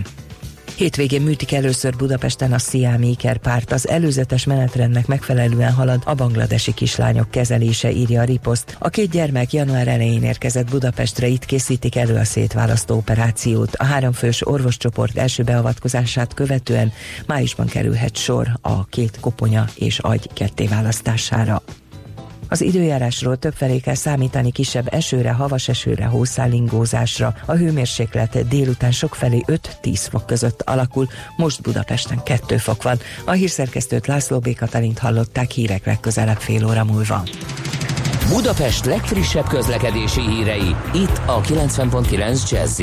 Hétvégén 0.77 1.23
műtik 1.23 1.53
először 1.53 1.97
Budapesten 1.97 2.53
a 2.53 2.59
Siam 2.59 3.01
párt. 3.43 3.73
Az 3.73 3.89
előzetes 3.89 4.45
menetrendnek 4.45 5.07
megfelelően 5.07 5.73
halad 5.73 6.03
a 6.05 6.15
bangladesi 6.15 6.75
kislányok 6.75 7.31
kezelése, 7.31 7.91
írja 7.91 8.21
a 8.21 8.25
riposzt. 8.25 8.77
A 8.79 8.89
két 8.89 9.11
gyermek 9.11 9.53
január 9.53 9.89
elején 9.89 10.23
érkezett 10.23 10.71
Budapestre, 10.71 11.27
itt 11.27 11.45
készítik 11.45 11.97
elő 11.97 12.15
a 12.15 12.25
szétválasztó 12.25 12.97
operációt. 12.97 13.75
A 13.77 13.85
háromfős 13.85 14.47
orvoscsoport 14.47 15.17
első 15.17 15.43
beavatkozását 15.43 16.35
követően 16.35 16.93
májusban 17.27 17.67
kerülhet 17.67 18.17
sor 18.17 18.49
a 18.61 18.87
két 18.87 19.21
koponya 19.21 19.65
és 19.75 19.99
agy 19.99 20.29
kettéválasztására. 20.33 21.62
Az 22.49 22.61
időjárásról 22.61 23.37
többfelé 23.37 23.79
kell 23.79 23.95
számítani 23.95 24.53
kisebb 24.53 24.95
esőre, 24.95 25.31
havas 25.31 25.69
esőre, 25.69 26.05
hószálingózásra. 26.05 27.35
A 27.47 27.53
hőmérséklet 27.53 28.49
délután 28.49 28.93
sokfelé 28.93 29.45
5-10 29.83 30.07
fok 30.11 30.27
között 30.27 30.63
alakul, 30.63 31.09
most 31.37 31.63
Budapesten 31.63 32.23
2 32.23 32.57
fok 32.57 32.83
van. 32.83 32.99
A 33.25 33.31
hírszerkesztőt 33.31 34.07
László 34.07 34.39
B. 34.39 34.55
Katalint 34.55 34.99
hallották 34.99 35.51
hírek 35.51 35.87
legközelebb 35.87 36.39
fél 36.39 36.67
óra 36.67 36.85
múlva. 36.85 37.23
Budapest 38.29 38.85
legfrissebb 38.85 39.47
közlekedési 39.47 40.21
hírei, 40.21 40.75
itt 40.95 41.21
a 41.27 41.41
90.9 41.41 42.51
jazz 42.51 42.81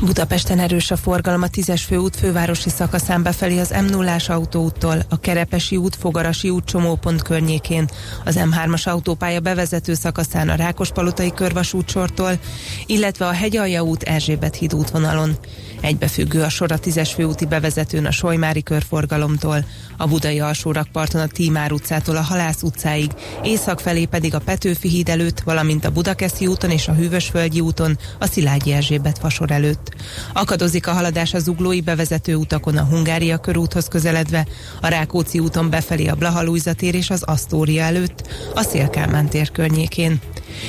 Budapesten 0.00 0.58
erős 0.58 0.90
a 0.90 0.96
forgalom 0.96 1.42
a 1.42 1.46
10-es 1.46 1.82
főút 1.86 2.16
fővárosi 2.16 2.70
szakaszán 2.70 3.22
befelé 3.22 3.58
az 3.58 3.70
m 3.70 3.84
0 3.84 4.16
autóúttól, 4.28 5.02
a 5.08 5.20
Kerepesi 5.20 5.76
út, 5.76 5.96
Fogarasi 5.96 6.50
út 6.50 6.64
csomópont 6.64 7.22
környékén, 7.22 7.88
az 8.24 8.38
M3-as 8.38 8.88
autópálya 8.88 9.40
bevezető 9.40 9.94
szakaszán 9.94 10.48
a 10.48 10.54
Rákospalotai 10.54 11.32
körvasútsortól, 11.32 12.38
illetve 12.86 13.26
a 13.26 13.32
Hegyalja 13.32 13.82
út 13.82 14.02
Erzsébet 14.02 14.56
híd 14.56 14.74
útvonalon. 14.74 15.36
Egybefüggő 15.80 16.42
a 16.42 16.48
sor 16.48 16.72
a 16.72 16.78
10-es 16.78 17.10
főúti 17.14 17.46
bevezetőn 17.46 18.06
a 18.06 18.10
Solymári 18.10 18.62
körforgalomtól, 18.62 19.64
a 20.00 20.06
Budai 20.06 20.40
alsórakparton 20.40 21.20
a 21.20 21.26
Tímár 21.26 21.72
utcától 21.72 22.16
a 22.16 22.20
Halász 22.20 22.62
utcáig, 22.62 23.10
észak 23.42 23.80
felé 23.80 24.04
pedig 24.04 24.34
a 24.34 24.38
Petőfi 24.38 24.88
híd 24.88 25.08
előtt, 25.08 25.40
valamint 25.40 25.84
a 25.84 25.90
Budakeszi 25.90 26.46
úton 26.46 26.70
és 26.70 26.88
a 26.88 26.92
Hűvösvölgyi 26.92 27.60
úton 27.60 27.98
a 28.18 28.26
Szilágyi 28.26 28.72
Erzsébet 28.72 29.18
fasor 29.18 29.50
előtt. 29.50 29.94
Akadozik 30.32 30.86
a 30.86 30.92
haladás 30.92 31.34
az 31.34 31.48
uglói 31.48 31.80
bevezető 31.80 32.34
utakon 32.34 32.76
a 32.76 32.84
Hungária 32.84 33.38
körúthoz 33.38 33.88
közeledve, 33.88 34.46
a 34.80 34.88
Rákóczi 34.88 35.38
úton 35.38 35.70
befelé 35.70 36.06
a 36.06 36.14
Blahalújza 36.14 36.72
tér 36.72 36.94
és 36.94 37.10
az 37.10 37.22
Asztória 37.22 37.82
előtt, 37.82 38.28
a 38.54 38.62
Szélkálmán 38.62 39.28
tér 39.28 39.50
környékén. 39.50 40.20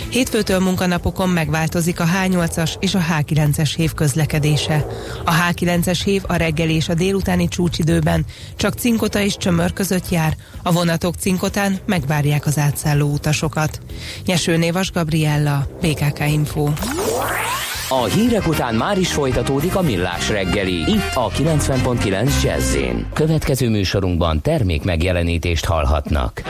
Hétfőtől 0.09 0.59
munkanapokon 0.59 1.29
megváltozik 1.29 1.99
a 1.99 2.05
H8-as 2.05 2.71
és 2.79 2.95
a 2.95 2.99
H9-es 2.99 3.71
hév 3.75 3.93
közlekedése. 3.93 4.85
A 5.25 5.31
H9-es 5.31 5.99
hév 6.03 6.21
a 6.27 6.35
reggel 6.35 6.69
és 6.69 6.89
a 6.89 6.93
délutáni 6.93 7.47
csúcsidőben 7.47 8.25
csak 8.55 8.73
Cinkota 8.73 9.19
és 9.19 9.37
Csömör 9.37 9.73
között 9.73 10.09
jár, 10.09 10.35
a 10.63 10.71
vonatok 10.71 11.15
Cinkotán 11.15 11.79
megvárják 11.85 12.45
az 12.45 12.57
átszálló 12.57 13.11
utasokat. 13.11 13.79
Nyeső 14.25 14.57
Névas 14.57 14.91
Gabriella, 14.91 15.67
BKK 15.81 16.19
Info. 16.27 16.69
A 17.89 18.03
hírek 18.03 18.47
után 18.47 18.75
már 18.75 18.97
is 18.97 19.11
folytatódik 19.11 19.75
a 19.75 19.81
millás 19.81 20.29
reggeli, 20.29 20.73
itt 20.73 21.11
a 21.13 21.29
90.9 21.29 22.43
jazz 22.43 22.77
Következő 23.13 23.69
műsorunkban 23.69 24.41
termék 24.41 24.83
megjelenítést 24.83 25.65
hallhatnak. 25.65 26.41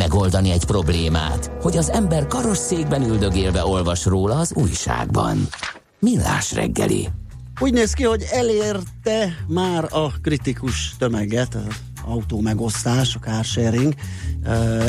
Megoldani 0.00 0.50
egy 0.50 0.64
problémát, 0.64 1.50
hogy 1.60 1.76
az 1.76 1.90
ember 1.90 2.26
karosszékben 2.26 3.02
üldögélve 3.02 3.64
olvas 3.64 4.04
róla 4.04 4.34
az 4.34 4.52
újságban. 4.54 5.48
Millás 5.98 6.52
reggeli. 6.52 7.08
Úgy 7.60 7.72
néz 7.72 7.92
ki, 7.92 8.04
hogy 8.04 8.26
elérte 8.32 9.44
már 9.48 9.84
a 9.90 10.12
kritikus 10.22 10.94
tömeget, 10.98 11.54
a 11.54 11.60
autó 12.04 12.40
megosztás, 12.40 13.14
a 13.14 13.18
carsharing 13.18 13.94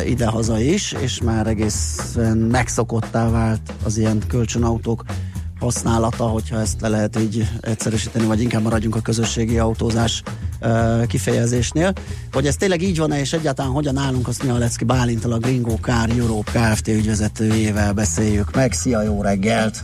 idehaza 0.06 0.60
is, 0.60 0.91
és 0.91 1.21
már 1.21 1.47
egészen 1.47 2.38
megszokottá 2.38 3.30
vált 3.30 3.74
az 3.84 3.97
ilyen 3.97 4.21
kölcsönautók 4.28 5.04
használata, 5.60 6.28
hogyha 6.28 6.60
ezt 6.60 6.82
le 6.82 6.88
lehet 6.88 7.19
így 7.19 7.50
egyszerűsíteni, 7.62 8.26
vagy 8.26 8.41
inkább 8.41 8.63
maradjunk 8.63 8.95
a 8.95 9.02
közösségi 9.02 9.60
autózás 9.60 10.24
kifejezésnél. 11.08 11.93
Hogy 12.32 12.45
ez 12.45 12.56
tényleg 12.56 12.82
így 12.82 12.97
van-e, 12.97 13.19
és 13.19 13.34
egyáltalán 13.34 13.71
hogyan 13.71 13.97
állunk, 13.97 14.28
azt 14.28 14.43
mi 14.43 14.50
a 14.50 14.58
Lecki 14.58 14.84
Bálintal, 14.84 15.32
a 15.32 15.38
Gringo 15.38 15.76
Car 15.82 16.10
Europe 16.19 16.52
Kft. 16.52 16.88
ügyvezetőjével 16.88 17.93
beszéljük 17.93 18.56
meg. 18.56 18.71
Szia, 18.71 19.02
jó 19.02 19.21
reggelt! 19.21 19.78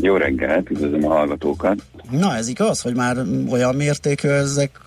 Jó 0.00 0.16
reggelt, 0.16 0.70
üdvözlöm 0.70 1.04
a 1.04 1.08
hallgatókat! 1.14 1.82
Na, 2.10 2.36
ez 2.36 2.48
igaz, 2.48 2.80
hogy 2.80 2.94
már 2.94 3.16
olyan 3.50 3.74
mértékű 3.74 4.28
ezek 4.28 4.80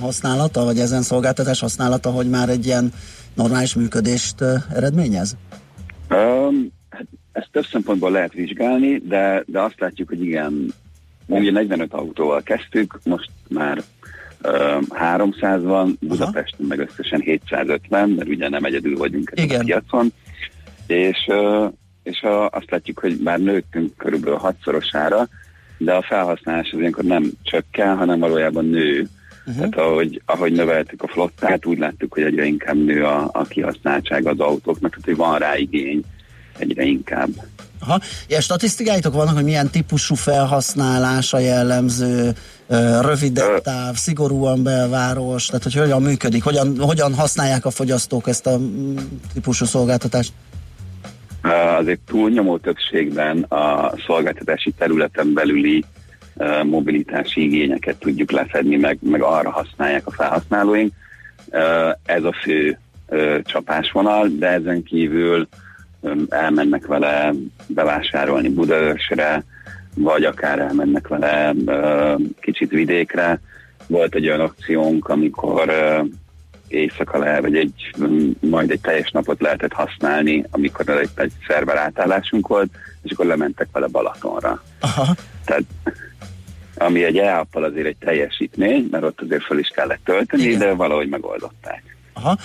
használata, 0.00 0.64
vagy 0.64 0.78
ezen 0.78 1.02
szolgáltatás 1.02 1.60
használata, 1.60 2.10
hogy 2.10 2.30
már 2.30 2.48
egy 2.48 2.66
ilyen 2.66 2.92
normális 3.34 3.74
működést 3.74 4.34
eredményez? 4.74 5.36
Um, 6.10 6.72
hát 6.90 7.06
ezt 7.32 7.48
több 7.52 7.64
szempontból 7.64 8.10
lehet 8.10 8.32
vizsgálni, 8.32 8.98
de, 8.98 9.42
de 9.46 9.60
azt 9.60 9.80
látjuk, 9.80 10.08
hogy 10.08 10.22
igen, 10.22 10.74
ugye 11.26 11.50
45 11.50 11.92
autóval 11.92 12.42
kezdtük, 12.42 12.98
most 13.04 13.30
már 13.48 13.82
300 14.90 15.62
van, 15.62 15.98
Budapesten 16.00 16.66
meg 16.66 16.78
összesen 16.78 17.20
750, 17.20 18.08
mert 18.08 18.28
ugye 18.28 18.48
nem 18.48 18.64
egyedül 18.64 18.96
vagyunk 18.96 19.30
ezen 19.34 19.44
igen. 19.44 19.60
a 19.60 19.64
piacon, 19.64 20.12
és, 20.86 21.28
és 22.02 22.22
a, 22.22 22.48
azt 22.48 22.70
látjuk, 22.70 22.98
hogy 22.98 23.18
már 23.24 23.38
nőttünk 23.38 23.96
körülbelül 23.96 24.38
hatszorosára, 24.38 25.28
de 25.78 25.92
a 25.92 26.02
felhasználás 26.02 26.70
az 26.72 26.78
ilyenkor 26.78 27.04
nem 27.04 27.30
csökken, 27.42 27.96
hanem 27.96 28.18
valójában 28.18 28.64
nő. 28.64 29.08
Uh-huh. 29.46 29.56
Tehát 29.56 29.88
ahogy, 29.88 30.22
ahogy 30.24 30.52
növeltük 30.52 31.02
a 31.02 31.08
flottát, 31.08 31.66
úgy 31.66 31.78
láttuk, 31.78 32.14
hogy 32.14 32.22
egyre 32.22 32.44
inkább 32.44 32.84
nő 32.84 33.04
a, 33.04 33.28
a 33.32 33.42
kihasználtság 33.42 34.26
az 34.26 34.38
autóknak, 34.40 34.90
tehát 34.90 35.04
hogy 35.04 35.16
van 35.16 35.38
rá 35.38 35.56
igény 35.56 36.02
egyre 36.58 36.82
inkább. 36.82 37.30
Aha. 37.80 38.00
Ilyen 38.26 38.40
statisztikáitok 38.40 39.14
vannak, 39.14 39.34
hogy 39.34 39.44
milyen 39.44 39.70
típusú 39.70 40.14
felhasználása 40.14 41.38
jellemző, 41.38 42.32
rövidebb 43.00 43.60
táv, 43.60 43.94
szigorúan 43.94 44.62
belváros, 44.62 45.46
tehát 45.46 45.62
hogy 45.62 45.74
hogyan 45.74 46.02
működik, 46.02 46.42
hogyan, 46.42 46.78
hogyan 46.78 47.14
használják 47.14 47.64
a 47.64 47.70
fogyasztók 47.70 48.28
ezt 48.28 48.46
a 48.46 48.58
mm, 48.58 48.96
típusú 49.32 49.64
szolgáltatást? 49.64 50.32
Azért 51.78 52.00
túlnyomó 52.06 52.58
többségben 52.58 53.42
a 53.42 53.92
szolgáltatási 54.06 54.70
területen 54.78 55.32
belüli 55.32 55.84
mobilitási 56.62 57.42
igényeket 57.42 57.96
tudjuk 57.96 58.30
lefedni, 58.30 58.76
meg, 58.76 58.98
meg 59.00 59.22
arra 59.22 59.50
használják 59.50 60.06
a 60.06 60.10
felhasználóink. 60.10 60.92
Ez 62.04 62.24
a 62.24 62.32
fő 62.42 62.78
csapásvonal, 63.42 64.28
de 64.38 64.48
ezen 64.48 64.82
kívül 64.82 65.48
elmennek 66.28 66.86
vele 66.86 67.32
bevásárolni 67.66 68.48
Budaörsre, 68.48 69.44
vagy 69.94 70.24
akár 70.24 70.58
elmennek 70.58 71.08
vele 71.08 71.54
kicsit 72.40 72.70
vidékre. 72.70 73.40
Volt 73.86 74.14
egy 74.14 74.26
olyan 74.26 74.40
akciónk, 74.40 75.08
amikor 75.08 75.72
éjszaka 76.68 77.18
lehet, 77.18 77.40
vagy 77.40 77.56
egy, 77.56 77.94
majd 78.40 78.70
egy 78.70 78.80
teljes 78.80 79.10
napot 79.10 79.40
lehetett 79.40 79.72
használni, 79.72 80.44
amikor 80.50 80.88
egy, 80.88 81.10
egy 81.14 81.32
szerver 81.46 81.76
átállásunk 81.76 82.46
volt, 82.46 82.70
és 83.02 83.10
akkor 83.10 83.26
lementek 83.26 83.68
vele 83.72 83.86
Balatonra. 83.86 84.62
Aha. 84.80 85.14
Tehát 85.44 85.64
ami 86.76 87.04
egy 87.04 87.16
e 87.16 87.46
azért 87.52 87.86
egy 87.86 87.96
teljesítmény, 87.96 88.88
mert 88.90 89.04
ott 89.04 89.20
azért 89.20 89.44
fel 89.44 89.58
is 89.58 89.68
kellett 89.68 90.04
tölteni, 90.04 90.42
Igen. 90.42 90.58
de 90.58 90.74
valahogy 90.74 91.08
megoldották. 91.08 91.93
Aha. 92.14 92.36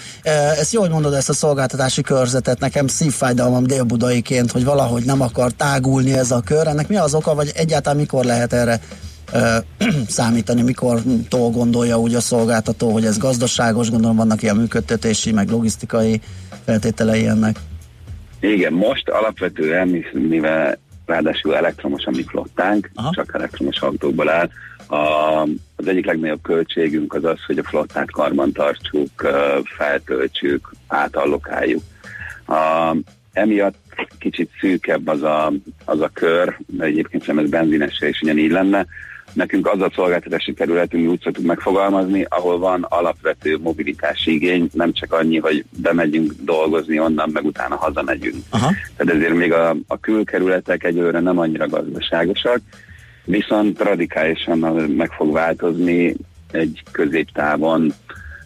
Ezt 0.60 0.74
jól 0.74 0.90
mondod, 0.90 1.14
ezt 1.14 1.30
a 1.30 1.34
szolgáltatási 1.34 2.02
körzetet, 2.02 2.60
nekem 2.60 2.88
szívfájdalmam 2.88 3.64
délbudaiként, 3.64 4.52
hogy 4.52 4.64
valahogy 4.64 5.04
nem 5.04 5.22
akar 5.22 5.52
tágulni 5.52 6.14
ez 6.14 6.32
a 6.32 6.42
kör. 6.42 6.68
Ennek 6.68 6.88
mi 6.88 6.96
az 6.96 7.14
oka, 7.14 7.36
vagy 7.36 7.52
egyáltalán 7.56 8.00
mikor 8.00 8.26
lehet 8.26 8.54
erre 8.54 8.80
számítani, 10.08 10.62
mikor 10.62 11.02
tól 11.30 11.50
gondolja 11.50 12.00
úgy 12.00 12.16
a 12.16 12.22
szolgáltató, 12.22 12.92
hogy 12.92 13.06
ez 13.06 13.18
gazdaságos, 13.18 13.90
gondolom 13.90 14.16
vannak 14.16 14.44
ilyen 14.44 14.56
működtetési, 14.56 15.32
meg 15.32 15.50
logisztikai 15.50 16.22
feltételei 16.66 17.28
ennek. 17.28 17.60
Igen, 18.40 18.74
most 18.74 19.10
alapvetően, 19.10 20.06
mivel 20.14 20.78
ráadásul 21.06 21.56
elektromos 21.56 22.06
a 22.06 22.10
mi 22.12 22.24
flottánk, 22.24 22.92
Aha. 22.96 23.12
csak 23.14 23.32
elektromos 23.34 23.80
autókból 23.80 24.30
áll, 24.30 24.50
a, 24.90 25.42
az 25.76 25.88
egyik 25.88 26.06
legnagyobb 26.06 26.42
költségünk 26.42 27.14
az 27.14 27.24
az, 27.24 27.44
hogy 27.46 27.58
a 27.58 27.64
flottát 27.64 28.12
karban 28.12 28.52
tartsuk, 28.52 29.10
feltöltsük, 29.78 30.72
átallokáljuk. 30.88 31.82
A, 32.48 32.96
emiatt 33.34 33.76
kicsit 34.20 34.50
szűkebb 34.60 35.08
az 35.08 35.24
a, 35.24 35.54
az 35.86 36.02
a 36.02 36.10
kör, 36.14 36.58
de 36.68 36.84
egyébként 36.84 37.24
szerintem 37.24 37.46
ez 37.46 37.52
benzinesre 37.52 38.08
is 38.08 38.22
ugyanígy 38.22 38.52
lenne. 38.52 38.86
Nekünk 39.34 39.68
az 39.68 39.82
a 39.82 39.92
szolgáltatási 39.96 40.54
területünk, 40.54 41.10
úgy 41.10 41.22
szoktuk 41.22 41.46
megfogalmazni, 41.46 42.26
ahol 42.30 42.60
van 42.60 42.86
alapvető 42.90 43.58
mobilitási 43.58 44.34
igény, 44.34 44.70
nem 44.74 44.94
csak 44.94 45.14
annyi, 45.14 45.38
hogy 45.38 45.66
bemegyünk 45.82 46.34
dolgozni 46.42 47.00
onnan, 47.00 47.30
meg 47.34 47.46
utána 47.46 47.76
hazamegyünk. 47.76 48.44
Aha. 48.50 48.74
Tehát 48.96 49.16
ezért 49.16 49.34
még 49.34 49.54
a, 49.54 49.76
a 49.88 50.00
külkerületek 50.00 50.84
egyőre 50.84 51.20
nem 51.20 51.40
annyira 51.40 51.68
gazdaságosak, 51.68 52.60
viszont 53.30 53.80
radikálisan 53.80 54.58
meg 54.98 55.12
fog 55.12 55.34
változni 55.34 56.16
egy 56.52 56.84
középtávon. 56.92 57.94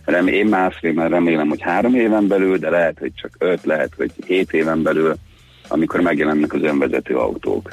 Rem, 0.05 0.27
én 0.27 0.45
másfél, 0.45 1.07
remélem, 1.07 1.47
hogy 1.47 1.61
három 1.61 1.95
éven 1.95 2.27
belül, 2.27 2.57
de 2.57 2.69
lehet, 2.69 2.97
hogy 2.99 3.11
csak 3.15 3.35
öt, 3.37 3.65
lehet, 3.65 3.93
hogy 3.97 4.11
hét 4.25 4.53
éven 4.53 4.81
belül, 4.81 5.15
amikor 5.67 5.99
megjelennek 5.99 6.53
az 6.53 6.61
önvezető 6.61 7.15
autók. 7.15 7.71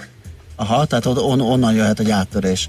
Aha, 0.56 0.84
tehát 0.84 1.06
on, 1.06 1.40
onnan 1.40 1.74
jöhet 1.74 2.00
egy 2.00 2.10
áttörés. 2.10 2.68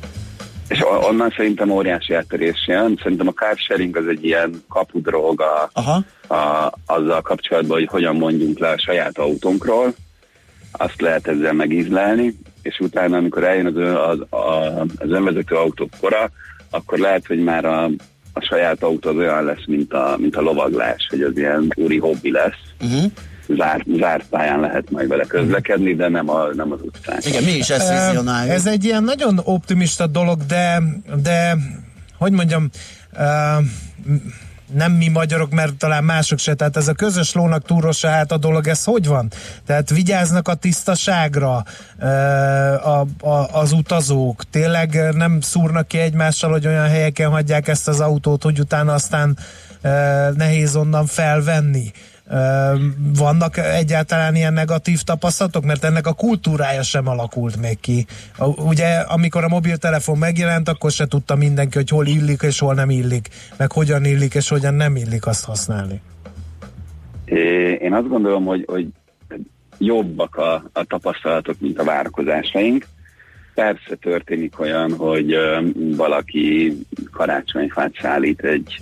És 0.67 0.83
onnan 1.09 1.33
szerintem 1.37 1.69
óriási 1.69 2.13
áttörés 2.13 2.65
jön. 2.67 2.99
Szerintem 3.01 3.27
a 3.27 3.31
car 3.31 3.57
sharing 3.57 3.97
az 3.97 4.07
egy 4.07 4.25
ilyen 4.25 4.63
kapudrog 4.69 5.41
a, 5.41 5.69
Aha. 5.73 6.03
A, 6.27 6.71
azzal 6.85 7.21
kapcsolatban, 7.21 7.77
hogy 7.77 7.87
hogyan 7.87 8.15
mondjunk 8.15 8.59
le 8.59 8.69
a 8.69 8.79
saját 8.79 9.17
autónkról. 9.17 9.93
Azt 10.71 11.01
lehet 11.01 11.27
ezzel 11.27 11.53
megízlelni, 11.53 12.35
és 12.61 12.79
utána, 12.79 13.17
amikor 13.17 13.43
eljön 13.43 13.65
az, 13.65 14.19
az, 14.29 14.87
az 14.97 15.09
önvezető 15.09 15.55
autók 15.55 15.89
kora, 15.99 16.31
akkor 16.69 16.97
lehet, 16.99 17.27
hogy 17.27 17.39
már 17.39 17.65
a, 17.65 17.83
a 18.33 18.41
saját 18.49 18.83
autó 18.83 19.09
az 19.09 19.15
olyan 19.15 19.43
lesz, 19.43 19.65
mint 19.65 19.93
a, 19.93 20.15
mint 20.17 20.35
a 20.35 20.41
lovaglás, 20.41 21.07
hogy 21.09 21.21
az 21.21 21.37
ilyen 21.37 21.67
úri 21.75 21.97
hobbi 21.97 22.31
lesz. 22.31 22.59
Uh-huh. 22.81 23.11
Zárt, 23.47 23.85
zárt 23.97 24.25
pályán 24.29 24.59
lehet 24.59 24.91
majd 24.91 25.07
vele 25.07 25.23
közlekedni, 25.23 25.95
de 25.95 26.09
nem, 26.09 26.29
a, 26.29 26.45
nem 26.53 26.71
az 26.71 26.79
utcán. 26.81 27.19
Igen, 27.25 27.43
mi 27.43 27.51
is 27.51 27.69
ezt 27.69 27.89
vizionáljuk. 27.89 28.53
Ez 28.53 28.65
egy 28.65 28.83
ilyen 28.83 29.03
nagyon 29.03 29.39
optimista 29.43 30.07
dolog, 30.07 30.45
de, 30.45 30.81
de 31.23 31.57
hogy 32.17 32.31
mondjam, 32.31 32.69
uh, 33.13 33.65
nem 34.73 34.91
mi 34.91 35.07
magyarok, 35.07 35.51
mert 35.51 35.75
talán 35.75 36.03
mások 36.03 36.39
se, 36.39 36.53
tehát 36.53 36.77
ez 36.77 36.87
a 36.87 36.93
közös 36.93 37.33
lónak 37.33 37.65
túrosa 37.65 38.09
hát 38.09 38.31
a 38.31 38.37
dolog, 38.37 38.67
ez 38.67 38.83
hogy 38.83 39.07
van? 39.07 39.31
Tehát 39.65 39.89
vigyáznak 39.89 40.47
a 40.47 40.53
tisztaságra 40.53 41.63
a, 42.83 43.05
a, 43.19 43.47
az 43.51 43.71
utazók, 43.71 44.43
tényleg 44.49 45.13
nem 45.13 45.41
szúrnak 45.41 45.87
ki 45.87 45.97
egymással, 45.97 46.51
hogy 46.51 46.67
olyan 46.67 46.87
helyeken 46.87 47.29
hagyják 47.29 47.67
ezt 47.67 47.87
az 47.87 47.99
autót, 47.99 48.43
hogy 48.43 48.59
utána 48.59 48.93
aztán 48.93 49.37
nehéz 50.35 50.75
onnan 50.75 51.05
felvenni. 51.05 51.91
Vannak 53.17 53.57
egyáltalán 53.57 54.35
ilyen 54.35 54.53
negatív 54.53 55.01
tapasztalatok? 55.01 55.65
Mert 55.65 55.83
ennek 55.83 56.07
a 56.07 56.13
kultúrája 56.13 56.83
sem 56.83 57.07
alakult 57.07 57.57
még 57.57 57.79
ki. 57.79 58.05
Ugye, 58.57 58.99
amikor 58.99 59.43
a 59.43 59.47
mobiltelefon 59.47 60.17
megjelent, 60.17 60.69
akkor 60.69 60.91
se 60.91 61.07
tudta 61.07 61.35
mindenki, 61.35 61.77
hogy 61.77 61.89
hol 61.89 62.05
illik 62.05 62.41
és 62.41 62.59
hol 62.59 62.73
nem 62.73 62.89
illik, 62.89 63.29
meg 63.57 63.71
hogyan 63.71 64.05
illik 64.05 64.33
és 64.33 64.49
hogyan 64.49 64.73
nem 64.73 64.95
illik 64.95 65.27
azt 65.27 65.45
használni. 65.45 66.01
Én 67.79 67.93
azt 67.93 68.07
gondolom, 68.07 68.45
hogy, 68.45 68.65
hogy 68.67 68.87
jobbak 69.77 70.35
a, 70.35 70.53
a 70.73 70.83
tapasztalatok, 70.83 71.55
mint 71.59 71.79
a 71.79 71.83
várakozásaink. 71.83 72.85
Persze 73.53 73.95
történik 74.01 74.59
olyan, 74.59 74.91
hogy 74.95 75.35
valaki 75.95 76.77
karácsonyfát 77.11 77.91
szállít 78.01 78.41
egy 78.41 78.81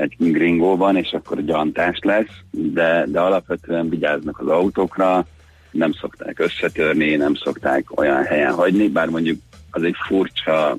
egy 0.00 0.14
gringóban, 0.18 0.96
és 0.96 1.12
akkor 1.12 1.44
gyantás 1.44 1.98
lesz, 2.02 2.40
de, 2.50 3.04
de 3.08 3.20
alapvetően 3.20 3.88
vigyáznak 3.88 4.38
az 4.38 4.46
autókra, 4.46 5.26
nem 5.70 5.92
szokták 5.92 6.38
összetörni, 6.38 7.16
nem 7.16 7.34
szokták 7.34 7.98
olyan 8.00 8.24
helyen 8.24 8.52
hagyni, 8.52 8.88
bár 8.88 9.08
mondjuk 9.08 9.38
az 9.70 9.82
egy 9.82 9.96
furcsa 10.06 10.76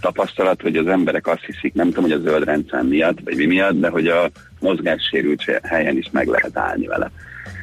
tapasztalat, 0.00 0.62
hogy 0.62 0.76
az 0.76 0.86
emberek 0.86 1.26
azt 1.26 1.44
hiszik, 1.44 1.74
nem 1.74 1.86
tudom, 1.86 2.02
hogy 2.02 2.12
a 2.12 2.20
zöld 2.20 2.44
rendszer 2.44 2.82
miatt, 2.82 3.18
vagy 3.24 3.36
mi 3.36 3.46
miatt, 3.46 3.80
de 3.80 3.88
hogy 3.88 4.06
a 4.06 4.30
mozgássérült 4.60 5.60
helyen 5.62 5.96
is 5.96 6.08
meg 6.10 6.26
lehet 6.26 6.56
állni 6.56 6.86
vele. 6.86 7.10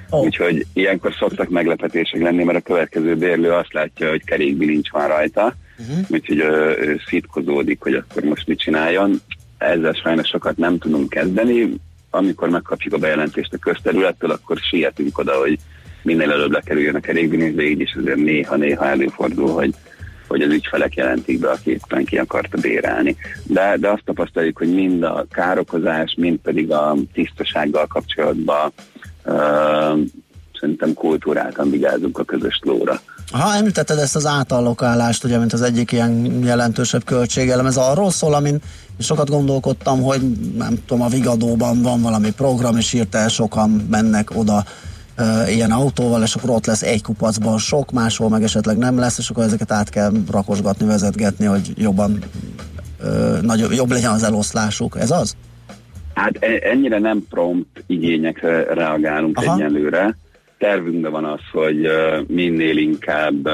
Oh. 0.09 0.23
Úgyhogy 0.23 0.65
ilyenkor 0.73 1.13
szoktak 1.13 1.49
meglepetések 1.49 2.21
lenni, 2.21 2.43
mert 2.43 2.57
a 2.57 2.61
következő 2.61 3.15
bérlő 3.15 3.51
azt 3.51 3.73
látja, 3.73 4.09
hogy 4.09 4.23
kerékbilincs 4.23 4.91
van 4.91 5.07
rajta, 5.07 5.55
uh-huh. 5.77 6.05
úgyhogy 6.07 6.37
ő, 6.37 6.77
ő 6.79 7.01
szitkozódik, 7.07 7.81
hogy 7.81 7.93
akkor 7.93 8.23
most 8.23 8.47
mit 8.47 8.59
csináljon 8.59 9.21
ezzel 9.57 9.93
sajnos 9.93 10.27
sokat 10.27 10.57
nem 10.57 10.77
tudunk 10.77 11.09
kezdeni. 11.09 11.73
Amikor 12.09 12.49
megkapjuk 12.49 12.93
a 12.93 12.97
bejelentést 12.97 13.53
a 13.53 13.57
közterülettől, 13.57 14.31
akkor 14.31 14.57
sietünk 14.57 15.17
oda, 15.17 15.39
hogy 15.39 15.59
minél 16.03 16.31
előbb 16.31 16.51
lekerüljön 16.51 16.95
a 16.95 16.99
kerékbinézbe, 16.99 17.63
így 17.63 17.79
is 17.79 17.95
azért 17.95 18.17
néha-néha 18.17 18.85
előfordul, 18.85 19.53
hogy 19.53 19.73
hogy 20.27 20.41
az 20.41 20.51
ügyfelek 20.51 20.95
jelentik 20.95 21.39
be, 21.39 21.49
aki 21.49 21.71
éppen 21.71 22.05
ki 22.05 22.17
akarta 22.17 22.57
bérelni. 22.57 23.15
De, 23.43 23.77
de 23.79 23.89
azt 23.89 24.03
tapasztaljuk, 24.05 24.57
hogy 24.57 24.73
mind 24.73 25.03
a 25.03 25.25
károkozás, 25.31 26.15
mind 26.17 26.39
pedig 26.39 26.71
a 26.71 26.95
tisztasággal 27.13 27.87
kapcsolatban 27.87 28.71
uh, 29.25 29.99
szerintem 30.59 30.93
kultúráltan 30.93 31.69
vigyázunk 31.69 32.19
a 32.19 32.23
közös 32.23 32.59
lóra. 32.63 33.01
Ha 33.31 33.55
említetted 33.55 33.97
ezt 33.97 34.15
az 34.15 34.25
átallokálást, 34.25 35.23
ugye, 35.23 35.37
mint 35.37 35.53
az 35.53 35.61
egyik 35.61 35.91
ilyen 35.91 36.43
jelentősebb 36.43 37.03
költségelem, 37.03 37.65
ez 37.65 37.77
arról 37.77 38.11
szól, 38.11 38.33
amin 38.33 38.57
sokat 38.99 39.29
gondolkodtam, 39.29 40.01
hogy 40.01 40.21
nem 40.57 40.77
tudom, 40.85 41.03
a 41.03 41.07
Vigadóban 41.07 41.81
van 41.81 42.01
valami 42.01 42.31
program, 42.31 42.77
és 42.77 42.91
hirtelen 42.91 43.29
sokan 43.29 43.69
mennek 43.89 44.29
oda 44.35 44.63
uh, 45.17 45.53
ilyen 45.55 45.71
autóval, 45.71 46.23
és 46.23 46.35
akkor 46.35 46.49
ott 46.49 46.65
lesz 46.65 46.81
egy 46.81 47.01
kupacban 47.01 47.57
sok, 47.57 47.91
máshol 47.91 48.29
meg 48.29 48.43
esetleg 48.43 48.77
nem 48.77 48.97
lesz, 48.97 49.17
és 49.17 49.29
akkor 49.29 49.43
ezeket 49.43 49.71
át 49.71 49.89
kell 49.89 50.11
rakosgatni, 50.31 50.85
vezetgetni, 50.85 51.45
hogy 51.45 51.73
jobban 51.75 52.19
uh, 53.03 53.41
nagyobb, 53.41 53.71
jobb 53.71 53.91
legyen 53.91 54.11
az 54.11 54.23
eloszlásuk. 54.23 54.97
Ez 54.99 55.11
az? 55.11 55.35
Hát 56.13 56.37
e, 56.39 56.69
ennyire 56.69 56.99
nem 56.99 57.25
prompt 57.29 57.83
igényekre 57.87 58.73
reagálunk 58.73 59.37
Aha. 59.37 59.55
egyelőre. 59.55 60.17
Tervünkben 60.65 61.11
van 61.11 61.25
az, 61.25 61.39
hogy 61.51 61.89
minél 62.27 62.77
inkább 62.77 63.49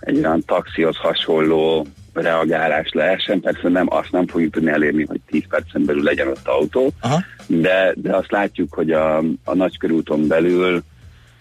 egy 0.00 0.16
olyan 0.16 0.42
taxihoz 0.46 0.96
hasonló 0.96 1.86
reagálás 2.12 2.90
lehessen. 2.92 3.40
Persze 3.40 3.68
nem, 3.68 3.86
azt 3.90 4.12
nem 4.12 4.26
fogjuk 4.26 4.52
tudni 4.52 4.70
elérni, 4.70 5.04
hogy 5.04 5.20
10 5.26 5.42
percen 5.48 5.84
belül 5.84 6.02
legyen 6.02 6.28
ott 6.28 6.46
autó, 6.46 6.92
Aha. 7.00 7.22
De, 7.46 7.94
de 7.96 8.16
azt 8.16 8.30
látjuk, 8.30 8.74
hogy 8.74 8.90
a, 8.90 9.18
a 9.44 9.54
nagykörúton 9.54 10.26
belül, 10.26 10.82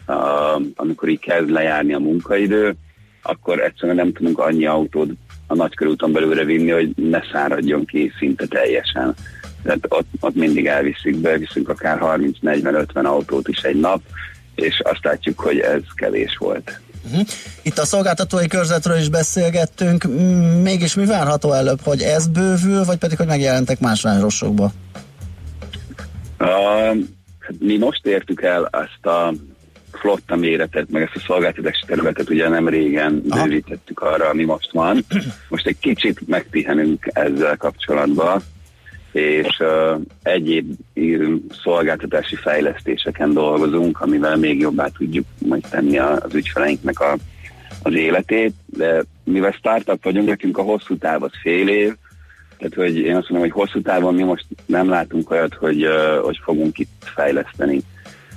a, 0.05 0.13
amikor 0.75 1.09
így 1.09 1.19
kezd 1.19 1.49
lejárni 1.49 1.93
a 1.93 1.99
munkaidő, 1.99 2.75
akkor 3.21 3.59
egyszerűen 3.59 3.95
nem 3.95 4.13
tudunk 4.13 4.39
annyi 4.39 4.65
autót 4.65 5.09
a 5.47 5.55
nagykörúton 5.55 6.11
belőle 6.11 6.43
vinni, 6.43 6.71
hogy 6.71 6.89
ne 6.95 7.19
száradjon 7.31 7.85
ki 7.85 8.11
szinte 8.17 8.45
teljesen. 8.45 9.15
Tehát 9.63 9.85
ott, 9.89 10.07
ott 10.19 10.35
mindig 10.35 10.65
elviszik 10.65 11.17
be, 11.17 11.37
viszünk 11.37 11.69
akár 11.69 11.99
30-40-50 12.01 13.03
autót 13.03 13.47
is 13.47 13.61
egy 13.61 13.79
nap, 13.79 14.01
és 14.61 14.81
azt 14.83 15.03
látjuk, 15.03 15.39
hogy 15.39 15.59
ez 15.59 15.81
kevés 15.95 16.37
volt. 16.39 16.79
Uh-huh. 17.05 17.27
Itt 17.61 17.77
a 17.77 17.85
szolgáltatói 17.85 18.47
körzetről 18.47 18.97
is 18.97 19.09
beszélgettünk, 19.09 20.03
mégis 20.63 20.95
mi 20.95 21.05
várható 21.05 21.53
előbb, 21.53 21.79
hogy 21.83 22.01
ez 22.01 22.27
bővül, 22.27 22.83
vagy 22.83 22.97
pedig, 22.97 23.17
hogy 23.17 23.27
megjelentek 23.27 23.79
más 23.79 24.01
városokba? 24.01 24.71
Uh, 26.39 26.97
mi 27.59 27.77
most 27.77 28.05
értük 28.05 28.41
el 28.41 28.69
ezt 28.71 29.05
a 29.05 29.33
flotta 29.91 30.35
méretet, 30.35 30.89
meg 30.89 31.01
ezt 31.01 31.15
a 31.15 31.23
szolgáltatási 31.27 31.85
területet 31.85 32.29
ugye 32.29 32.49
nem 32.49 32.67
régen 32.67 33.23
Aha. 33.29 33.43
bővítettük 33.43 33.99
arra, 33.99 34.29
ami 34.29 34.43
most 34.43 34.71
van. 34.71 35.05
Most 35.49 35.67
egy 35.67 35.79
kicsit 35.79 36.27
megpihenünk 36.27 37.09
ezzel 37.13 37.57
kapcsolatban, 37.57 38.41
és 39.11 39.59
uh, 39.59 40.01
egyéb 40.23 40.73
szolgáltatási 41.63 42.35
fejlesztéseken 42.35 43.33
dolgozunk, 43.33 44.01
amivel 44.01 44.35
még 44.35 44.59
jobbá 44.59 44.87
tudjuk 44.87 45.25
majd 45.47 45.65
tenni 45.69 45.97
az 45.97 46.33
ügyfeleinknek 46.33 46.99
a, 46.99 47.17
az 47.83 47.93
életét, 47.93 48.53
de 48.65 49.03
mivel 49.23 49.51
startup 49.51 50.03
vagyunk, 50.03 50.27
nekünk 50.27 50.57
a 50.57 50.61
hosszú 50.61 50.97
táv 50.97 51.23
az 51.23 51.31
fél 51.41 51.67
év, 51.67 51.93
tehát 52.57 52.73
hogy 52.73 52.97
én 52.97 53.15
azt 53.15 53.29
mondom, 53.29 53.49
hogy 53.49 53.61
hosszú 53.61 53.81
távon 53.81 54.13
mi 54.13 54.23
most 54.23 54.45
nem 54.65 54.89
látunk 54.89 55.31
olyat, 55.31 55.53
hogy, 55.53 55.85
uh, 55.85 56.17
hogy 56.23 56.39
fogunk 56.43 56.77
itt 56.77 57.03
fejleszteni 57.15 57.81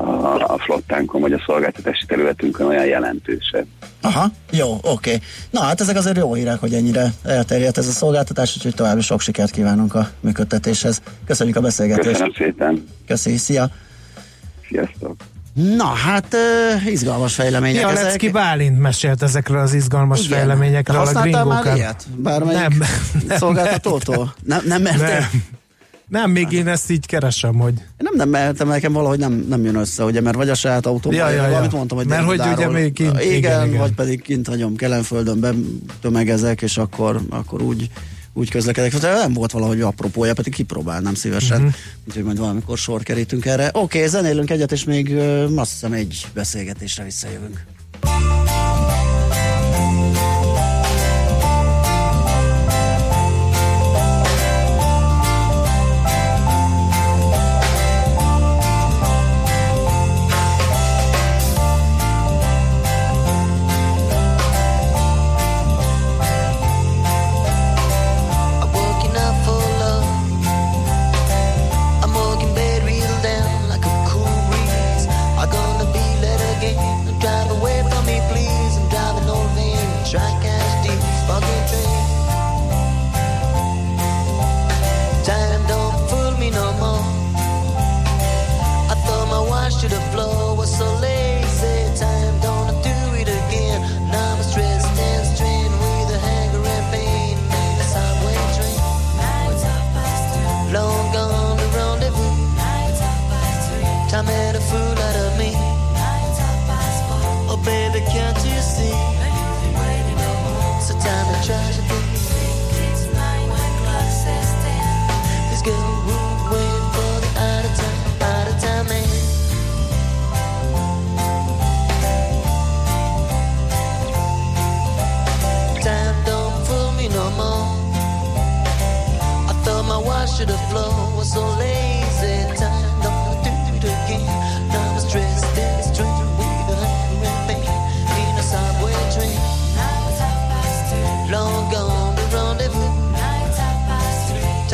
a, 0.02 0.52
a 0.54 0.58
flottánkon, 0.58 1.20
vagy 1.20 1.32
a 1.32 1.42
szolgáltatási 1.46 2.06
területünkön 2.06 2.66
olyan 2.66 2.86
jelentőse. 2.86 3.64
Aha, 4.00 4.30
jó, 4.50 4.72
oké. 4.72 4.88
Okay. 4.90 5.18
Na 5.50 5.60
hát 5.60 5.80
ezek 5.80 5.96
azért 5.96 6.16
jó 6.16 6.34
hírek, 6.34 6.60
hogy 6.60 6.74
ennyire 6.74 7.12
elterjedt 7.24 7.78
ez 7.78 7.86
a 7.86 7.90
szolgáltatás, 7.90 8.56
úgyhogy 8.56 8.74
további 8.74 9.00
sok 9.00 9.20
sikert 9.20 9.50
kívánunk 9.50 9.94
a 9.94 10.08
működtetéshez. 10.20 11.02
Köszönjük 11.26 11.56
a 11.56 11.60
beszélgetést. 11.60 12.08
Köszönöm 12.08 12.32
szépen. 12.32 12.88
Köszönjük, 13.06 13.40
szia. 13.40 13.70
Sziasztok. 14.68 15.16
Na, 15.76 15.84
hát 15.84 16.36
uh, 16.82 16.86
izgalmas 16.86 17.34
fejlemények 17.34 17.82
ja, 17.82 17.90
ezek. 17.90 18.04
Lecki 18.04 18.30
Bálint 18.30 18.78
mesélt 18.78 19.22
ezekről 19.22 19.58
az 19.58 19.74
izgalmas 19.74 20.24
Igen. 20.24 20.38
fejleményekről 20.38 21.00
a 21.00 21.20
gringókat. 21.20 21.64
már 21.64 21.76
ilyet? 21.76 22.06
Bármelyik 22.16 22.60
nem, 22.60 22.82
nem, 23.26 23.38
szolgáltatótól? 23.38 24.34
Nem, 24.42 24.60
nem, 24.66 24.82
nem, 24.82 24.96
nem. 24.96 25.08
Nem, 25.08 25.44
még 26.30 26.52
én 26.52 26.68
ezt 26.68 26.90
így 26.90 27.06
keresem, 27.06 27.54
hogy... 27.54 27.72
Én 27.72 27.96
nem, 27.96 28.14
nem 28.16 28.28
mehetem, 28.28 28.68
nekem 28.68 28.92
valahogy 28.92 29.18
nem, 29.18 29.46
nem 29.48 29.64
jön 29.64 29.74
össze, 29.74 30.04
ugye, 30.04 30.20
mert 30.20 30.36
vagy 30.36 30.48
a 30.48 30.54
saját 30.54 30.86
autóban, 30.86 31.18
ja, 31.18 31.28
ja, 31.28 31.42
ja. 31.42 31.48
valamit 31.48 31.72
mondtam, 31.72 31.98
hogy 31.98 32.06
Mert 32.06 32.24
hogy 32.24 32.40
ugye 32.54 32.68
még 32.68 32.92
kint, 32.92 33.20
igen, 33.20 33.32
igen, 33.32 33.66
igen, 33.66 33.78
vagy 33.78 33.92
pedig 33.92 34.22
kint 34.22 34.48
hagyom 34.48 34.76
Kelenföldön, 34.76 35.80
tömegezek, 36.00 36.62
és 36.62 36.78
akkor, 36.78 37.20
akkor 37.30 37.62
úgy, 37.62 37.90
úgy 38.32 38.50
közlekedek. 38.50 39.00
Nem 39.00 39.32
volt 39.32 39.52
valahogy 39.52 39.80
apropója, 39.80 40.34
pedig 40.34 40.54
kipróbálnám 40.54 41.14
szívesen. 41.14 41.58
Uh-huh. 41.58 41.74
Úgyhogy 42.08 42.24
majd 42.24 42.38
valamikor 42.38 42.78
sor 42.78 43.02
kerítünk 43.02 43.46
erre. 43.46 43.70
Oké, 43.72 43.96
okay, 43.98 44.08
zenélünk 44.08 44.50
egyet, 44.50 44.72
és 44.72 44.84
még 44.84 45.16
azt 45.56 45.70
hiszem 45.70 45.92
egy 45.92 46.26
beszélgetésre 46.34 47.04
visszajövünk. 47.04 47.64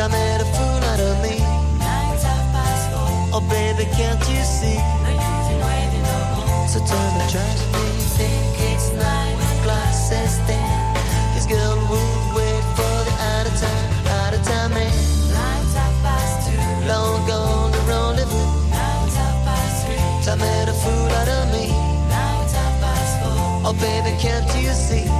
I 0.01 0.07
made 0.07 0.39
a 0.39 0.45
fool 0.55 0.79
out 0.91 0.99
of 1.01 1.19
me. 1.19 1.35
Nine's 1.75 2.23
half 2.23 2.45
past 2.55 2.87
four. 2.87 3.35
Oh, 3.35 3.43
baby, 3.51 3.83
can't 3.99 4.15
you 4.31 4.39
see? 4.47 4.79
No 5.03 5.11
use 5.11 5.47
in 5.51 5.59
waiting 5.59 6.03
no 6.07 6.17
more. 6.39 6.67
So 6.71 6.79
turn 6.87 7.11
the 7.19 7.27
trash, 7.27 7.59
me. 7.75 7.83
Think 8.15 8.55
it's 8.71 8.95
nine 8.95 9.35
o'clock, 9.35 9.91
says 9.91 10.39
then. 10.47 10.95
His 11.35 11.43
girl 11.51 11.75
would 11.91 12.15
wait 12.31 12.63
for 12.79 12.95
the 13.03 13.13
out 13.35 13.43
of 13.43 13.55
time, 13.59 13.87
out 14.23 14.33
of 14.39 14.41
time 14.47 14.71
man. 14.71 14.87
Nine's 15.35 15.75
half 15.75 15.95
past 15.99 16.47
two. 16.47 16.63
Long 16.87 17.19
gone 17.27 17.71
the 17.75 17.83
rendezvous. 17.83 18.71
Nine's 18.71 19.15
half 19.19 19.35
past 19.43 19.83
three. 19.83 20.31
I 20.31 20.35
made 20.39 20.69
a 20.71 20.75
fool 20.79 21.11
out 21.19 21.27
of 21.27 21.43
me. 21.51 21.75
Nine's 22.07 22.53
half 22.55 22.75
past 22.79 23.13
four. 23.19 23.67
Oh, 23.67 23.75
baby, 23.83 24.15
can't 24.15 24.47
you 24.63 24.71
see? 24.71 25.18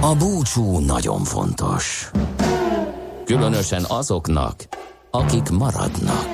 A 0.00 0.14
búcsú 0.14 0.78
nagyon 0.78 1.24
fontos. 1.24 2.10
Különösen 3.24 3.84
azoknak, 3.88 4.54
akik 5.10 5.50
maradnak. 5.50 6.28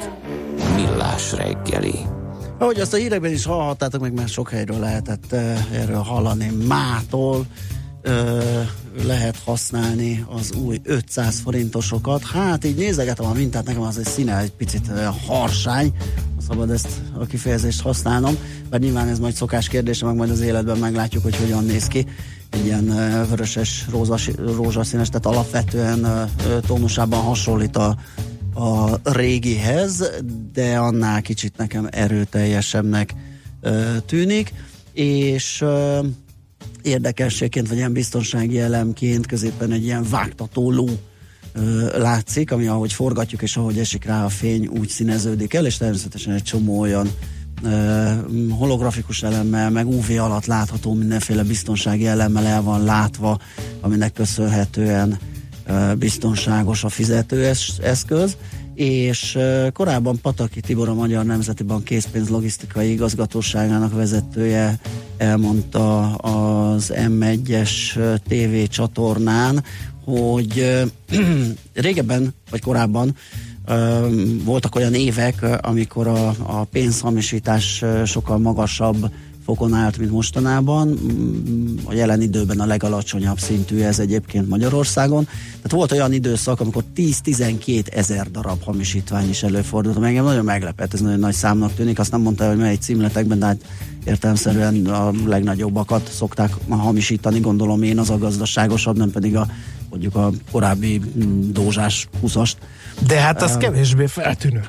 Millás 0.74 1.32
reggeli. 1.32 2.18
Ahogy 2.59 2.81
azt 2.81 2.93
a 2.93 2.97
hírekben 2.97 3.33
is 3.33 3.45
hallhattátok, 3.45 4.01
meg 4.01 4.13
már 4.13 4.29
sok 4.29 4.51
helyről 4.51 4.79
lehetett 4.79 5.25
uh, 5.33 5.41
erről 5.73 6.03
hallani. 6.03 6.53
Mától 6.67 7.47
uh, 8.05 9.05
lehet 9.05 9.37
használni 9.45 10.25
az 10.29 10.53
új 10.53 10.81
500 10.83 11.41
forintosokat. 11.41 12.23
Hát 12.23 12.65
így 12.65 12.77
nézegetem 12.77 13.27
a 13.27 13.33
mintát, 13.33 13.65
nekem 13.65 13.83
az 13.83 13.99
egy 13.99 14.07
színe 14.07 14.39
egy 14.39 14.53
picit 14.53 14.87
uh, 14.89 15.05
harsány, 15.27 15.93
szabad 16.49 16.71
ezt 16.71 16.89
a 17.19 17.27
kifejezést 17.27 17.81
használnom, 17.81 18.37
bár 18.71 18.81
nyilván 18.81 19.09
ez 19.09 19.19
majd 19.19 19.35
szokás 19.35 19.69
kérdése, 19.69 20.07
meg 20.07 20.15
majd 20.15 20.31
az 20.31 20.41
életben 20.41 20.79
meglátjuk, 20.79 21.23
hogy 21.23 21.37
hogyan 21.37 21.65
néz 21.65 21.87
ki. 21.87 22.07
Egy 22.51 22.65
ilyen 22.65 22.87
vöröses, 23.29 23.85
rózas, 23.91 24.31
rózsaszínes, 24.37 25.09
tehát 25.09 25.27
alapvetően 25.27 26.31
tónusában 26.67 27.21
hasonlít 27.21 27.77
a, 27.77 27.97
a 28.59 29.01
régihez, 29.03 30.11
de 30.53 30.79
annál 30.79 31.23
kicsit 31.23 31.57
nekem 31.57 31.89
erőteljesebbnek 31.91 33.15
tűnik, 34.07 34.53
és 34.93 35.65
érdekességként, 36.83 37.69
vagy 37.69 37.77
ilyen 37.77 37.93
biztonsági 37.93 38.61
elemként 38.61 39.27
középen 39.27 39.73
egy 39.73 39.85
ilyen 39.85 40.07
vágtató 40.11 40.71
ló 40.71 40.89
látszik, 41.97 42.53
ami 42.53 42.67
ahogy 42.67 42.93
forgatjuk 42.93 43.43
és 43.43 43.57
ahogy 43.57 43.79
esik 43.79 44.05
rá 44.05 44.25
a 44.25 44.29
fény, 44.29 44.67
úgy 44.67 44.89
színeződik 44.89 45.55
el, 45.55 45.67
és 45.67 45.77
természetesen 45.77 46.33
egy 46.35 46.43
csomó 46.43 46.79
olyan 46.79 47.09
holografikus 48.51 49.23
elemmel, 49.23 49.71
meg 49.71 49.87
UV 49.87 50.11
alatt 50.19 50.47
látható 50.47 50.93
mindenféle 50.93 51.43
biztonsági 51.43 52.07
elemmel 52.07 52.47
el 52.47 52.63
van 52.63 52.85
látva, 52.85 53.39
aminek 53.81 54.13
köszönhetően 54.13 55.19
biztonságos 55.99 56.85
a 56.85 56.89
fizetőeszköz 56.89 58.37
és 58.75 59.39
korábban 59.73 60.21
Pataki 60.21 60.61
Tibor, 60.61 60.89
a 60.89 60.95
Magyar 60.95 61.25
Nemzeti 61.25 61.62
Bank 61.62 61.85
készpénz 61.85 62.29
logisztikai 62.29 62.91
igazgatóságának 62.91 63.95
vezetője 63.95 64.79
elmondta 65.16 66.14
az 66.14 66.93
M1-es 66.95 67.71
TV 68.29 68.71
csatornán, 68.71 69.64
hogy 70.05 70.85
régebben, 71.75 72.35
vagy 72.51 72.61
korábban 72.61 73.16
voltak 74.45 74.75
olyan 74.75 74.95
évek, 74.95 75.47
amikor 75.61 76.07
a, 76.07 76.29
a 76.29 76.64
pénzhamisítás 76.64 77.85
sokkal 78.05 78.39
magasabb 78.39 79.11
fokon 79.49 79.74
állt, 79.74 79.99
mint 79.99 80.11
mostanában. 80.11 80.88
Mm, 80.88 81.76
A 81.84 81.92
jelen 81.92 82.20
időben 82.20 82.61
a 82.61 82.66
legalacsonyabb 82.66 83.38
szintű 83.38 83.80
ez 83.80 83.99
egyébként 83.99 84.49
Magyarországon. 84.49 85.24
Tehát 85.24 85.70
volt 85.70 85.92
olyan 85.92 86.12
időszak, 86.12 86.61
amikor 86.61 86.84
10-12 86.96 87.92
ezer 87.92 88.30
darab 88.30 88.62
hamisítvány 88.62 89.28
is 89.28 89.42
előfordult. 89.42 89.96
ami 89.96 90.07
Engem 90.07 90.24
nagyon 90.24 90.44
meglepett, 90.44 90.94
ez 90.94 91.01
nagyon 91.01 91.18
nagy 91.18 91.34
számnak 91.34 91.74
tűnik. 91.74 91.99
Azt 91.99 92.11
nem 92.11 92.20
mondta, 92.20 92.49
hogy 92.49 92.57
mely 92.57 92.76
címletekben, 92.76 93.38
de 93.38 93.46
hát 93.46 93.64
értelemszerűen 94.05 94.86
a 94.86 95.12
legnagyobbakat 95.26 96.11
szokták 96.12 96.53
hamisítani, 96.68 97.40
gondolom 97.40 97.82
én, 97.82 97.99
az 97.99 98.11
a 98.11 98.18
gazdaságosabb, 98.18 98.96
nem 98.96 99.11
pedig 99.11 99.36
a 99.36 99.46
mondjuk 99.90 100.14
a 100.16 100.30
korábbi 100.51 101.01
mm, 101.18 101.53
dózsás 101.53 102.09
20-ast. 102.22 102.53
De 103.07 103.20
hát 103.20 103.42
az 103.42 103.57
kevésbé 103.57 104.07
feltűnő. 104.07 104.61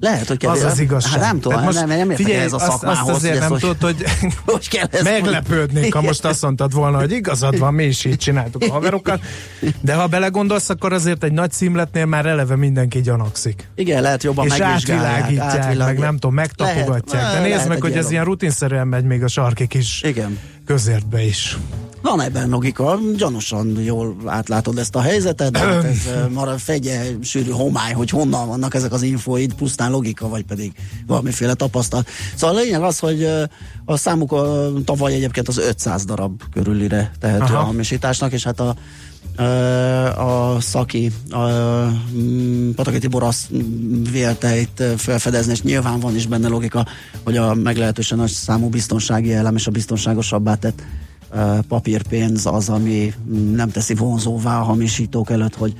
Lehet, 0.00 0.26
hogy 0.28 0.46
Az 0.46 0.62
az 0.62 0.78
igazság. 0.78 1.12
Hát 1.12 1.20
nem 1.20 1.40
tudom, 1.40 1.62
most 1.62 1.78
nem, 1.78 1.88
nem 1.88 2.10
értek 2.10 2.26
figyelj, 2.26 2.44
ez 2.44 2.52
a 2.52 2.56
azt, 2.56 2.66
szakmához. 2.66 3.08
azt 3.08 3.16
azért 3.16 3.38
hogy 3.38 3.50
nem 3.50 3.58
tudod, 3.58 3.80
hogy 3.80 4.04
hogy 4.44 4.68
kell 4.68 4.86
ezt 4.90 5.02
meglepődnék, 5.02 5.94
ha 5.94 6.00
most 6.00 6.24
azt 6.24 6.42
mondtad 6.42 6.72
volna, 6.72 6.98
hogy 6.98 7.12
igazad 7.12 7.58
van, 7.58 7.74
mi 7.74 7.84
is 7.84 8.04
így 8.04 8.16
csináltuk 8.16 8.62
a 8.62 8.72
haverokkal. 8.72 9.20
De 9.80 9.94
ha 9.94 10.06
belegondolsz, 10.06 10.68
akkor 10.68 10.92
azért 10.92 11.24
egy 11.24 11.32
nagy 11.32 11.50
címletnél 11.50 12.06
már 12.06 12.26
eleve 12.26 12.56
mindenki 12.56 13.00
gyanakszik. 13.00 13.68
Igen, 13.74 14.02
lehet 14.02 14.22
jobban 14.22 14.46
és 14.46 14.56
megvizsgálják. 14.56 15.22
átvilágítják, 15.22 15.76
meg 15.76 15.98
nem 15.98 16.14
tudom, 16.14 16.34
megtapogatják. 16.34 17.22
Lehet, 17.22 17.42
De 17.42 17.48
nézd 17.48 17.68
meg, 17.68 17.80
hogy 17.80 17.92
ez 17.92 18.10
ilyen 18.10 18.24
rutinszerűen 18.24 18.86
megy 18.86 19.04
még 19.04 19.22
a 19.22 19.28
sarki 19.28 19.66
kis 19.66 20.02
Igen. 20.02 20.38
közértbe 20.66 21.24
is. 21.24 21.56
Van 22.06 22.20
ebben 22.20 22.48
logika, 22.48 22.98
gyanúsan 23.16 23.80
jól 23.80 24.16
átlátod 24.24 24.78
ezt 24.78 24.94
a 24.94 25.00
helyzetet, 25.00 25.50
de 25.50 25.58
hát 25.58 25.84
ez 25.84 26.08
marad 26.32 26.58
fegye, 26.58 27.02
sűrű 27.22 27.50
homály, 27.50 27.92
hogy 27.92 28.10
honnan 28.10 28.48
vannak 28.48 28.74
ezek 28.74 28.92
az 28.92 29.02
infóid, 29.02 29.54
pusztán 29.54 29.90
logika, 29.90 30.28
vagy 30.28 30.44
pedig 30.44 30.72
valamiféle 31.06 31.54
tapasztalat. 31.54 32.08
Szóval 32.34 32.56
a 32.56 32.60
lényeg 32.60 32.82
az, 32.82 32.98
hogy 32.98 33.28
a 33.84 33.96
számuk 33.96 34.32
a, 34.32 34.72
tavaly 34.84 35.14
egyébként 35.14 35.48
az 35.48 35.58
500 35.58 36.04
darab 36.04 36.42
körülire 36.52 37.12
tehető 37.20 37.44
Aha. 37.44 37.56
a 37.56 37.64
hamisításnak, 37.64 38.32
és 38.32 38.44
hát 38.44 38.60
a 38.60 38.74
a 40.16 40.60
szaki, 40.60 41.12
a 41.30 41.48
mm, 42.16 42.70
Pataki 42.70 42.98
Tibor 42.98 43.22
azt 43.22 43.46
vélte 44.10 44.60
itt 44.60 44.82
felfedezni, 44.96 45.52
és 45.52 45.62
nyilván 45.62 46.00
van 46.00 46.14
is 46.14 46.26
benne 46.26 46.48
logika, 46.48 46.86
hogy 47.24 47.36
a 47.36 47.54
meglehetősen 47.54 48.18
nagy 48.18 48.30
számú 48.30 48.68
biztonsági 48.68 49.32
elem 49.32 49.56
és 49.56 49.66
a 49.66 49.70
biztonságosabbá 49.70 50.54
tett 50.54 50.82
papírpénz 51.68 52.46
az, 52.46 52.68
ami 52.68 53.14
nem 53.54 53.70
teszi 53.70 53.94
vonzóvá 53.94 54.60
a 54.60 54.62
hamisítók 54.62 55.30
előtt, 55.30 55.54
hogy 55.54 55.74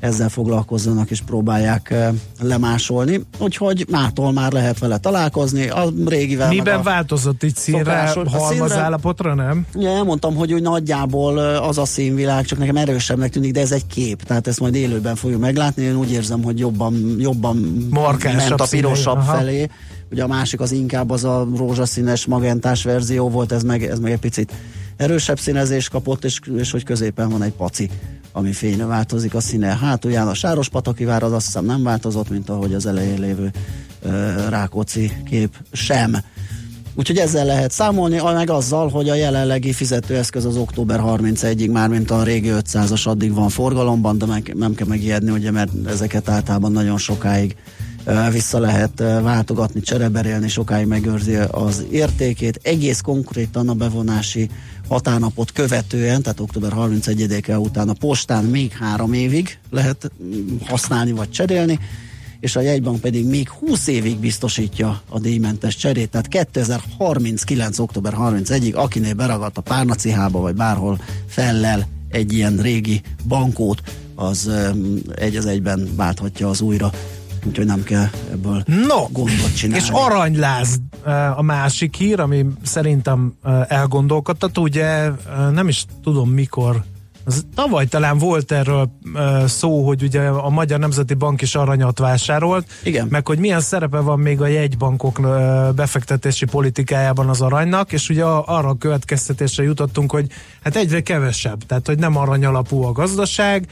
ezzel 0.00 0.28
foglalkozzanak 0.28 1.10
és 1.10 1.20
próbálják 1.20 1.94
lemásolni. 2.40 3.20
Úgyhogy 3.38 3.86
mától 3.90 4.32
már 4.32 4.52
lehet 4.52 4.78
vele 4.78 4.98
találkozni. 4.98 5.68
A 5.68 5.92
régivel 6.06 6.48
Miben 6.48 6.78
a, 6.78 6.82
változott 6.82 7.42
itt 7.42 7.56
színre, 7.56 8.12
halmaz 8.14 8.48
színre- 8.48 8.76
állapotra, 8.76 9.34
nem? 9.34 9.66
Ja, 9.74 9.90
elmondtam, 9.90 10.34
hogy 10.34 10.52
úgy 10.52 10.62
nagyjából 10.62 11.38
az 11.38 11.78
a 11.78 11.84
színvilág, 11.84 12.44
csak 12.44 12.58
nekem 12.58 12.76
erősebbnek 12.76 13.30
tűnik, 13.30 13.52
de 13.52 13.60
ez 13.60 13.72
egy 13.72 13.86
kép, 13.86 14.22
tehát 14.22 14.46
ezt 14.46 14.60
majd 14.60 14.74
élőben 14.74 15.14
fogjuk 15.16 15.40
meglátni. 15.40 15.82
Én 15.82 15.96
úgy 15.96 16.10
érzem, 16.10 16.42
hogy 16.42 16.58
jobban, 16.58 17.16
jobban 17.18 17.86
Markánsabb 17.90 18.48
ment 18.48 18.60
a 18.60 18.66
pirosabb 18.70 19.20
színei, 19.22 19.62
aha. 19.62 19.72
Ugye 20.10 20.22
a 20.22 20.26
másik 20.26 20.60
az 20.60 20.72
inkább 20.72 21.10
az 21.10 21.24
a 21.24 21.48
rózsaszínes, 21.56 22.26
magentás 22.26 22.82
verzió 22.82 23.28
volt, 23.28 23.52
ez 23.52 23.62
meg, 23.62 23.84
ez 23.84 23.98
meg 23.98 24.12
egy 24.12 24.18
picit 24.18 24.52
erősebb 24.96 25.38
színezést 25.38 25.90
kapott, 25.90 26.24
és, 26.24 26.40
és 26.56 26.70
hogy 26.70 26.84
középen 26.84 27.28
van 27.28 27.42
egy 27.42 27.52
paci, 27.52 27.90
ami 28.32 28.52
fényre 28.52 28.84
változik 28.84 29.34
a 29.34 29.40
színe. 29.40 29.76
Hátulján 29.76 30.28
a 30.28 30.34
sáros 30.34 30.68
pataki 30.68 31.04
vár 31.04 31.22
az 31.22 31.32
azt 31.32 31.46
hiszem 31.46 31.64
nem 31.64 31.82
változott, 31.82 32.30
mint 32.30 32.50
ahogy 32.50 32.74
az 32.74 32.86
elején 32.86 33.20
lévő 33.20 33.50
ö, 34.02 34.32
Rákóczi 34.48 35.12
kép 35.24 35.56
sem. 35.72 36.16
Úgyhogy 36.94 37.16
ezzel 37.16 37.44
lehet 37.46 37.70
számolni, 37.70 38.20
meg 38.22 38.50
azzal, 38.50 38.88
hogy 38.88 39.08
a 39.08 39.14
jelenlegi 39.14 39.72
fizetőeszköz 39.72 40.44
az 40.44 40.56
október 40.56 41.00
31-ig, 41.02 41.70
már 41.70 41.88
mint 41.88 42.10
a 42.10 42.22
régi 42.22 42.50
500-as 42.52 43.06
addig 43.06 43.34
van 43.34 43.48
forgalomban, 43.48 44.18
de 44.18 44.26
meg, 44.26 44.52
nem 44.56 44.74
kell 44.74 44.86
megijedni, 44.86 45.30
ugye, 45.30 45.50
mert 45.50 45.70
ezeket 45.86 46.28
általában 46.28 46.72
nagyon 46.72 46.98
sokáig 46.98 47.56
vissza 48.32 48.58
lehet 48.58 49.00
ö, 49.00 49.20
váltogatni, 49.22 49.80
csereberélni, 49.80 50.48
sokáig 50.48 50.86
megőrzi 50.86 51.34
az 51.34 51.84
értékét. 51.90 52.60
Egész 52.62 53.00
konkrétan 53.00 53.68
a 53.68 53.74
bevonási 53.74 54.50
határnapot 54.88 55.52
követően, 55.52 56.22
tehát 56.22 56.40
október 56.40 56.72
31-e 56.76 57.58
után 57.58 57.88
a 57.88 57.92
postán 57.92 58.44
még 58.44 58.72
három 58.72 59.12
évig 59.12 59.58
lehet 59.70 60.10
mm, 60.22 60.56
használni 60.66 61.12
vagy 61.12 61.30
cserélni, 61.30 61.78
és 62.40 62.56
a 62.56 62.60
jegybank 62.60 63.00
pedig 63.00 63.26
még 63.26 63.48
20 63.48 63.86
évig 63.86 64.18
biztosítja 64.18 65.02
a 65.08 65.18
díjmentes 65.18 65.76
cserét, 65.76 66.10
tehát 66.10 66.28
2039. 66.28 67.78
október 67.78 68.14
31-ig, 68.18 68.74
akinél 68.74 69.14
beragadt 69.14 69.58
a 69.58 69.60
párnacihába, 69.60 70.40
vagy 70.40 70.54
bárhol 70.54 71.00
fellel 71.26 71.88
egy 72.08 72.32
ilyen 72.32 72.56
régi 72.56 73.00
bankót, 73.28 73.82
az 74.14 74.46
um, 74.46 74.98
egy 75.14 75.36
az 75.36 75.46
egyben 75.46 75.88
válthatja 75.96 76.48
az 76.48 76.60
újra, 76.60 76.90
úgyhogy 77.46 77.66
nem 77.66 77.82
kell 77.82 78.06
ebből 78.32 78.62
No, 78.66 79.06
gondot 79.10 79.56
csinálni. 79.56 79.84
és 79.84 79.90
aranyláz 79.92 80.76
eh, 81.06 81.38
a 81.38 81.42
másik 81.42 81.96
hír, 81.96 82.20
ami 82.20 82.46
szerintem 82.62 83.32
eh, 83.44 83.62
elgondolkodtató, 83.68 84.62
ugye 84.62 84.84
eh, 84.84 85.12
nem 85.52 85.68
is 85.68 85.84
tudom 86.02 86.30
mikor, 86.30 86.82
az, 87.28 87.44
tavaly 87.54 87.86
talán 87.86 88.18
volt 88.18 88.52
erről 88.52 88.90
szó, 89.46 89.86
hogy 89.86 90.02
ugye 90.02 90.20
a 90.28 90.48
Magyar 90.48 90.78
Nemzeti 90.78 91.14
Bank 91.14 91.42
is 91.42 91.54
aranyat 91.54 91.98
vásárolt, 91.98 92.66
Igen. 92.84 93.06
meg 93.10 93.26
hogy 93.26 93.38
milyen 93.38 93.60
szerepe 93.60 93.98
van 93.98 94.18
még 94.18 94.40
a 94.40 94.46
jegybankok 94.46 95.20
eh, 95.24 95.72
befektetési 95.72 96.44
politikájában 96.44 97.28
az 97.28 97.40
aranynak, 97.40 97.92
és 97.92 98.08
ugye 98.08 98.24
arra 98.24 98.68
a 98.68 98.74
következtetésre 98.78 99.62
jutottunk, 99.62 100.10
hogy 100.10 100.26
hát 100.62 100.76
egyre 100.76 101.00
kevesebb, 101.00 101.62
tehát 101.66 101.86
hogy 101.86 101.98
nem 101.98 102.16
arany 102.16 102.44
alapú 102.44 102.82
a 102.82 102.92
gazdaság, 102.92 103.66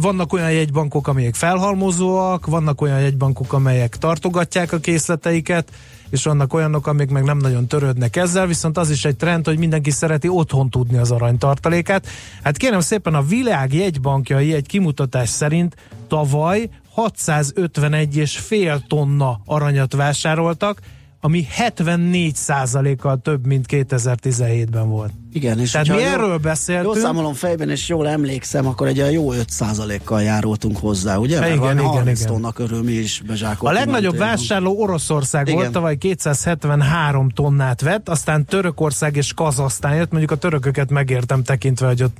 Vannak 0.00 0.32
olyan 0.32 0.52
jegybankok, 0.52 1.08
amelyek 1.08 1.34
felhalmozóak, 1.34 2.46
vannak 2.46 2.80
olyan 2.80 3.00
jegybankok, 3.00 3.52
amelyek 3.52 3.96
tartogatják 3.96 4.72
a 4.72 4.78
készleteiket, 4.78 5.70
és 6.10 6.24
vannak 6.24 6.54
olyanok, 6.54 6.86
amik 6.86 7.10
meg 7.10 7.24
nem 7.24 7.38
nagyon 7.38 7.66
törődnek 7.66 8.16
ezzel, 8.16 8.46
viszont 8.46 8.78
az 8.78 8.90
is 8.90 9.04
egy 9.04 9.16
trend, 9.16 9.46
hogy 9.46 9.58
mindenki 9.58 9.90
szereti 9.90 10.28
otthon 10.28 10.70
tudni 10.70 10.96
az 10.96 11.10
aranytartalékát. 11.10 12.06
Hát 12.42 12.56
kérem 12.56 12.80
szépen, 12.80 13.14
a 13.14 13.22
világ 13.22 13.74
jegybankjai 13.74 14.54
egy 14.54 14.66
kimutatás 14.66 15.28
szerint 15.28 15.76
tavaly 16.08 16.68
651 16.90 18.16
és 18.16 18.38
fél 18.38 18.82
tonna 18.88 19.40
aranyat 19.44 19.94
vásároltak, 19.94 20.80
ami 21.24 21.46
74%-kal 21.58 23.20
több, 23.22 23.46
mint 23.46 23.66
2017-ben 23.68 24.88
volt. 24.88 25.12
Igen, 25.32 25.58
és 25.58 25.70
Tehát 25.70 25.86
mi 25.88 25.92
jól- 25.94 26.02
erről 26.02 26.28
Jól 26.28 26.36
beszéltünk, 26.38 26.96
számolom 26.96 27.34
fejben, 27.34 27.70
és 27.70 27.88
jól 27.88 28.08
emlékszem, 28.08 28.66
akkor 28.66 28.86
egy 28.86 29.12
jó 29.12 29.32
5%-kal 29.32 30.22
járultunk 30.22 30.76
hozzá, 30.78 31.16
ugye? 31.16 31.38
Mert 31.40 31.54
Igen, 31.54 31.72
igen, 31.78 31.84
30 31.84 32.20
igen. 32.20 32.32
tonna 32.32 32.52
körül 32.52 32.82
mi 32.82 32.92
is 32.92 33.20
A 33.20 33.24
bezsákoltunk. 33.26 33.78
legnagyobb 33.78 34.12
a 34.12 34.16
témában. 34.16 34.36
vásárló 34.36 34.80
Oroszország 34.80 35.46
Igen. 35.46 35.58
volt, 35.58 35.70
tavaly 35.72 35.96
273 35.96 37.28
tonnát 37.28 37.80
vett, 37.80 38.08
aztán 38.08 38.44
Törökország 38.44 39.16
és 39.16 39.32
Kazasztán 39.32 39.94
jött, 39.94 40.10
mondjuk 40.10 40.30
a 40.30 40.36
törököket 40.36 40.90
megértem 40.90 41.42
tekintve, 41.42 41.86
hogy 41.86 42.02
ott 42.02 42.16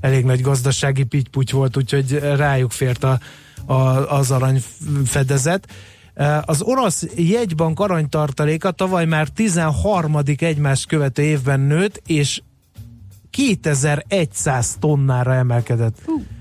elég 0.00 0.24
nagy 0.24 0.40
gazdasági 0.40 1.04
pitty 1.04 1.52
volt, 1.52 1.76
úgyhogy 1.76 2.18
rájuk 2.36 2.70
fért 2.70 3.04
a, 3.04 3.18
a, 3.66 3.72
az 4.18 4.30
aranyfedezet. 4.30 5.66
Eh, 5.68 5.74
Az 6.44 6.62
orosz 6.62 7.06
jegybank 7.16 7.80
aranytartaléka 7.80 8.70
tavaly 8.70 9.04
már 9.04 9.28
13. 9.28 10.16
egymást 10.38 10.86
követő 10.86 11.22
évben 11.22 11.60
nőtt, 11.60 12.02
és 12.06 12.42
2100 13.30 14.76
tonnára 14.80 15.34
emelkedett. 15.34 15.96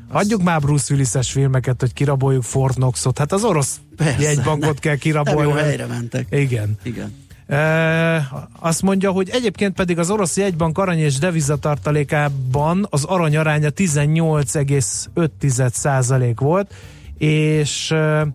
Hagyjuk 0.10 0.44
már 0.44 0.60
Bruce 0.60 0.94
Willis-es 0.94 1.32
filmeket, 1.32 1.80
hogy 1.80 1.94
kiraboljuk 1.94 2.44
Fort 2.44 2.76
Knoxot. 2.76 3.18
Hát 3.18 3.32
az 3.32 3.44
orosz 3.44 3.80
Persze, 3.96 4.22
jegybankot 4.22 4.80
kell 4.80 4.92
Nem 4.92 5.02
kirabolni. 5.02 5.50
jó 5.50 5.56
helyre 5.56 5.86
mentek. 5.86 6.28
Igen. 6.30 6.78
Igen. 6.84 7.14
E, 7.48 8.28
azt 8.60 8.82
mondja, 8.82 9.12
hogy 9.12 9.30
egyébként 9.30 9.76
pedig 9.76 10.00
az 10.00 10.10
orosz 10.10 10.38
jegybank 10.38 10.78
arany 10.78 11.00
és 11.00 11.18
devizatartalékában 11.18 12.88
az 12.90 13.04
arany 13.04 13.38
aránya 13.38 13.70
18,5% 13.76 16.34
volt, 16.40 16.74
és 17.18 17.92
e, 17.92 18.28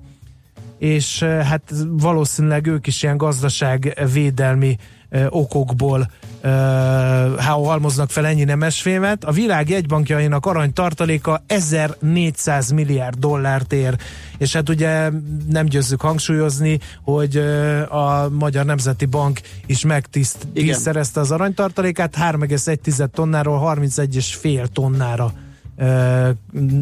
és 0.78 1.22
e, 1.22 1.26
hát 1.26 1.62
valószínűleg 1.88 2.66
ők 2.66 2.86
is 2.86 3.02
ilyen 3.02 3.16
gazdaságvédelmi 3.16 4.76
e, 5.10 5.26
okokból 5.28 6.10
e, 6.40 6.48
halmoznak 7.38 8.10
fel 8.10 8.26
ennyi 8.26 8.44
nemesfémet. 8.44 9.24
A 9.24 9.32
világ 9.32 9.68
jegybankjainak 9.68 10.46
aranytartaléka 10.46 11.42
1400 11.46 12.70
milliárd 12.70 13.18
dollárt 13.18 13.72
ér, 13.72 13.96
és 14.38 14.52
hát 14.52 14.68
ugye 14.68 15.10
nem 15.48 15.66
győzzük 15.66 16.00
hangsúlyozni, 16.00 16.78
hogy 17.02 17.36
a 17.88 18.28
Magyar 18.28 18.64
Nemzeti 18.64 19.06
Bank 19.06 19.40
is 19.66 19.84
megtisztelezte 19.84 21.20
az 21.20 21.30
aranytartalékát. 21.30 22.16
3,1 22.16 23.08
tonnáról 23.10 23.74
31,5 23.76 24.66
tonnára 24.66 25.32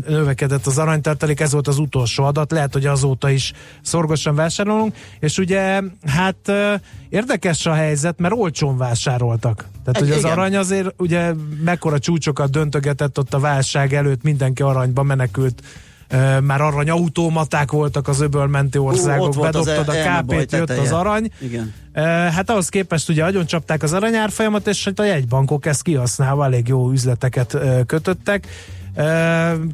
növekedett 0.07 0.67
az 0.67 0.79
aranytartalék, 0.79 1.41
ez 1.41 1.53
volt 1.53 1.69
az 1.69 1.79
utolsó 1.79 2.25
adat, 2.25 2.51
lehet, 2.51 2.73
hogy 2.73 2.87
azóta 2.87 3.31
is 3.31 3.53
szorgosan 3.83 4.35
vásárolunk, 4.35 4.95
és 5.21 5.39
ugye 5.39 5.81
hát 6.07 6.53
érdekes 7.09 7.67
a 7.67 7.73
helyzet, 7.73 8.19
mert 8.19 8.35
olcsón 8.37 8.77
vásároltak. 8.77 9.65
Tehát, 9.85 10.01
hogy 10.01 10.11
az 10.11 10.19
Igen. 10.19 10.31
arany 10.31 10.57
azért 10.57 10.95
ugye 10.97 11.33
mekkora 11.65 11.99
csúcsokat 11.99 12.51
döntögetett 12.51 13.19
ott 13.19 13.35
a 13.35 13.39
válság 13.39 13.95
előtt, 13.95 14.23
mindenki 14.23 14.63
aranyba 14.63 15.03
menekült 15.03 15.63
már 16.43 16.61
aranyautomaták 16.61 17.71
voltak 17.71 18.09
az 18.09 18.21
öbölmenti 18.21 18.79
országok, 18.79 19.27
ott 19.27 19.35
volt 19.35 19.55
az 19.55 19.65
bedobtad 19.65 19.95
a 19.95 20.21
KP-t, 20.21 20.53
jött 20.53 20.71
az 20.71 20.77
teteje. 20.77 20.95
arany, 20.95 21.31
Igen. 21.41 21.75
Hát 22.33 22.51
ahhoz 22.51 22.69
képest 22.69 23.09
ugye 23.09 23.25
agyon 23.25 23.47
csapták 23.47 23.83
az 23.83 23.93
aranyárfolyamat, 23.93 24.67
és 24.67 24.85
hát 24.85 24.99
a 24.99 25.05
jegybankok 25.05 25.67
ezt 25.67 25.83
kihasználva 25.83 26.45
elég 26.45 26.69
jó 26.69 26.91
üzleteket 26.91 27.59
kötöttek. 27.87 28.47
Ö, 28.97 29.03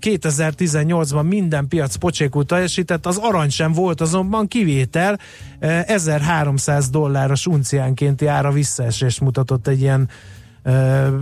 2018-ban 0.00 1.28
minden 1.28 1.68
piac 1.68 1.94
pocsékul 1.94 2.44
teljesített, 2.44 3.06
az 3.06 3.16
arany 3.20 3.50
sem 3.50 3.72
volt 3.72 4.00
azonban 4.00 4.48
kivétel, 4.48 5.18
Ö, 5.60 5.78
1300 5.86 6.90
dolláros 6.90 7.46
unciánkénti 7.46 8.26
ára 8.26 8.50
visszaesést 8.50 9.20
mutatott 9.20 9.66
egy 9.66 9.80
ilyen 9.80 10.08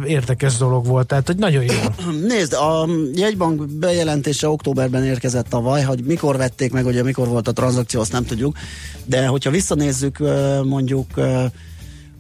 érdekes 0.05 0.57
dolog 0.57 0.87
volt, 0.87 1.07
tehát 1.07 1.27
hogy 1.27 1.37
nagyon 1.37 1.63
jó. 1.63 1.75
Nézd, 2.29 2.53
a 2.53 2.89
jegybank 3.15 3.67
bejelentése 3.69 4.49
októberben 4.49 5.05
érkezett 5.05 5.49
tavaly, 5.49 5.83
hogy 5.83 6.05
mikor 6.05 6.37
vették 6.37 6.73
meg, 6.73 6.87
ugye 6.87 7.03
mikor 7.03 7.29
volt 7.29 7.49
a 7.49 7.53
tranzakció, 7.53 8.01
azt 8.01 8.13
nem 8.13 8.25
tudjuk, 8.25 8.57
de 9.05 9.27
hogyha 9.27 9.51
visszanézzük 9.51 10.19
mondjuk 10.65 11.07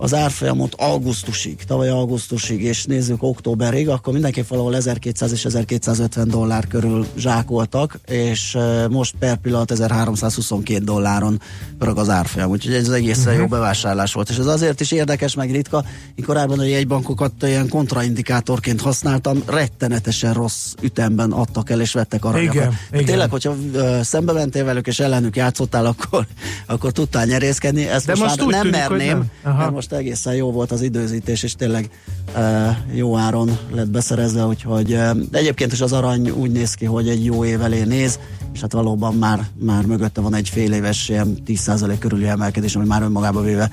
az 0.02 0.14
árfolyamot 0.14 0.74
augusztusig, 0.74 1.64
tavaly 1.66 1.88
augusztusig, 1.88 2.62
és 2.62 2.84
nézzük 2.84 3.22
októberig, 3.22 3.88
akkor 3.88 4.12
mindenképp 4.12 4.46
valahol 4.48 4.76
1200 4.76 5.32
és 5.32 5.44
1250 5.44 6.28
dollár 6.28 6.66
körül 6.66 7.06
zsákoltak, 7.16 7.98
és 8.06 8.56
most 8.90 9.14
per 9.18 9.36
pillanat 9.36 9.70
1322 9.70 10.84
dolláron 10.84 11.40
pörög 11.78 11.98
az 11.98 12.08
árfolyam, 12.08 12.50
úgyhogy 12.50 12.74
ez 12.74 12.88
egészen 12.88 13.32
Mhm. 13.32 13.40
jó 13.40 13.46
bevásárlás 13.46 14.12
volt, 14.12 14.28
és 14.30 14.36
ez 14.36 14.46
azért 14.46 14.80
is 14.80 14.90
érdekes, 14.92 15.34
meg 15.34 15.50
ritka, 15.50 15.84
én 16.14 16.24
korábban 16.24 16.58
a 16.58 16.64
jegybankokat 16.64 17.32
ilyen 17.42 17.68
kontraindikátorként 17.68 18.80
használtam, 18.80 19.42
rettenetesen 19.46 20.32
rossz 20.34 20.72
ütemben 20.80 21.32
adtak 21.32 21.70
el 21.70 21.80
és 21.80 21.92
vettek 21.92 22.24
aranyokat. 22.24 22.54
Igen, 22.54 22.78
igen. 22.92 23.04
Tényleg, 23.04 23.30
hogyha 23.30 23.56
ö, 23.72 23.98
szembe 24.02 24.32
mentél 24.32 24.64
velük 24.64 24.86
és 24.86 25.00
ellenük 25.00 25.36
játszottál, 25.36 25.86
akkor, 25.86 26.26
akkor 26.66 26.92
tudtál 26.92 27.24
nyerészkedni. 27.26 27.88
Ezt 27.88 28.06
De 28.06 28.12
most, 28.14 28.24
most 28.24 28.42
úgy 28.42 28.50
nem 28.52 28.62
tűnik, 28.62 28.80
hogy 28.80 28.96
merném, 28.98 29.16
nem. 29.18 29.30
Aha. 29.42 29.58
mert 29.58 29.70
most 29.70 29.89
egészen 29.92 30.34
jó 30.34 30.50
volt 30.52 30.72
az 30.72 30.82
időzítés, 30.82 31.42
és 31.42 31.54
tényleg 31.54 31.90
ö, 32.36 32.68
jó 32.92 33.16
áron 33.16 33.58
lett 33.72 33.88
beszerezve, 33.88 34.46
úgyhogy 34.46 34.86
de 35.30 35.38
egyébként 35.38 35.72
is 35.72 35.80
az 35.80 35.92
arany 35.92 36.30
úgy 36.30 36.50
néz 36.50 36.74
ki, 36.74 36.84
hogy 36.84 37.08
egy 37.08 37.24
jó 37.24 37.44
év 37.44 37.62
elé 37.62 37.82
néz, 37.82 38.18
és 38.52 38.60
hát 38.60 38.72
valóban 38.72 39.14
már, 39.14 39.46
már 39.58 39.86
mögötte 39.86 40.20
van 40.20 40.34
egy 40.34 40.48
fél 40.48 40.72
éves 40.72 41.08
ilyen 41.08 41.38
10% 41.46 41.96
körüli 41.98 42.26
emelkedés, 42.26 42.76
ami 42.76 42.86
már 42.86 43.02
önmagába 43.02 43.40
véve 43.40 43.70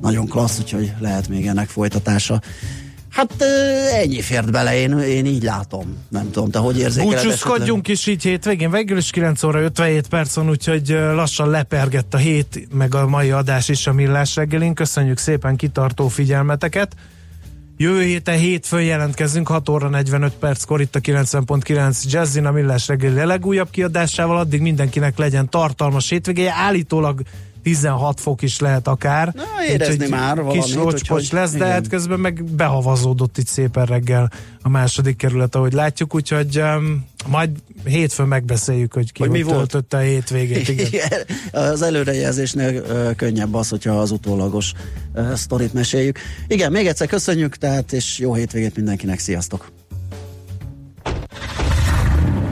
nagyon 0.00 0.26
klassz, 0.26 0.58
úgyhogy 0.58 0.92
lehet 1.00 1.28
még 1.28 1.46
ennek 1.46 1.68
folytatása. 1.68 2.40
Hát 3.16 3.42
ennyi 3.92 4.20
fért 4.20 4.50
bele, 4.50 4.76
én, 4.76 4.98
én 4.98 5.26
így 5.26 5.42
látom. 5.42 5.96
Nem 6.08 6.30
tudom, 6.30 6.50
te 6.50 6.58
hogy 6.58 6.78
érzékeled? 6.78 7.22
Búcsúzkodjunk 7.22 7.88
is 7.88 8.06
így 8.06 8.22
hétvégén, 8.22 8.70
végül 8.70 8.96
is 8.96 9.10
9 9.10 9.42
óra 9.42 9.60
57 9.60 10.08
perc 10.08 10.34
van, 10.34 10.48
úgyhogy 10.48 10.88
lassan 10.88 11.50
lepergett 11.50 12.14
a 12.14 12.16
hét, 12.16 12.68
meg 12.72 12.94
a 12.94 13.06
mai 13.06 13.30
adás 13.30 13.68
is 13.68 13.86
a 13.86 13.92
Millás 13.92 14.36
reggelin. 14.36 14.74
Köszönjük 14.74 15.18
szépen 15.18 15.56
kitartó 15.56 16.08
figyelmeteket. 16.08 16.94
Jövő 17.76 18.02
héten 18.02 18.38
hétfőn 18.38 18.82
jelentkezünk, 18.82 19.48
6 19.48 19.68
óra 19.68 19.88
45 19.88 20.32
perckor 20.32 20.80
itt 20.80 20.96
a 20.96 21.00
90.9 21.00 22.02
Jazzin 22.02 22.46
a 22.46 22.50
Millás 22.50 22.88
reggeli 22.88 23.24
legújabb 23.24 23.70
kiadásával, 23.70 24.36
addig 24.36 24.60
mindenkinek 24.60 25.18
legyen 25.18 25.48
tartalmas 25.48 26.08
hétvégéje, 26.08 26.52
állítólag 26.56 27.20
16 27.66 28.20
fok 28.20 28.42
is 28.42 28.58
lehet 28.58 28.88
akár. 28.88 29.32
Na, 29.34 29.42
érezni 29.68 29.94
Úgyhogy 29.94 30.08
már 30.10 30.36
valamit, 30.36 30.62
Kis 30.64 30.76
úgyhogy 30.76 31.28
lesz, 31.30 31.50
de 31.50 31.56
igen. 31.56 31.70
hát 31.70 31.88
közben 31.88 32.20
meg 32.20 32.44
behavazódott 32.44 33.38
itt 33.38 33.46
szépen 33.46 33.86
reggel 33.86 34.30
a 34.62 34.68
második 34.68 35.16
kerület, 35.16 35.54
ahogy 35.54 35.72
látjuk, 35.72 36.14
úgyhogy 36.14 36.58
um, 36.58 37.06
majd 37.26 37.50
hétfőn 37.84 38.26
megbeszéljük, 38.26 38.92
hogy 38.94 39.12
ki 39.12 39.22
Hogy 39.22 39.30
mi 39.30 39.40
hogy 39.40 39.52
volt. 39.52 39.70
töltötte 39.70 39.96
a 39.96 40.00
hétvégét. 40.00 40.68
Igen. 40.68 40.86
Igen. 40.86 41.10
Az 41.52 41.82
előrejelzésnél 41.82 42.82
ö, 42.88 43.10
könnyebb 43.16 43.54
az, 43.54 43.68
hogyha 43.68 44.00
az 44.00 44.10
utólagos 44.10 44.72
ö, 45.14 45.32
sztorit 45.34 45.72
meséljük. 45.72 46.18
Igen, 46.46 46.72
még 46.72 46.86
egyszer 46.86 47.06
köszönjük, 47.06 47.56
tehát 47.56 47.92
és 47.92 48.18
jó 48.18 48.34
hétvégét 48.34 48.76
mindenkinek, 48.76 49.18
sziasztok! 49.18 49.68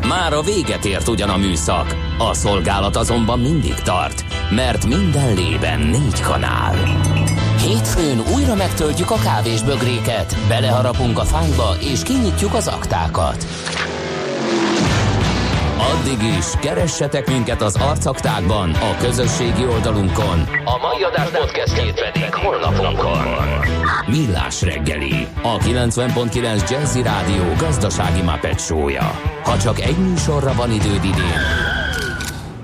Már 0.09 0.33
a 0.33 0.43
véget 0.43 0.85
ért 0.85 1.09
ugyan 1.09 1.29
a 1.29 1.37
műszak, 1.37 1.97
a 2.19 2.35
szolgálat 2.35 2.97
azonban 2.97 3.39
mindig 3.41 3.75
tart, 3.75 4.25
mert 4.51 4.87
minden 4.87 5.35
lében 5.35 5.81
négy 5.81 6.21
kanál. 6.21 6.75
Hétfőn 7.61 8.23
újra 8.35 8.55
megtöltjük 8.55 9.11
a 9.11 9.19
kávés 9.23 9.63
bögréket, 9.63 10.37
beleharapunk 10.49 11.19
a 11.19 11.25
fányba 11.25 11.77
és 11.81 12.03
kinyitjuk 12.03 12.55
az 12.55 12.67
aktákat. 12.67 13.47
Addig 15.93 16.23
is, 16.39 16.47
keressetek 16.61 17.27
minket 17.27 17.63
az 17.63 17.77
arcaktákban, 17.77 18.71
a 18.71 18.97
közösségi 19.01 19.67
oldalunkon. 19.67 20.41
A 20.65 20.79
mai 20.79 21.03
adás 21.03 21.29
podcastjét 21.29 22.11
pedig 22.11 22.35
holnapunkon. 22.35 23.23
Millás 24.07 24.63
reggeli, 24.63 25.27
a 25.43 25.59
90.9 25.59 26.71
Jazzy 26.71 27.03
Rádió 27.03 27.45
gazdasági 27.59 28.23
mapetsója. 28.23 29.21
Ha 29.45 29.59
csak 29.59 29.81
egy 29.81 29.97
műsorra 29.97 30.55
van 30.55 30.71
időd 30.71 31.05
idén, 31.05 31.41